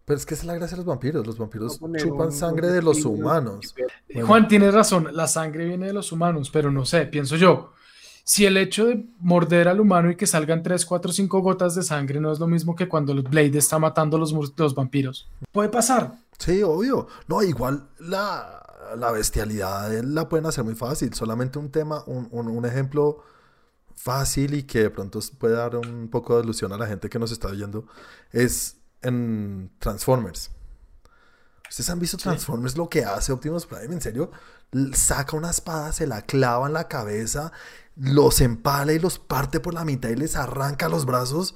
Pero 0.03 0.17
es 0.17 0.25
que 0.25 0.33
esa 0.33 0.43
es 0.43 0.47
la 0.47 0.55
gracia 0.55 0.75
de 0.75 0.77
los 0.83 0.87
vampiros. 0.87 1.25
Los 1.25 1.37
vampiros 1.37 1.79
chupan 1.97 2.27
un- 2.27 2.31
sangre 2.33 2.67
un 2.67 2.73
de 2.73 2.81
los 2.81 3.05
humanos. 3.05 3.73
Bueno. 4.11 4.27
Juan 4.27 4.47
tiene 4.47 4.69
razón, 4.71 5.07
la 5.13 5.27
sangre 5.27 5.63
viene 5.65 5.85
de 5.87 5.93
los 5.93 6.11
humanos, 6.11 6.49
pero 6.51 6.69
no 6.71 6.83
sé, 6.85 7.05
pienso 7.05 7.37
yo. 7.37 7.71
Si 8.23 8.45
el 8.45 8.55
hecho 8.57 8.85
de 8.85 9.05
morder 9.19 9.67
al 9.67 9.79
humano 9.79 10.09
y 10.11 10.15
que 10.15 10.27
salgan 10.27 10.63
3, 10.63 10.85
4, 10.85 11.11
5 11.11 11.39
gotas 11.41 11.75
de 11.75 11.83
sangre 11.83 12.19
no 12.19 12.31
es 12.31 12.39
lo 12.39 12.47
mismo 12.47 12.75
que 12.75 12.87
cuando 12.87 13.13
Blade 13.21 13.57
está 13.57 13.79
matando 13.79 14.17
a 14.17 14.19
los, 14.19 14.33
los 14.57 14.75
vampiros. 14.75 15.27
Puede 15.51 15.69
pasar. 15.69 16.13
Sí, 16.37 16.61
obvio. 16.63 17.07
No, 17.27 17.41
igual 17.43 17.87
la, 17.99 18.63
la 18.97 19.11
bestialidad 19.11 19.93
eh, 19.93 20.03
la 20.03 20.29
pueden 20.29 20.45
hacer 20.45 20.63
muy 20.63 20.75
fácil. 20.75 21.13
Solamente 21.13 21.59
un 21.59 21.71
tema, 21.71 22.03
un, 22.07 22.27
un- 22.31 22.47
un 22.47 22.65
ejemplo 22.65 23.23
fácil 23.95 24.53
y 24.55 24.63
que 24.63 24.83
de 24.83 24.89
pronto 24.89 25.19
puede 25.37 25.55
dar 25.55 25.75
un 25.75 26.07
poco 26.09 26.37
de 26.37 26.43
ilusión 26.43 26.71
a 26.73 26.77
la 26.77 26.87
gente 26.87 27.09
que 27.09 27.19
nos 27.19 27.31
está 27.31 27.49
viendo 27.49 27.85
es 28.31 28.77
en 29.01 29.71
Transformers. 29.79 30.51
¿Ustedes 31.69 31.89
han 31.89 31.99
visto 31.99 32.17
Transformers 32.17 32.75
lo 32.77 32.89
que 32.89 33.05
hace 33.05 33.31
Optimus 33.31 33.65
Prime? 33.65 33.93
En 33.93 34.01
serio, 34.01 34.31
saca 34.93 35.37
una 35.37 35.51
espada, 35.51 35.91
se 35.93 36.05
la 36.05 36.21
clava 36.23 36.67
en 36.67 36.73
la 36.73 36.87
cabeza, 36.87 37.51
los 37.95 38.41
empala 38.41 38.93
y 38.93 38.99
los 38.99 39.19
parte 39.19 39.59
por 39.59 39.73
la 39.73 39.85
mitad 39.85 40.09
y 40.09 40.15
les 40.15 40.35
arranca 40.35 40.89
los 40.89 41.05
brazos 41.05 41.55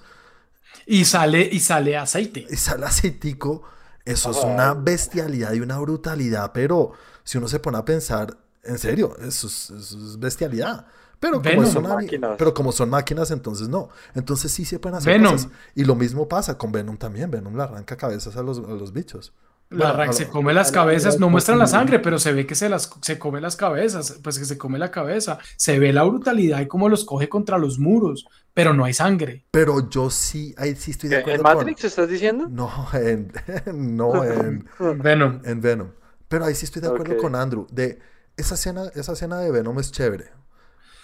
Y 0.86 1.06
sale, 1.06 1.48
y 1.52 1.60
sale 1.60 1.98
aceite. 1.98 2.46
y 2.50 2.56
sale 2.58 2.86
aceitico. 2.86 3.64
Eso 4.04 4.30
es 4.32 4.38
una 4.38 4.74
bestialidad 4.76 5.54
y 5.54 5.62
una 5.62 5.80
brutalidad, 5.80 6.52
pero 6.54 6.92
si 7.24 7.40
uno 7.40 7.48
se 7.48 7.60
pone 7.60 7.78
a 7.80 7.86
pensar, 7.86 8.38
en 8.64 8.78
serio, 8.78 9.16
eso 9.20 9.48
es, 9.48 9.72
eso 9.72 9.98
es 9.98 10.20
bestialidad. 10.20 10.86
Pero 11.20 11.42
como, 11.42 11.50
Venom. 11.62 11.72
son 11.72 11.84
máquinas. 11.88 12.36
pero 12.38 12.54
como 12.54 12.72
son 12.72 12.90
máquinas, 12.90 13.32
entonces 13.32 13.68
no. 13.68 13.90
Entonces 14.14 14.52
sí 14.52 14.64
se 14.66 14.78
pueden 14.78 14.98
hacer 14.98 15.14
Venom. 15.14 15.32
cosas. 15.34 15.50
Y 15.74 15.86
lo 15.86 15.96
mismo 15.96 16.28
pasa 16.28 16.58
con 16.58 16.72
Venom 16.72 16.98
también. 16.98 17.32
Venom 17.32 17.56
le 17.56 17.64
arranca 17.64 17.96
cabezas 17.98 18.36
a 18.38 18.44
los, 18.44 18.60
a 18.60 18.62
los 18.74 18.94
bichos. 18.94 19.34
La 19.70 19.94
Bueno, 19.94 20.14
se 20.14 20.28
come 20.28 20.54
las 20.54 20.72
cabezas, 20.72 21.20
no 21.20 21.28
muestran 21.30 21.58
la 21.58 21.66
sangre, 21.66 21.98
pero 22.00 22.20
se 22.20 22.32
ve 22.34 22.46
que 22.46 22.54
se 22.54 22.70
las 22.70 22.90
se 23.02 23.18
come 23.18 23.42
las 23.42 23.56
cabezas, 23.56 24.20
pues 24.24 24.38
que 24.38 24.46
se 24.46 24.58
come 24.60 24.78
la 24.78 24.92
cabeza. 24.92 25.40
Se 25.58 25.80
ve 25.80 25.92
la 25.92 26.04
brutalidad 26.04 26.62
y 26.62 26.68
cómo 26.68 26.88
los 26.88 27.04
coge 27.04 27.30
contra 27.30 27.58
los 27.58 27.80
muros, 27.80 28.26
pero 28.54 28.74
no 28.76 28.86
hay 28.86 28.94
sangre. 28.94 29.44
Pero 29.52 29.90
yo 29.90 30.12
sí, 30.12 30.54
ahí 30.58 30.76
sí 30.76 30.92
estoy 30.92 31.10
de 31.10 31.16
¿En 31.18 31.22
acuerdo 31.22 31.44
Matrix 31.44 31.82
con... 31.82 31.88
estás 31.88 32.08
diciendo? 32.10 32.48
No, 32.50 32.72
en, 32.94 33.32
no 33.74 34.24
en, 34.24 34.70
Venom. 35.02 35.42
en 35.44 35.62
Venom. 35.62 35.88
Pero 36.28 36.46
ahí 36.46 36.54
sí 36.56 36.66
estoy 36.66 36.82
de 36.84 36.90
acuerdo 36.90 37.18
con 37.18 37.36
Andrew. 37.36 37.66
De 37.72 38.00
esa 38.38 38.54
escena, 38.56 38.84
esa 38.94 39.14
escena 39.14 39.40
de 39.40 39.52
Venom 39.52 39.80
es 39.80 39.92
chévere. 39.92 40.26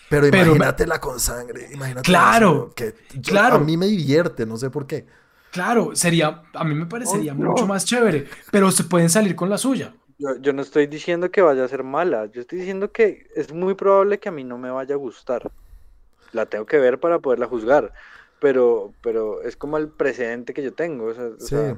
Pero 0.09 0.28
Pero- 0.30 0.45
imagínatela 0.55 0.99
con 0.99 1.20
sangre. 1.20 1.70
Imagínatela 1.74 2.01
Claro, 2.03 2.74
con 2.76 2.78
sangre, 2.78 2.95
que 3.09 3.16
yo- 3.22 3.32
claro. 3.32 3.55
A 3.55 3.59
mí 3.59 3.76
me 3.76 3.88
divierte, 3.88 4.45
no 4.45 4.55
sé 4.57 4.70
por 4.70 4.86
qué. 4.86 5.07
Claro, 5.52 5.91
sería, 5.95 6.43
a 6.54 6.64
mí 6.64 6.74
me 6.76 6.86
parecería 6.86 7.34
Oh, 7.34 7.36
no. 7.36 7.49
mucho 7.52 7.68
más 7.68 7.86
chévere, 7.86 8.28
pero 8.52 8.72
se 8.72 8.86
pueden 8.86 9.10
salir 9.10 9.36
con 9.36 9.49
la 9.49 9.58
suya. 9.58 9.93
Yo, 10.18 10.38
yo 10.39 10.54
no 10.54 10.62
estoy 10.62 10.88
diciendo 10.88 11.30
que 11.32 11.41
vaya 11.41 11.66
a 11.66 11.68
ser 11.68 11.84
mala, 11.84 12.28
yo 12.28 12.41
estoy 12.41 12.60
diciendo 12.60 12.91
que 12.91 13.28
es 13.36 13.52
muy 13.54 13.74
probable 13.74 14.20
que 14.20 14.30
a 14.30 14.32
mí 14.32 14.43
no 14.43 14.58
me 14.58 14.70
vaya 14.72 14.95
a 14.95 14.97
gustar. 14.97 15.52
La 16.32 16.45
tengo 16.45 16.66
que 16.66 16.78
ver 16.78 16.99
para 16.99 17.20
poderla 17.20 17.47
juzgar, 17.47 17.91
pero, 18.39 18.93
pero 19.02 19.41
es 19.41 19.58
como 19.58 19.78
el 19.78 19.89
precedente 19.89 20.54
que 20.54 20.64
yo 20.64 20.74
tengo. 20.74 21.06
o 21.08 21.14
sea, 21.14 21.26
o 21.26 21.39
Sí. 21.39 21.47
sea, 21.47 21.76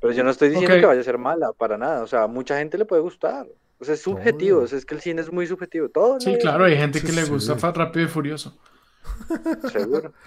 pero 0.00 0.12
yo 0.12 0.22
no 0.22 0.30
estoy 0.30 0.50
diciendo 0.50 0.76
que 0.76 0.86
vaya 0.86 1.00
a 1.00 1.04
ser 1.04 1.18
mala, 1.18 1.52
para 1.52 1.76
nada. 1.76 2.02
O 2.02 2.06
sea, 2.06 2.22
a 2.24 2.26
mucha 2.28 2.56
gente 2.58 2.78
le 2.78 2.84
puede 2.84 3.02
gustar. 3.02 3.48
O 3.80 3.84
sea, 3.84 3.94
es 3.94 4.02
subjetivo, 4.02 4.58
Obvio. 4.58 4.64
o 4.66 4.68
sea, 4.68 4.78
es 4.78 4.84
que 4.84 4.94
el 4.94 5.00
cine 5.00 5.20
es 5.22 5.32
muy 5.32 5.46
subjetivo. 5.48 5.88
Todo 5.88 6.20
Sí, 6.20 6.36
claro, 6.40 6.64
hay 6.64 6.76
gente 6.76 7.00
Sí, 7.00 7.06
que 7.06 7.12
le 7.12 7.24
sí. 7.24 7.30
gusta 7.30 7.56
fa- 7.56 7.72
Rápido 7.72 8.04
y 8.06 8.08
Furioso. 8.08 8.56
Seguro. 9.72 10.12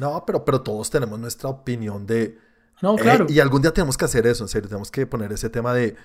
No, 0.00 0.24
pero, 0.26 0.44
pero 0.44 0.62
todos 0.62 0.90
tenemos 0.90 1.18
nuestra 1.18 1.48
opinión 1.50 2.06
de... 2.06 2.38
No, 2.82 2.96
eh, 2.96 3.00
claro. 3.02 3.26
y 3.28 3.40
algún 3.40 3.60
día 3.62 3.72
tenemos 3.72 3.96
que 3.98 4.04
hacer 4.06 4.26
eso, 4.26 4.44
en 4.44 4.48
serio. 4.48 4.68
Tenemos 4.68 4.90
que 4.90 5.06
poner 5.06 5.32
ese 5.32 5.50
tema 5.50 5.74
de... 5.74 5.96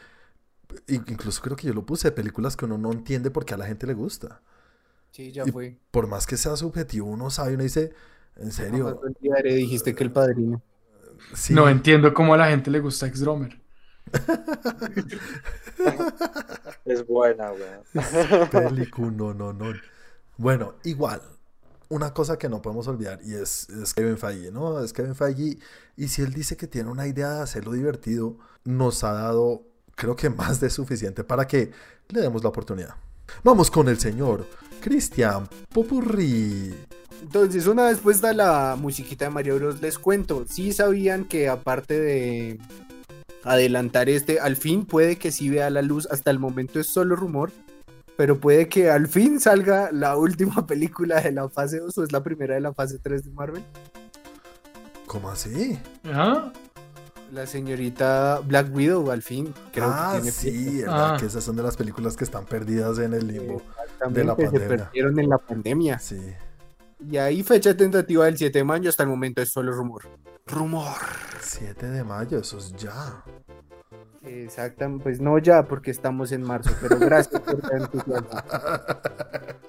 i- 0.87 0.95
Incluso 0.95 1.41
creo 1.41 1.55
que 1.55 1.67
yo 1.67 1.73
lo 1.73 1.85
puse, 1.85 2.09
de 2.09 2.11
películas 2.11 2.57
que 2.57 2.65
uno 2.65 2.77
no 2.77 2.91
entiende 2.91 3.31
porque 3.31 3.53
a 3.53 3.57
la 3.57 3.65
gente 3.65 3.87
le 3.87 3.93
gusta. 3.93 4.41
Sí, 5.11 5.31
ya 5.31 5.43
Y 5.45 5.51
fue. 5.51 5.77
Por 5.91 6.07
más 6.07 6.25
que 6.27 6.35
sea 6.37 6.55
subjetivo, 6.57 7.07
uno 7.07 7.29
sabe, 7.29 7.53
uno 7.53 7.63
dice, 7.63 7.93
en 8.35 8.51
serio, 8.51 8.99
dijiste 9.43 9.95
que 9.95 10.03
el 10.03 10.11
padrino. 10.11 10.61
sí, 11.33 11.53
No 11.53 11.69
entiendo 11.69 12.13
cómo 12.13 12.33
a 12.33 12.37
la 12.37 12.47
gente 12.49 12.69
le 12.71 12.79
gusta 12.81 13.07
X-Dromer. 13.07 13.61
Es 16.85 17.05
buena, 17.07 17.51
weón. 17.51 18.49
película, 18.51 19.11
no, 19.11 19.33
no, 19.33 19.53
no. 19.53 19.73
Bueno, 20.37 20.75
igual, 20.83 21.21
una 21.89 22.13
cosa 22.13 22.37
que 22.37 22.49
no 22.49 22.61
podemos 22.61 22.87
olvidar 22.87 23.19
y 23.23 23.33
es, 23.33 23.69
es 23.69 23.93
Kevin 23.93 24.17
Feige, 24.17 24.51
¿no? 24.51 24.79
Es 24.79 24.93
Kevin 24.93 25.15
Feige 25.15 25.57
y 25.97 26.07
si 26.07 26.21
él 26.21 26.33
dice 26.33 26.57
que 26.57 26.67
tiene 26.67 26.89
una 26.89 27.07
idea 27.07 27.33
de 27.35 27.41
hacerlo 27.41 27.73
divertido, 27.73 28.37
nos 28.63 29.03
ha 29.03 29.13
dado, 29.13 29.63
creo 29.95 30.15
que 30.15 30.29
más 30.29 30.59
de 30.59 30.69
suficiente 30.69 31.23
para 31.23 31.47
que 31.47 31.71
le 32.09 32.21
demos 32.21 32.43
la 32.43 32.49
oportunidad. 32.49 32.95
Vamos 33.43 33.71
con 33.71 33.87
el 33.87 33.99
señor 33.99 34.45
Cristian 34.81 35.47
Popurri. 35.69 36.75
Entonces, 37.21 37.65
una 37.65 37.85
vez 37.85 37.99
puesta 37.99 38.33
la 38.33 38.77
musiquita 38.79 39.25
de 39.25 39.31
Mario 39.31 39.55
Bros, 39.55 39.81
les 39.81 39.97
cuento. 39.97 40.45
Sí 40.47 40.73
sabían 40.73 41.25
que 41.25 41.49
aparte 41.49 41.99
de 41.99 42.59
adelantar 43.43 44.09
este, 44.09 44.39
al 44.39 44.55
fin 44.57 44.85
puede 44.85 45.17
que 45.17 45.31
sí 45.31 45.49
vea 45.49 45.69
la 45.69 45.81
luz. 45.81 46.07
Hasta 46.11 46.29
el 46.29 46.39
momento 46.39 46.79
es 46.79 46.87
solo 46.87 47.15
rumor. 47.15 47.51
Pero 48.17 48.39
puede 48.39 48.69
que 48.69 48.89
al 48.89 49.07
fin 49.07 49.39
salga 49.39 49.89
la 49.91 50.15
última 50.17 50.65
película 50.67 51.21
de 51.21 51.31
la 51.31 51.49
fase 51.49 51.79
2 51.79 51.97
o 51.97 52.03
es 52.03 52.11
la 52.11 52.23
primera 52.23 52.55
de 52.55 52.61
la 52.61 52.73
fase 52.73 52.99
3 52.99 53.25
de 53.25 53.31
Marvel. 53.31 53.63
¿Cómo 55.05 55.29
así? 55.29 55.79
Ajá. 56.03 56.51
La 57.31 57.45
señorita 57.47 58.39
Black 58.45 58.73
Widow, 58.73 59.11
al 59.11 59.21
fin. 59.21 59.53
Creo 59.71 59.87
ah, 59.87 60.13
que 60.15 60.31
tiene 60.31 60.31
sí. 60.31 60.83
Ah. 60.87 61.17
que 61.19 61.25
esas 61.25 61.43
son 61.43 61.55
de 61.55 61.63
las 61.63 61.75
películas 61.75 62.15
que 62.15 62.23
están 62.23 62.45
perdidas 62.45 62.99
en 62.99 63.13
el 63.13 63.27
limbo 63.27 63.61
de 64.09 64.23
la 64.23 64.33
Exactamente, 64.33 64.43
se 64.45 64.51
pandemia. 64.51 64.67
perdieron 64.85 65.19
en 65.19 65.29
la 65.29 65.37
pandemia. 65.37 65.99
Sí. 65.99 66.21
Y 67.09 67.17
ahí 67.17 67.43
fecha 67.43 67.75
tentativa 67.75 68.25
del 68.25 68.37
7 68.37 68.59
de 68.59 68.63
mayo, 68.63 68.89
hasta 68.89 69.03
el 69.03 69.09
momento 69.09 69.41
es 69.41 69.49
solo 69.49 69.71
rumor. 69.73 70.03
Rumor. 70.47 70.95
7 71.41 71.87
de 71.87 72.03
mayo, 72.03 72.39
eso 72.39 72.57
es 72.57 72.73
ya. 72.75 73.23
Exactamente, 74.25 75.03
pues 75.03 75.21
no 75.21 75.37
ya 75.37 75.63
porque 75.63 75.91
estamos 75.91 76.31
en 76.31 76.41
marzo, 76.43 76.71
pero 76.81 76.97
gracias 76.99 77.41
por 77.41 77.59
el 77.73 77.81
entusiasmo. 77.81 78.29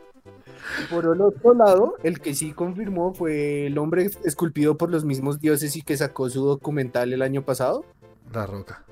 Y 0.79 0.93
Por 0.93 1.05
el 1.05 1.21
otro 1.23 1.55
lado, 1.55 1.95
el 2.03 2.21
que 2.21 2.35
sí 2.35 2.53
confirmó 2.53 3.15
fue 3.15 3.67
el 3.69 3.79
hombre 3.79 4.11
esculpido 4.25 4.77
por 4.77 4.91
los 4.91 5.05
mismos 5.05 5.41
dioses 5.41 5.75
y 5.77 5.83
que 5.83 5.97
sacó 5.97 6.29
su 6.29 6.45
documental 6.45 7.13
el 7.13 7.23
año 7.23 7.43
pasado. 7.43 7.85
La 8.33 8.47
roca. 8.47 8.85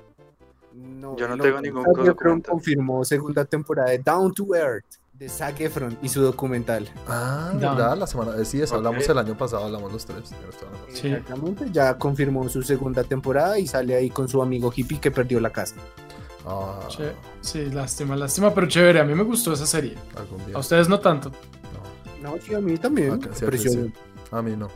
No, 0.73 1.15
Yo 1.15 1.27
no 1.27 1.37
tengo 1.37 1.61
ningún 1.61 1.83
documental. 1.83 2.51
confirmó 2.53 3.05
segunda 3.05 3.45
temporada 3.45 3.91
de 3.91 3.99
Down 3.99 4.33
to 4.33 4.55
Earth 4.55 4.85
de 5.17 5.29
Zac 5.29 5.61
Efron 5.61 5.97
y 6.01 6.09
su 6.09 6.21
documental. 6.21 6.89
Ah. 7.07 7.51
¿verdad? 7.53 7.97
La 7.97 8.07
semana. 8.07 8.35
eh, 8.37 8.45
Sí, 8.45 8.61
eso 8.61 8.75
hablamos 8.75 9.07
el 9.07 9.17
año 9.17 9.37
pasado, 9.37 9.65
hablamos 9.65 9.91
los 9.91 10.05
tres. 10.05 10.31
Sí. 10.93 11.07
Exactamente, 11.07 11.67
ya 11.71 11.97
confirmó 11.97 12.47
su 12.49 12.61
segunda 12.63 13.03
temporada 13.03 13.57
y 13.57 13.67
sale 13.67 13.95
ahí 13.95 14.09
con 14.09 14.27
su 14.27 14.41
amigo 14.41 14.71
hippie 14.75 14.99
que 14.99 15.11
perdió 15.11 15.39
la 15.39 15.51
casa. 15.51 15.75
Ah, 16.45 16.79
Che- 16.89 17.13
Sí, 17.41 17.65
lástima, 17.71 18.15
lástima, 18.15 18.53
pero 18.53 18.67
chévere. 18.67 18.99
A 18.99 19.03
mí 19.03 19.13
me 19.15 19.23
gustó 19.23 19.53
esa 19.53 19.65
serie. 19.65 19.95
algún 20.17 20.45
día. 20.45 20.55
A 20.55 20.59
ustedes 20.59 20.89
no 20.89 20.99
tanto. 20.99 21.31
No. 22.21 22.31
No, 22.31 22.37
sí, 22.41 22.53
a 22.53 22.59
mí 22.59 22.77
también. 22.77 23.19
Ah, 23.23 23.29
sí. 23.33 23.93
A 24.31 24.41
mí 24.41 24.55
no. 24.55 24.69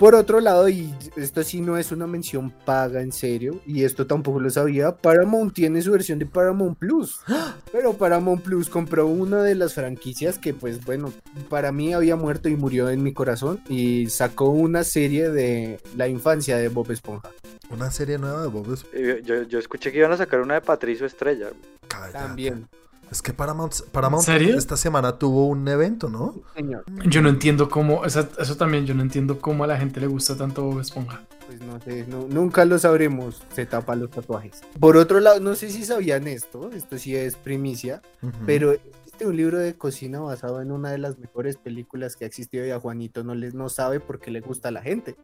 Por 0.00 0.14
otro 0.14 0.40
lado, 0.40 0.66
y 0.66 0.94
esto 1.16 1.42
sí 1.42 1.60
no 1.60 1.76
es 1.76 1.92
una 1.92 2.06
mención 2.06 2.50
paga 2.64 3.02
en 3.02 3.12
serio, 3.12 3.60
y 3.66 3.84
esto 3.84 4.06
tampoco 4.06 4.40
lo 4.40 4.48
sabía, 4.48 4.96
Paramount 4.96 5.52
tiene 5.52 5.82
su 5.82 5.92
versión 5.92 6.18
de 6.18 6.24
Paramount 6.24 6.78
Plus. 6.78 7.20
Pero 7.70 7.92
Paramount 7.92 8.42
Plus 8.42 8.70
compró 8.70 9.06
una 9.06 9.42
de 9.42 9.54
las 9.54 9.74
franquicias 9.74 10.38
que, 10.38 10.54
pues 10.54 10.82
bueno, 10.86 11.12
para 11.50 11.70
mí 11.70 11.92
había 11.92 12.16
muerto 12.16 12.48
y 12.48 12.56
murió 12.56 12.88
en 12.88 13.02
mi 13.02 13.12
corazón, 13.12 13.60
y 13.68 14.06
sacó 14.08 14.48
una 14.48 14.84
serie 14.84 15.28
de 15.28 15.78
la 15.98 16.08
infancia 16.08 16.56
de 16.56 16.68
Bob 16.68 16.90
Esponja. 16.90 17.30
Una 17.68 17.90
serie 17.90 18.16
nueva 18.16 18.40
de 18.40 18.48
Bob 18.48 18.72
Esponja. 18.72 18.96
Eh, 18.96 19.20
Yo, 19.22 19.42
yo 19.42 19.58
escuché 19.58 19.92
que 19.92 19.98
iban 19.98 20.12
a 20.12 20.16
sacar 20.16 20.40
una 20.40 20.54
de 20.54 20.62
Patricio 20.62 21.04
Estrella. 21.04 21.50
Cállate. 21.88 22.12
También, 22.14 22.68
Es 23.10 23.22
que 23.22 23.32
Paramount, 23.32 23.74
Paramount 23.90 24.28
esta 24.28 24.76
semana 24.76 25.18
tuvo 25.18 25.46
un 25.48 25.66
evento, 25.66 26.08
¿no? 26.08 26.34
señor. 26.54 26.84
Yo 27.08 27.20
no 27.22 27.28
entiendo 27.28 27.68
cómo, 27.68 28.04
eso 28.04 28.56
también, 28.56 28.86
yo 28.86 28.94
no 28.94 29.02
entiendo 29.02 29.40
cómo 29.40 29.64
a 29.64 29.66
la 29.66 29.76
gente 29.78 30.00
le 30.00 30.06
gusta 30.06 30.36
tanto 30.36 30.62
Bob 30.62 30.80
Esponja. 30.80 31.20
Pues 31.48 31.60
no 31.60 31.80
sé, 31.80 32.06
no- 32.06 32.28
nunca 32.28 32.64
lo 32.64 32.78
sabremos, 32.78 33.42
se 33.52 33.66
tapa 33.66 33.96
los 33.96 34.10
tatuajes. 34.10 34.60
Por 34.78 34.96
otro 34.96 35.18
lado, 35.18 35.40
no 35.40 35.56
sé 35.56 35.70
si 35.70 35.84
sabían 35.84 36.28
esto, 36.28 36.70
esto 36.72 36.98
sí 36.98 37.16
es 37.16 37.34
primicia. 37.34 38.00
Pero 38.46 38.70
existe 38.70 39.26
un 39.26 39.36
libro 39.36 39.58
de 39.58 39.74
cocina 39.74 40.20
basado 40.20 40.60
en 40.62 40.70
una 40.70 40.90
de 40.92 40.98
las 40.98 41.18
mejores 41.18 41.56
películas 41.56 42.14
que 42.14 42.24
ha 42.24 42.28
existido 42.28 42.64
y 42.64 42.70
a 42.70 42.78
Juanito 42.78 43.24
no, 43.24 43.34
les, 43.34 43.54
no 43.54 43.68
sabe 43.68 43.98
por 43.98 44.20
qué 44.20 44.30
le 44.30 44.40
gusta 44.40 44.68
a 44.68 44.72
la 44.72 44.82
gente. 44.82 45.16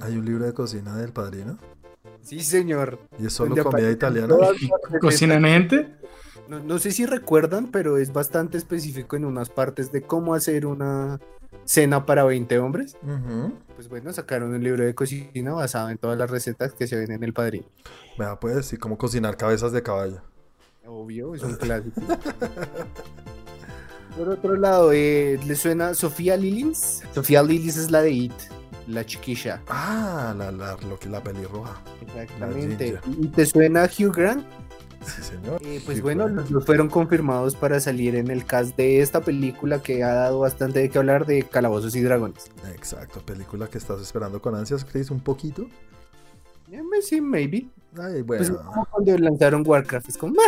Hay 0.00 0.16
un 0.16 0.24
libro 0.24 0.46
de 0.46 0.54
cocina 0.54 0.96
del 0.96 1.12
padrino. 1.12 1.58
Sí, 2.22 2.40
señor. 2.40 2.98
Y 3.18 3.26
es 3.26 3.34
solo 3.34 3.62
comida 3.62 3.90
italiana. 3.90 4.28
todas 4.28 4.60
¿Y 4.62 4.68
partes 4.68 4.92
de 4.92 4.98
cocinan 4.98 5.44
gente? 5.44 5.94
No, 6.48 6.60
no 6.60 6.78
sé 6.78 6.92
si 6.92 7.04
recuerdan, 7.04 7.70
pero 7.70 7.98
es 7.98 8.12
bastante 8.12 8.56
específico 8.56 9.16
en 9.16 9.26
unas 9.26 9.50
partes 9.50 9.92
de 9.92 10.02
cómo 10.02 10.34
hacer 10.34 10.64
una 10.64 11.20
cena 11.64 12.06
para 12.06 12.24
20 12.24 12.58
hombres. 12.58 12.96
Pues 13.74 13.88
bueno, 13.88 14.12
sacaron 14.12 14.54
un 14.54 14.62
libro 14.62 14.84
de 14.84 14.94
cocina 14.94 15.52
basado 15.52 15.90
en 15.90 15.98
todas 15.98 16.16
las 16.16 16.30
recetas 16.30 16.72
que 16.72 16.86
se 16.86 16.96
ven 16.96 17.12
en 17.12 17.22
el 17.22 17.34
padrino. 17.34 17.66
Vea, 18.18 18.40
pues, 18.40 18.66
sí, 18.66 18.78
cómo 18.78 18.96
cocinar 18.96 19.36
cabezas 19.36 19.72
de 19.72 19.82
caballo. 19.82 20.22
Obvio, 20.86 21.34
es 21.34 21.42
un 21.42 21.54
clásico. 21.56 22.00
Por 24.16 24.30
otro 24.30 24.56
lado, 24.56 24.90
eh, 24.92 25.38
¿le 25.46 25.54
suena 25.54 25.92
Sofía 25.92 26.36
Lillis? 26.36 27.02
Sofía 27.12 27.42
Lillis 27.42 27.76
es 27.76 27.90
la 27.90 28.00
de 28.00 28.10
It, 28.10 28.32
la 28.86 29.04
chiquilla. 29.04 29.60
Ah, 29.68 30.34
la, 30.36 30.50
la, 30.50 30.76
lo 30.88 30.98
que, 30.98 31.10
la 31.10 31.22
pelirroja. 31.22 31.80
Exactamente. 32.00 32.98
¿Y 33.06 33.28
te 33.28 33.44
suena 33.44 33.84
Hugh 33.84 34.14
Grant? 34.16 34.44
Sí, 35.06 35.22
señor. 35.22 35.60
Eh, 35.64 35.80
pues 35.84 35.96
Sí, 35.98 36.02
bueno, 36.02 36.28
los 36.28 36.50
dos 36.50 36.64
fueron 36.66 36.88
confirmados 36.88 37.54
para 37.54 37.80
salir 37.80 38.14
en 38.16 38.30
el 38.30 38.44
cast 38.44 38.76
de 38.76 39.00
esta 39.00 39.20
película 39.20 39.82
que 39.82 40.02
ha 40.04 40.12
dado 40.12 40.40
bastante 40.40 40.80
de 40.80 40.88
qué 40.90 40.98
hablar 40.98 41.24
de 41.26 41.44
Calabozos 41.44 41.94
y 41.96 42.00
Dragones. 42.02 42.50
Exacto, 42.74 43.20
película 43.20 43.68
que 43.68 43.78
estás 43.78 44.00
esperando 44.00 44.42
con 44.42 44.54
ansias, 44.54 44.84
Chris, 44.84 45.10
un 45.10 45.20
poquito. 45.20 45.66
Eh, 46.70 46.80
sí, 47.02 47.20
maybe. 47.20 47.68
Ay, 47.96 48.22
Pues 48.22 48.50
bueno, 48.50 48.64
como 48.66 48.84
cuando 48.86 49.16
lanzaron 49.18 49.62
Warcraft, 49.66 50.08
es 50.10 50.18
como... 50.18 50.34
"Meh". 50.34 50.42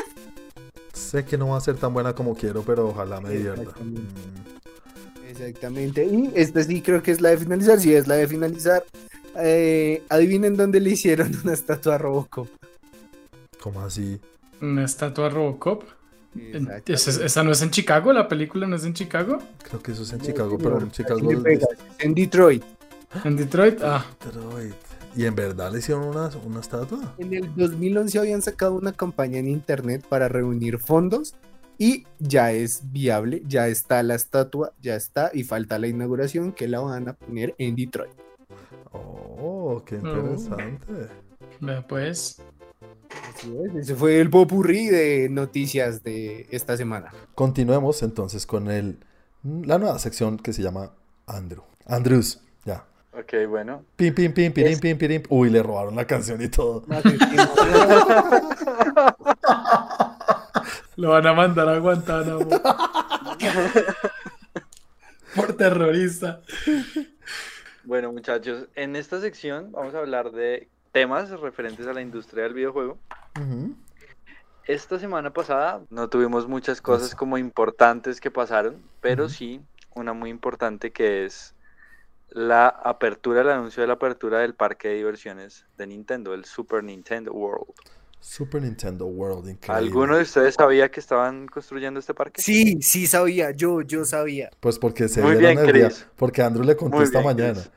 sé 0.93 1.25
que 1.25 1.39
no 1.39 1.49
va 1.49 1.57
a 1.57 1.61
ser 1.61 1.77
tan 1.77 1.95
buena 1.95 2.15
como 2.15 2.35
quiero, 2.35 2.63
pero 2.63 2.89
ojalá 2.89 3.21
me 3.21 3.31
divierta. 3.31 3.63
Exactamente. 3.63 4.01
Mm, 4.03 5.27
Exactamente. 5.31 6.05
Y 6.05 6.33
esta 6.35 6.63
sí 6.65 6.83
creo 6.83 7.03
que 7.03 7.13
es 7.13 7.21
la 7.21 7.31
de 7.31 7.39
finalizar. 7.39 7.79
Sí, 7.81 7.95
es 7.95 8.07
la 8.07 8.17
de 8.17 8.27
finalizar. 8.29 8.85
Eh, 9.37 10.03
adivinen 10.09 10.57
dónde 10.57 10.81
le 10.81 10.91
hicieron 10.91 11.33
una 11.45 11.53
estatua 11.55 11.95
a 11.95 11.99
Robocop. 11.99 12.49
¿Cómo 13.63 13.81
así? 13.81 14.21
Una 14.61 14.85
estatua 14.85 15.29
Robocop. 15.29 15.85
¿esa, 16.87 17.25
esa 17.25 17.43
no 17.43 17.53
es 17.53 17.63
en 17.63 17.71
Chicago? 17.71 18.13
¿La 18.13 18.29
película 18.29 18.67
no 18.67 18.77
es 18.77 18.85
en 18.85 18.95
Chicago? 18.95 19.39
Creo 19.69 19.83
que 19.83 19.93
eso 19.93 20.03
es 20.03 20.13
en 20.13 20.21
Chicago, 20.21 20.59
pero 20.59 20.79
en 20.79 20.91
Chicago. 20.91 21.21
En 21.99 22.15
Detroit. 22.15 22.63
¿En 23.25 23.37
Detroit? 23.37 23.81
Ah, 23.83 24.07
Detroit. 24.25 24.75
¿Y 25.17 25.25
en 25.25 25.35
verdad 25.35 25.73
le 25.73 25.81
hicieron 25.81 26.05
una, 26.05 26.31
una 26.45 26.61
estatua? 26.61 27.15
En 27.19 27.35
el 27.35 27.55
2011 27.57 28.19
habían 28.19 28.43
sacado 28.43 28.75
una 28.75 28.93
campaña 28.93 29.39
en 29.39 29.49
internet 29.49 30.05
para 30.09 30.29
reunir 30.29 30.79
fondos 30.79 31.35
y 31.79 32.07
ya 32.19 32.53
es 32.53 32.83
viable, 32.93 33.43
ya 33.47 33.67
está 33.67 34.03
la 34.03 34.15
estatua, 34.15 34.73
ya 34.81 34.95
está 34.95 35.31
y 35.35 35.43
falta 35.43 35.79
la 35.79 35.89
inauguración 35.89 36.53
que 36.53 36.69
la 36.69 36.81
van 36.81 37.09
a 37.09 37.15
poner 37.15 37.55
en 37.59 37.75
Detroit. 37.75 38.13
Oh, 38.93 39.83
qué 39.85 39.97
interesante. 39.97 40.87
vea 41.61 41.87
pues. 41.87 42.41
Así 43.35 43.53
es, 43.67 43.75
ese 43.75 43.95
fue 43.95 44.21
el 44.21 44.31
popurrí 44.31 44.87
de 44.89 45.29
noticias 45.31 46.03
de 46.03 46.47
esta 46.51 46.77
semana. 46.77 47.13
Continuemos 47.35 48.03
entonces 48.03 48.47
con 48.47 48.71
el, 48.71 48.99
la 49.43 49.79
nueva 49.79 49.99
sección 49.99 50.37
que 50.39 50.53
se 50.53 50.63
llama 50.63 50.93
Andrew. 51.27 51.63
Andrews, 51.87 52.41
ya. 52.65 52.85
Ok, 53.13 53.33
bueno. 53.49 53.85
Pim, 53.97 54.15
pim, 54.15 54.33
pim, 54.33 54.53
pirim, 54.53 54.73
Es- 54.73 54.81
pim, 54.81 54.97
pirim. 54.99 55.23
Uy, 55.29 55.51
le 55.51 55.63
robaron 55.63 55.97
la 55.97 56.07
canción 56.07 56.41
y 56.43 56.49
todo. 56.49 56.85
Lo 60.97 61.11
van 61.11 61.27
a 61.27 61.33
mandar 61.33 61.69
a 61.69 61.79
Guantánamo. 61.79 62.47
Por 65.35 65.53
terrorista. 65.57 66.41
Bueno, 67.85 68.13
muchachos, 68.13 68.69
en 68.75 68.97
esta 68.97 69.21
sección 69.21 69.73
vamos 69.73 69.95
a 69.95 69.99
hablar 69.99 70.33
de 70.33 70.69
temas 70.93 71.31
referentes 71.31 71.87
a 71.87 71.93
la 71.93 72.01
industria 72.01 72.45
del 72.45 72.55
videojuego. 72.55 72.99
Esta 74.65 74.99
semana 74.99 75.33
pasada 75.33 75.83
no 75.91 76.09
tuvimos 76.09 76.47
muchas 76.47 76.81
cosas 76.81 77.09
Eso. 77.09 77.17
como 77.17 77.39
importantes 77.39 78.21
que 78.21 78.31
pasaron, 78.31 78.77
pero 79.01 79.29
sí 79.29 79.61
una 79.95 80.13
muy 80.13 80.31
importante 80.31 80.93
que 80.93 81.25
es 81.25 81.55
la 82.29 82.69
apertura, 82.69 83.41
el 83.41 83.51
anuncio 83.51 83.81
de 83.81 83.89
la 83.89 83.95
apertura 83.95 84.39
del 84.39 84.55
parque 84.55 84.89
de 84.89 84.95
diversiones 84.95 85.67
de 85.77 85.87
Nintendo, 85.89 86.33
el 86.35 86.45
Super 86.45 86.85
Nintendo 86.85 87.33
World. 87.33 87.75
Super 88.21 88.63
Nintendo 88.63 89.07
World, 89.07 89.49
increíble. 89.49 89.87
¿Alguno 89.87 90.17
de 90.17 90.23
ustedes 90.23 90.55
sabía 90.55 90.91
que 90.91 91.01
estaban 91.01 91.47
construyendo 91.47 91.99
este 91.99 92.15
parque? 92.15 92.41
Sí, 92.41 92.81
sí 92.83 93.07
sabía, 93.07 93.51
yo, 93.51 93.81
yo 93.81 94.05
sabía. 94.05 94.51
Pues 94.61 94.79
porque 94.79 95.09
se 95.09 95.23
Muy 95.23 95.37
dieron 95.37 95.65
bien, 95.65 95.69
el 95.69 95.75
día. 95.75 96.07
Porque 96.17 96.43
Andrew 96.43 96.65
le 96.65 96.77
contó 96.77 96.99
Muy 96.99 97.05
esta 97.05 97.21
bien, 97.21 97.35
mañana. 97.35 97.55
Chris. 97.55 97.71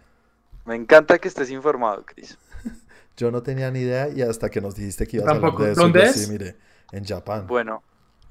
Me 0.66 0.76
encanta 0.76 1.18
que 1.18 1.30
estés 1.30 1.50
informado, 1.50 2.04
Chris. 2.06 2.38
Yo 3.18 3.32
no 3.32 3.44
tenía 3.44 3.70
ni 3.72 3.80
idea 3.80 4.10
y 4.10 4.22
hasta 4.22 4.50
que 4.50 4.60
nos 4.62 4.76
dijiste 4.76 5.06
que 5.08 5.18
ibas 5.18 5.28
Tampoco. 5.28 5.64
a 5.64 5.68
hablar 5.68 5.68
de 5.68 5.72
eso. 5.74 5.82
¿Dónde 5.82 6.00
yo 6.00 6.06
es? 6.06 6.16
Sí, 6.26 6.32
mire, 6.32 6.56
en 6.92 7.06
Japón. 7.06 7.46
Bueno, 7.48 7.84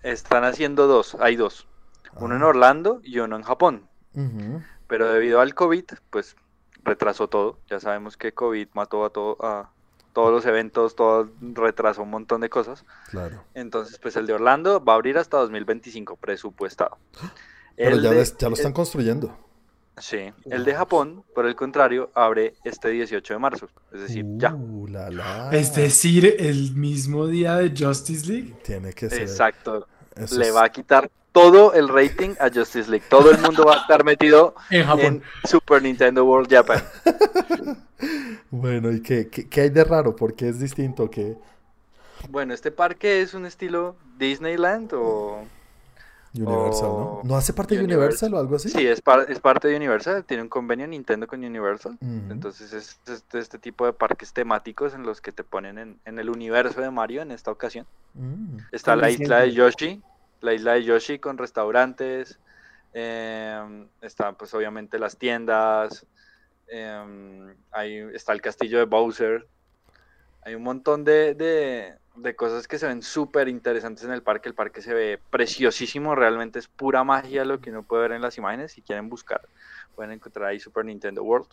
están 0.02 0.44
haciendo 0.44 0.86
dos, 0.86 1.16
hay 1.20 1.36
dos. 1.36 1.66
Uno 2.16 2.36
en 2.36 2.42
Ah, 2.42 2.46
Orlando 2.48 3.00
y 3.04 3.18
uno 3.20 3.36
en 3.36 3.42
Japón. 3.42 3.88
Pero 4.88 5.10
debido 5.12 5.40
al 5.40 5.54
COVID, 5.54 5.84
pues 6.10 6.36
retrasó 6.84 7.28
todo. 7.28 7.58
Ya 7.70 7.80
sabemos 7.80 8.16
que 8.16 8.32
COVID 8.32 8.68
mató 8.74 9.04
a, 9.04 9.10
todo, 9.10 9.36
a 9.40 9.70
todos 10.12 10.30
los 10.30 10.44
eventos, 10.44 10.94
todo 10.96 11.30
retrasó 11.40 12.02
un 12.02 12.10
montón 12.10 12.40
de 12.42 12.50
cosas. 12.50 12.84
Claro. 13.10 13.44
Entonces, 13.54 13.98
pues 13.98 14.16
el 14.16 14.26
de 14.26 14.34
Orlando 14.34 14.84
va 14.84 14.92
a 14.92 14.96
abrir 14.96 15.16
hasta 15.16 15.38
2025, 15.38 16.16
presupuestado. 16.16 16.98
Pero 17.76 17.96
El 17.96 18.02
ya, 18.02 18.10
de- 18.10 18.24
ya 18.38 18.48
lo 18.48 18.54
están 18.54 18.72
el- 18.72 18.74
construyendo. 18.74 19.38
Sí, 19.98 20.32
el 20.46 20.64
de 20.64 20.74
Japón, 20.74 21.22
por 21.34 21.46
el 21.46 21.54
contrario, 21.54 22.10
abre 22.14 22.54
este 22.64 22.88
18 22.88 23.34
de 23.34 23.38
marzo, 23.38 23.68
es 23.92 24.00
decir, 24.00 24.24
ya. 24.36 24.54
Uh, 24.54 24.86
la, 24.88 25.10
la. 25.10 25.50
Es 25.52 25.74
decir, 25.74 26.34
el 26.38 26.74
mismo 26.74 27.26
día 27.26 27.56
de 27.56 27.72
Justice 27.76 28.26
League. 28.26 28.54
Tiene 28.64 28.92
que 28.94 29.10
ser. 29.10 29.20
Exacto. 29.22 29.86
eso 30.16 30.38
Le 30.38 30.48
es- 30.48 30.54
va 30.56 30.64
a 30.64 30.68
quitar 30.70 31.10
todo 31.30 31.72
el 31.74 31.88
rating 31.88 32.30
a 32.40 32.50
Justice 32.50 32.90
League. 32.90 33.04
Todo 33.08 33.30
el 33.30 33.38
mundo 33.38 33.64
va 33.64 33.74
a 33.76 33.80
estar 33.82 34.02
metido 34.04 34.54
En 34.70 34.84
Japón. 34.86 35.04
en 35.04 35.22
Super 35.48 35.82
Nintendo 35.82 36.24
World 36.24 36.50
Japan. 36.50 36.82
Bueno, 38.50 38.90
¿y 38.92 39.00
qué, 39.00 39.28
qué, 39.28 39.48
qué 39.48 39.60
hay 39.62 39.70
de 39.70 39.84
raro? 39.84 40.14
¿Por 40.16 40.34
qué 40.34 40.48
es 40.48 40.58
distinto? 40.58 41.08
que 41.10 41.36
Bueno, 42.28 42.52
este 42.52 42.70
parque 42.70 43.22
es 43.22 43.32
un 43.34 43.46
estilo 43.46 43.96
Disneyland 44.18 44.92
o... 44.94 45.44
Universal, 46.34 46.88
¿no? 46.88 47.02
O 47.18 47.22
¿No 47.24 47.36
hace 47.36 47.52
parte 47.52 47.76
de 47.76 47.84
Universal. 47.84 48.32
O 48.34 48.38
algo 48.38 48.56
así? 48.56 48.68
Sí, 48.70 48.86
es, 48.86 49.00
par- 49.02 49.26
es 49.28 49.38
parte 49.40 49.68
de 49.68 49.76
Universal, 49.76 50.24
tiene 50.24 50.42
un 50.44 50.48
convenio 50.48 50.86
Nintendo 50.86 51.26
con 51.26 51.44
Universal. 51.44 51.98
Entonces 52.30 52.72
es 52.72 52.98
este, 53.06 53.38
este 53.38 53.58
tipo 53.58 53.84
de 53.84 53.92
parques 53.92 54.32
temáticos 54.32 54.94
en 54.94 55.02
los 55.02 55.20
que 55.20 55.32
te 55.32 55.44
ponen 55.44 55.78
en, 55.78 56.00
en 56.04 56.18
el 56.18 56.30
universo 56.30 56.80
de 56.80 56.90
Mario 56.90 57.22
en 57.22 57.30
esta 57.32 57.50
ocasión. 57.50 57.86
Mm. 58.14 58.58
Está 58.72 58.96
la 58.96 59.08
Como 59.08 59.22
isla 59.22 59.40
de. 59.40 59.52
Yoshi, 59.52 60.02
la 60.40 60.54
isla 60.54 60.72
de 60.72 60.84
Yoshi 60.84 61.18
con 61.18 61.36
restaurantes, 61.38 62.38
em, 62.94 63.86
están 64.00 64.34
pues 64.36 64.52
obviamente 64.54 64.98
las 64.98 65.16
tiendas, 65.16 66.06
em, 66.68 67.54
hay, 67.70 67.98
está 68.14 68.32
el 68.32 68.40
castillo 68.40 68.78
de 68.78 68.84
Bowser, 68.86 69.46
hay 70.42 70.54
un 70.54 70.62
montón 70.62 71.04
de, 71.04 71.34
de- 71.34 71.94
de 72.16 72.36
cosas 72.36 72.68
que 72.68 72.78
se 72.78 72.86
ven 72.86 73.02
súper 73.02 73.48
interesantes 73.48 74.04
en 74.04 74.12
el 74.12 74.22
parque, 74.22 74.48
el 74.48 74.54
parque 74.54 74.82
se 74.82 74.92
ve 74.92 75.18
preciosísimo, 75.30 76.14
realmente 76.14 76.58
es 76.58 76.68
pura 76.68 77.04
magia 77.04 77.44
lo 77.44 77.60
que 77.60 77.70
uno 77.70 77.82
puede 77.82 78.02
ver 78.02 78.12
en 78.12 78.22
las 78.22 78.36
imágenes, 78.38 78.72
si 78.72 78.82
quieren 78.82 79.08
buscar 79.08 79.40
pueden 79.94 80.12
encontrar 80.12 80.48
ahí 80.48 80.58
Super 80.60 80.84
Nintendo 80.84 81.22
World, 81.22 81.46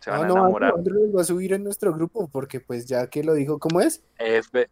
se 0.00 0.10
van 0.10 0.20
Ah, 0.20 0.24
a 0.24 0.26
enamorar. 0.30 0.72
Andrew, 0.74 0.94
Andrew 0.96 1.06
lo 1.10 1.16
va 1.16 1.22
a 1.22 1.24
subir 1.24 1.52
en 1.52 1.64
nuestro 1.64 1.92
grupo 1.92 2.28
porque 2.28 2.60
pues 2.60 2.86
ya 2.86 3.06
que 3.08 3.22
lo 3.22 3.34
dijo, 3.34 3.58
¿cómo 3.58 3.80
es? 3.80 4.02
F 4.18 4.68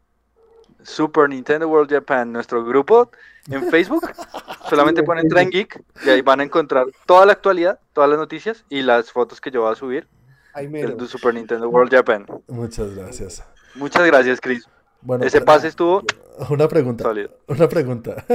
Super 0.82 1.28
Nintendo 1.28 1.68
World 1.68 1.90
Japan, 1.92 2.32
nuestro 2.32 2.64
grupo 2.64 3.10
en 3.50 3.68
Facebook. 3.70 4.02
Solamente 4.68 5.00
en 5.00 5.06
ponen. 5.06 5.28
Tren 5.28 5.50
Geek 5.50 5.82
y 6.04 6.10
ahí 6.10 6.22
van 6.22 6.40
a 6.40 6.44
encontrar 6.44 6.86
toda 7.06 7.26
la 7.26 7.32
actualidad, 7.32 7.78
todas 7.92 8.08
las 8.10 8.18
noticias 8.18 8.64
y 8.68 8.82
las 8.82 9.12
fotos 9.12 9.40
que 9.40 9.50
yo 9.50 9.62
voy 9.62 9.72
a 9.72 9.74
subir 9.76 10.08
Ahí 10.54 10.66
del 10.66 11.08
Super 11.08 11.34
Nintendo 11.34 11.68
World 11.68 11.92
Japan. 11.92 12.26
Muchas 12.48 12.94
gracias. 12.94 13.44
Muchas 13.74 14.06
gracias, 14.06 14.40
Chris. 14.40 14.66
Bueno, 15.02 15.24
Ese 15.24 15.40
pase 15.40 15.68
estuvo 15.68 16.02
una 16.50 16.68
pregunta. 16.68 17.04
sólido. 17.04 17.30
Una 17.48 17.68
pregunta. 17.68 18.24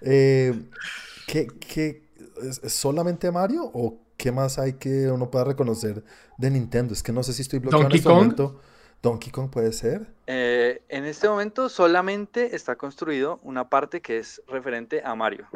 Eh, 0.00 0.54
¿qué, 1.26 1.46
qué- 1.46 2.02
es, 2.42 2.72
solamente 2.72 3.30
Mario 3.30 3.70
o 3.74 3.98
qué 4.16 4.32
más 4.32 4.58
hay 4.58 4.74
que 4.74 5.10
uno 5.10 5.30
pueda 5.30 5.44
reconocer 5.44 6.02
de 6.38 6.50
Nintendo? 6.50 6.94
Es 6.94 7.02
que 7.02 7.12
no 7.12 7.22
sé 7.22 7.32
si 7.34 7.42
estoy 7.42 7.58
bloqueado 7.58 7.82
Donkey 7.82 7.96
en 7.96 7.98
este 8.00 8.08
Kong. 8.08 8.16
momento. 8.18 8.60
Donkey 9.02 9.30
Kong 9.30 9.50
puede 9.50 9.72
ser. 9.72 10.06
Eh, 10.26 10.82
en 10.88 11.04
este 11.04 11.28
momento 11.28 11.68
solamente 11.68 12.56
está 12.56 12.76
construido 12.76 13.38
una 13.42 13.68
parte 13.68 14.00
que 14.00 14.18
es 14.18 14.40
referente 14.48 15.02
a 15.04 15.14
Mario. 15.14 15.46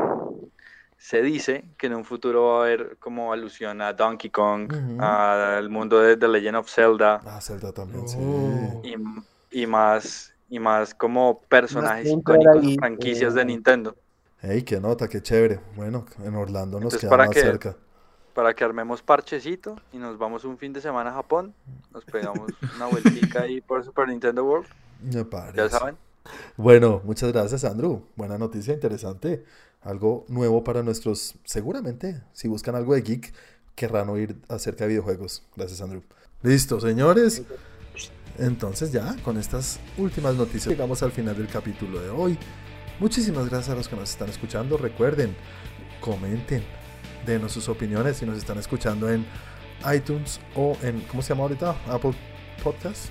Se 0.98 1.22
dice 1.22 1.64
que 1.78 1.86
en 1.86 1.94
un 1.94 2.04
futuro 2.04 2.44
va 2.48 2.58
a 2.60 2.64
haber 2.66 2.98
como 2.98 3.32
alusión 3.32 3.80
a 3.80 3.94
Donkey 3.94 4.28
Kong, 4.30 4.70
al 5.00 5.70
mundo 5.70 5.98
de 5.98 6.18
The 6.18 6.28
Legend 6.28 6.56
of 6.58 6.70
Zelda. 6.70 7.22
Ah, 7.24 7.40
Zelda 7.40 7.72
también, 7.72 8.06
sí. 8.06 8.18
Oh. 8.20 8.82
y, 8.84 8.94
y 9.50 9.66
más 9.66 10.34
y 10.48 10.58
más 10.58 10.94
como 10.94 11.40
personajes 11.42 12.08
icónicos 12.10 12.62
ahí, 12.62 12.76
franquicias 12.76 13.34
de 13.34 13.42
eh, 13.42 13.44
Nintendo 13.44 13.96
Ey, 14.42 14.62
qué 14.62 14.80
nota, 14.80 15.06
qué 15.08 15.20
chévere. 15.22 15.60
Bueno, 15.76 16.06
en 16.24 16.34
Orlando 16.34 16.80
nos 16.80 16.94
Entonces, 16.94 17.00
queda 17.00 17.10
¿para 17.10 17.26
más 17.26 17.34
cerca. 17.34 17.76
para 18.34 18.54
que 18.54 18.64
armemos 18.64 19.02
parchecito 19.02 19.76
y 19.92 19.98
nos 19.98 20.18
vamos 20.18 20.44
un 20.44 20.56
fin 20.58 20.72
de 20.72 20.80
semana 20.80 21.10
a 21.10 21.14
Japón 21.14 21.54
nos 21.92 22.04
pegamos 22.04 22.50
una 22.76 22.86
vueltica 22.86 23.42
ahí 23.42 23.60
por 23.60 23.84
Super 23.84 24.08
Nintendo 24.08 24.44
World 24.44 24.68
Me 25.00 25.24
ya 25.54 25.68
parece. 25.68 25.68
saben 25.68 25.96
Bueno, 26.56 27.00
muchas 27.04 27.32
gracias, 27.32 27.64
Andrew. 27.64 28.02
Buena 28.16 28.38
noticia, 28.38 28.74
interesante. 28.74 29.44
Algo 29.82 30.24
nuevo 30.28 30.62
para 30.64 30.82
nuestros, 30.82 31.36
seguramente, 31.44 32.22
si 32.32 32.48
buscan 32.48 32.74
algo 32.74 32.94
de 32.94 33.02
geek, 33.02 33.32
querrán 33.74 34.08
oír 34.10 34.36
acerca 34.48 34.84
de 34.84 34.88
videojuegos. 34.90 35.42
Gracias, 35.56 35.80
Andrew. 35.80 36.02
Listo, 36.42 36.80
señores. 36.80 37.42
Entonces 38.38 38.92
ya, 38.92 39.16
con 39.22 39.36
estas 39.38 39.80
últimas 39.98 40.34
noticias, 40.34 40.68
llegamos 40.68 41.02
al 41.02 41.12
final 41.12 41.36
del 41.36 41.48
capítulo 41.48 42.00
de 42.00 42.10
hoy. 42.10 42.38
Muchísimas 42.98 43.48
gracias 43.48 43.70
a 43.70 43.74
los 43.74 43.88
que 43.88 43.96
nos 43.96 44.10
están 44.10 44.28
escuchando. 44.28 44.76
Recuerden, 44.76 45.34
comenten, 46.00 46.62
denos 47.26 47.52
sus 47.52 47.68
opiniones 47.68 48.18
si 48.18 48.26
nos 48.26 48.38
están 48.38 48.58
escuchando 48.58 49.10
en 49.10 49.24
iTunes 49.94 50.40
o 50.54 50.76
en, 50.82 51.00
¿cómo 51.02 51.22
se 51.22 51.30
llama 51.30 51.42
ahorita? 51.42 51.76
Apple 51.88 52.14
Podcast. 52.62 53.10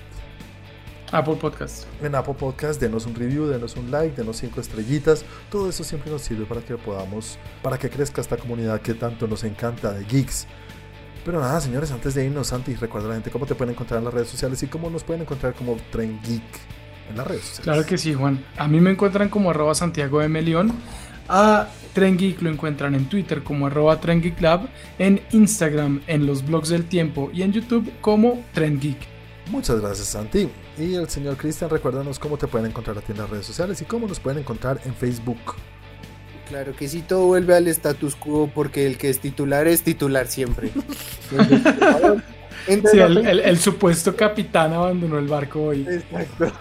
Apple 1.12 1.36
Podcast. 1.36 1.86
En 2.02 2.14
Apple 2.14 2.34
Podcast, 2.34 2.80
denos 2.80 3.04
un 3.04 3.16
review, 3.16 3.46
denos 3.46 3.74
un 3.76 3.90
like, 3.90 4.16
denos 4.16 4.36
cinco 4.36 4.60
estrellitas. 4.60 5.24
Todo 5.50 5.68
eso 5.68 5.82
siempre 5.82 6.10
nos 6.10 6.22
sirve 6.22 6.44
para 6.44 6.60
que 6.60 6.76
podamos, 6.76 7.36
para 7.62 7.78
que 7.78 7.90
crezca 7.90 8.20
esta 8.20 8.36
comunidad 8.36 8.80
que 8.80 8.94
tanto 8.94 9.26
nos 9.26 9.42
encanta 9.42 9.92
de 9.92 10.04
geeks. 10.04 10.46
Pero 11.24 11.40
nada, 11.40 11.60
señores, 11.60 11.90
antes 11.90 12.14
de 12.14 12.24
irnos, 12.24 12.46
Santi, 12.48 12.74
recuerda 12.74 13.06
a 13.06 13.10
la 13.10 13.14
gente 13.16 13.30
cómo 13.30 13.46
te 13.46 13.54
pueden 13.54 13.74
encontrar 13.74 13.98
en 13.98 14.04
las 14.04 14.14
redes 14.14 14.28
sociales 14.28 14.62
y 14.62 14.66
cómo 14.66 14.88
nos 14.88 15.04
pueden 15.04 15.22
encontrar 15.22 15.54
como 15.54 15.76
Tren 15.90 16.18
Geek 16.22 16.42
en 17.10 17.16
las 17.16 17.26
redes 17.26 17.42
sociales. 17.42 17.64
Claro 17.64 17.86
que 17.86 17.98
sí, 17.98 18.14
Juan. 18.14 18.44
A 18.56 18.68
mí 18.68 18.80
me 18.80 18.90
encuentran 18.90 19.28
como 19.28 19.50
arroba 19.50 19.74
Santiago 19.74 20.20
de 20.20 20.28
Melión. 20.28 20.72
A 21.28 21.68
Tren 21.92 22.16
Geek 22.16 22.40
lo 22.42 22.50
encuentran 22.50 22.94
en 22.94 23.08
Twitter 23.08 23.42
como 23.42 23.66
arroba 23.66 24.00
Tren 24.00 24.22
Geek 24.22 24.40
Lab, 24.40 24.68
en 24.98 25.20
Instagram, 25.32 26.00
en 26.06 26.26
los 26.26 26.44
blogs 26.44 26.70
del 26.70 26.86
tiempo 26.86 27.30
y 27.32 27.42
en 27.42 27.52
YouTube 27.52 27.92
como 28.00 28.44
Tren 28.52 28.80
Geek. 28.80 28.98
Muchas 29.50 29.80
gracias, 29.80 30.08
Santi. 30.08 30.48
Y 30.78 30.94
el 30.94 31.08
señor 31.08 31.36
Cristian, 31.36 31.68
recuérdanos 31.68 32.18
cómo 32.18 32.38
te 32.38 32.46
pueden 32.46 32.68
encontrar 32.68 32.96
a 32.96 33.00
ti 33.00 33.12
en 33.12 33.18
las 33.18 33.28
redes 33.28 33.46
sociales 33.46 33.80
y 33.82 33.84
cómo 33.84 34.06
nos 34.06 34.20
pueden 34.20 34.38
encontrar 34.38 34.80
en 34.84 34.94
Facebook. 34.94 35.56
Claro 36.50 36.74
que 36.76 36.88
sí, 36.88 37.00
todo 37.02 37.26
vuelve 37.26 37.54
al 37.56 37.66
status 37.68 38.14
quo 38.16 38.50
porque 38.54 38.86
el 38.86 38.98
que 38.98 39.08
es 39.08 39.20
titular 39.20 39.66
es 39.68 39.82
titular 39.82 40.26
siempre. 40.26 40.70
Entra 42.66 42.90
Sí, 42.90 42.98
el, 42.98 43.14
Facebook- 43.14 43.26
el- 43.28 43.40
el 43.40 43.58
supuesto 43.58 44.14
capitán 44.14 44.72
abandonó 44.74 45.18
el 45.18 45.28
barco 45.28 45.62
hoy. 45.62 45.86
Exacto. 45.88 46.52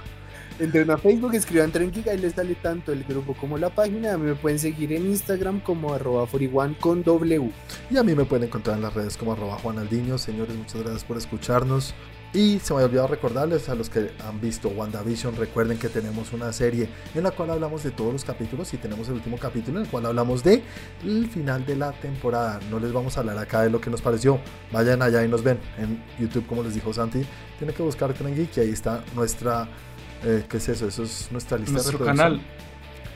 Entren 0.60 0.92
a 0.92 0.98
Facebook, 0.98 1.34
escriban 1.36 1.72
Geek, 1.72 2.08
ahí 2.10 2.18
les 2.18 2.34
sale 2.34 2.54
tanto 2.56 2.92
el 2.92 3.04
grupo 3.06 3.34
como 3.34 3.58
la 3.58 3.70
página. 3.70 4.14
A 4.14 4.18
mí 4.18 4.26
me 4.28 4.36
pueden 4.36 4.60
seguir 4.60 4.92
en 4.94 5.06
Instagram 5.08 5.62
como 5.62 5.94
arroba 5.94 6.26
41 6.28 6.76
con 6.80 7.02
W. 7.04 7.50
Y 7.90 7.98
a 7.98 8.04
mí 8.04 8.14
me 8.14 8.26
pueden 8.26 8.46
encontrar 8.48 8.76
en 8.76 8.84
las 8.84 8.94
redes 8.94 9.16
como 9.18 9.32
arroba 9.34 9.56
juanaldiño. 9.58 10.18
Señores, 10.18 10.56
muchas 10.56 10.82
gracias 10.82 11.04
por 11.06 11.18
escucharnos. 11.18 11.94
Y 12.32 12.60
se 12.60 12.76
me 12.76 12.84
olvidado 12.84 13.08
recordarles 13.08 13.70
a 13.70 13.76
los 13.76 13.90
que 13.90 14.12
han 14.24 14.40
visto 14.40 14.70
WandaVision, 14.70 15.36
recuerden 15.36 15.80
que 15.80 15.90
tenemos 15.90 16.32
una 16.32 16.54
serie 16.54 16.88
en 17.16 17.24
la 17.24 17.32
cual 17.32 17.50
hablamos 17.50 17.84
de 17.84 17.90
todos 17.90 18.14
los 18.14 18.24
capítulos 18.24 18.72
y 18.76 18.78
tenemos 18.78 19.08
el 19.08 19.16
último 19.16 19.38
capítulo 19.40 19.80
en 19.80 19.86
el 19.86 19.92
cual 19.92 20.06
hablamos 20.06 20.44
de 20.44 20.62
el 21.04 21.28
final 21.28 21.66
de 21.66 21.76
la 21.76 21.92
temporada. 21.92 22.60
No 22.70 22.80
les 22.80 22.94
vamos 22.94 23.18
a 23.18 23.22
hablar 23.22 23.40
acá 23.40 23.64
de 23.64 23.72
lo 23.72 23.82
que 23.82 23.90
nos 23.90 24.02
pareció. 24.04 24.40
Vayan 24.72 25.02
allá 25.02 25.26
y 25.26 25.28
nos 25.28 25.42
ven 25.44 25.58
en 25.80 26.04
YouTube, 26.20 26.46
como 26.46 26.62
les 26.62 26.76
dijo 26.76 26.94
Santi. 26.94 27.26
Tienen 27.58 27.76
que 27.76 27.82
buscar 27.82 28.14
Tren 28.14 28.36
Geek 28.36 28.56
y 28.58 28.60
ahí 28.60 28.70
está 28.70 29.04
nuestra... 29.16 29.68
eh, 30.24 30.44
¿Qué 30.48 30.58
es 30.58 30.70
eso? 30.70 30.88
Eso 30.88 31.02
es 31.02 31.30
nuestra 31.32 31.58
lista 31.58 31.74
Nuestro 31.74 31.98
de 31.98 31.98
reproducción. 32.12 32.28
canal. 32.38 32.42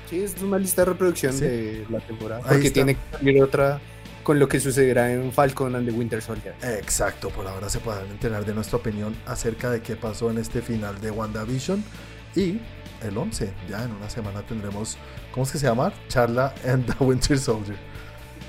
Sí, 0.10 0.22
es 0.24 0.42
una 0.42 0.58
lista 0.58 0.82
de 0.82 0.86
reproducción 0.86 1.34
Sí. 1.34 1.46
de 1.46 1.86
la 1.88 2.00
temporada. 2.00 2.42
Ahí 2.46 2.54
Porque 2.54 2.68
está. 2.68 2.74
tiene 2.74 2.96
que 2.96 3.18
salir 3.18 3.44
otra 3.44 3.80
con 4.24 4.40
lo 4.40 4.48
que 4.48 4.60
sucederá 4.60 5.12
en 5.12 5.32
Falcon 5.32 5.76
and 5.76 5.88
the 5.88 5.94
Winter 5.94 6.22
Soldier. 6.22 6.56
Exacto, 6.64 7.30
por 7.30 7.46
ahora 7.48 7.70
se 7.70 7.80
podrán 7.80 8.08
enterar 8.08 8.46
de 8.46 8.54
nuestra 8.54 8.78
opinión 8.78 9.16
acerca 9.26 9.70
de 9.70 9.82
qué 9.82 9.96
pasó 9.96 10.32
en 10.32 10.38
este 10.38 10.62
final 10.62 11.00
de 11.02 11.12
WandaVision. 11.12 11.84
Y 12.36 12.60
el 13.04 13.18
11, 13.18 13.54
ya 13.70 13.84
en 13.84 13.92
una 13.92 14.10
semana 14.10 14.42
tendremos, 14.42 14.98
¿cómo 15.32 15.46
es 15.46 15.52
que 15.52 15.58
se 15.58 15.68
llama? 15.68 15.94
Charla 16.08 16.54
and 16.66 16.86
the 16.86 17.04
Winter 17.04 17.38
Soldier. 17.38 17.78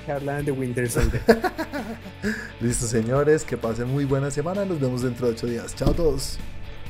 Charla 0.07 0.37
and 0.37 0.45
the 0.45 0.51
Winter 0.51 0.89
Soldier. 0.89 1.21
Listo, 2.61 2.87
señores, 2.87 3.43
que 3.43 3.57
pasen 3.57 3.89
muy 3.89 4.05
buena 4.05 4.31
semana. 4.31 4.65
Nos 4.65 4.79
vemos 4.79 5.01
dentro 5.01 5.27
de 5.27 5.33
8 5.33 5.47
días. 5.47 5.75
Chao 5.75 5.91
a 5.91 5.93
todos. 5.93 6.37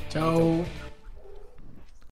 Chao. 0.08 0.64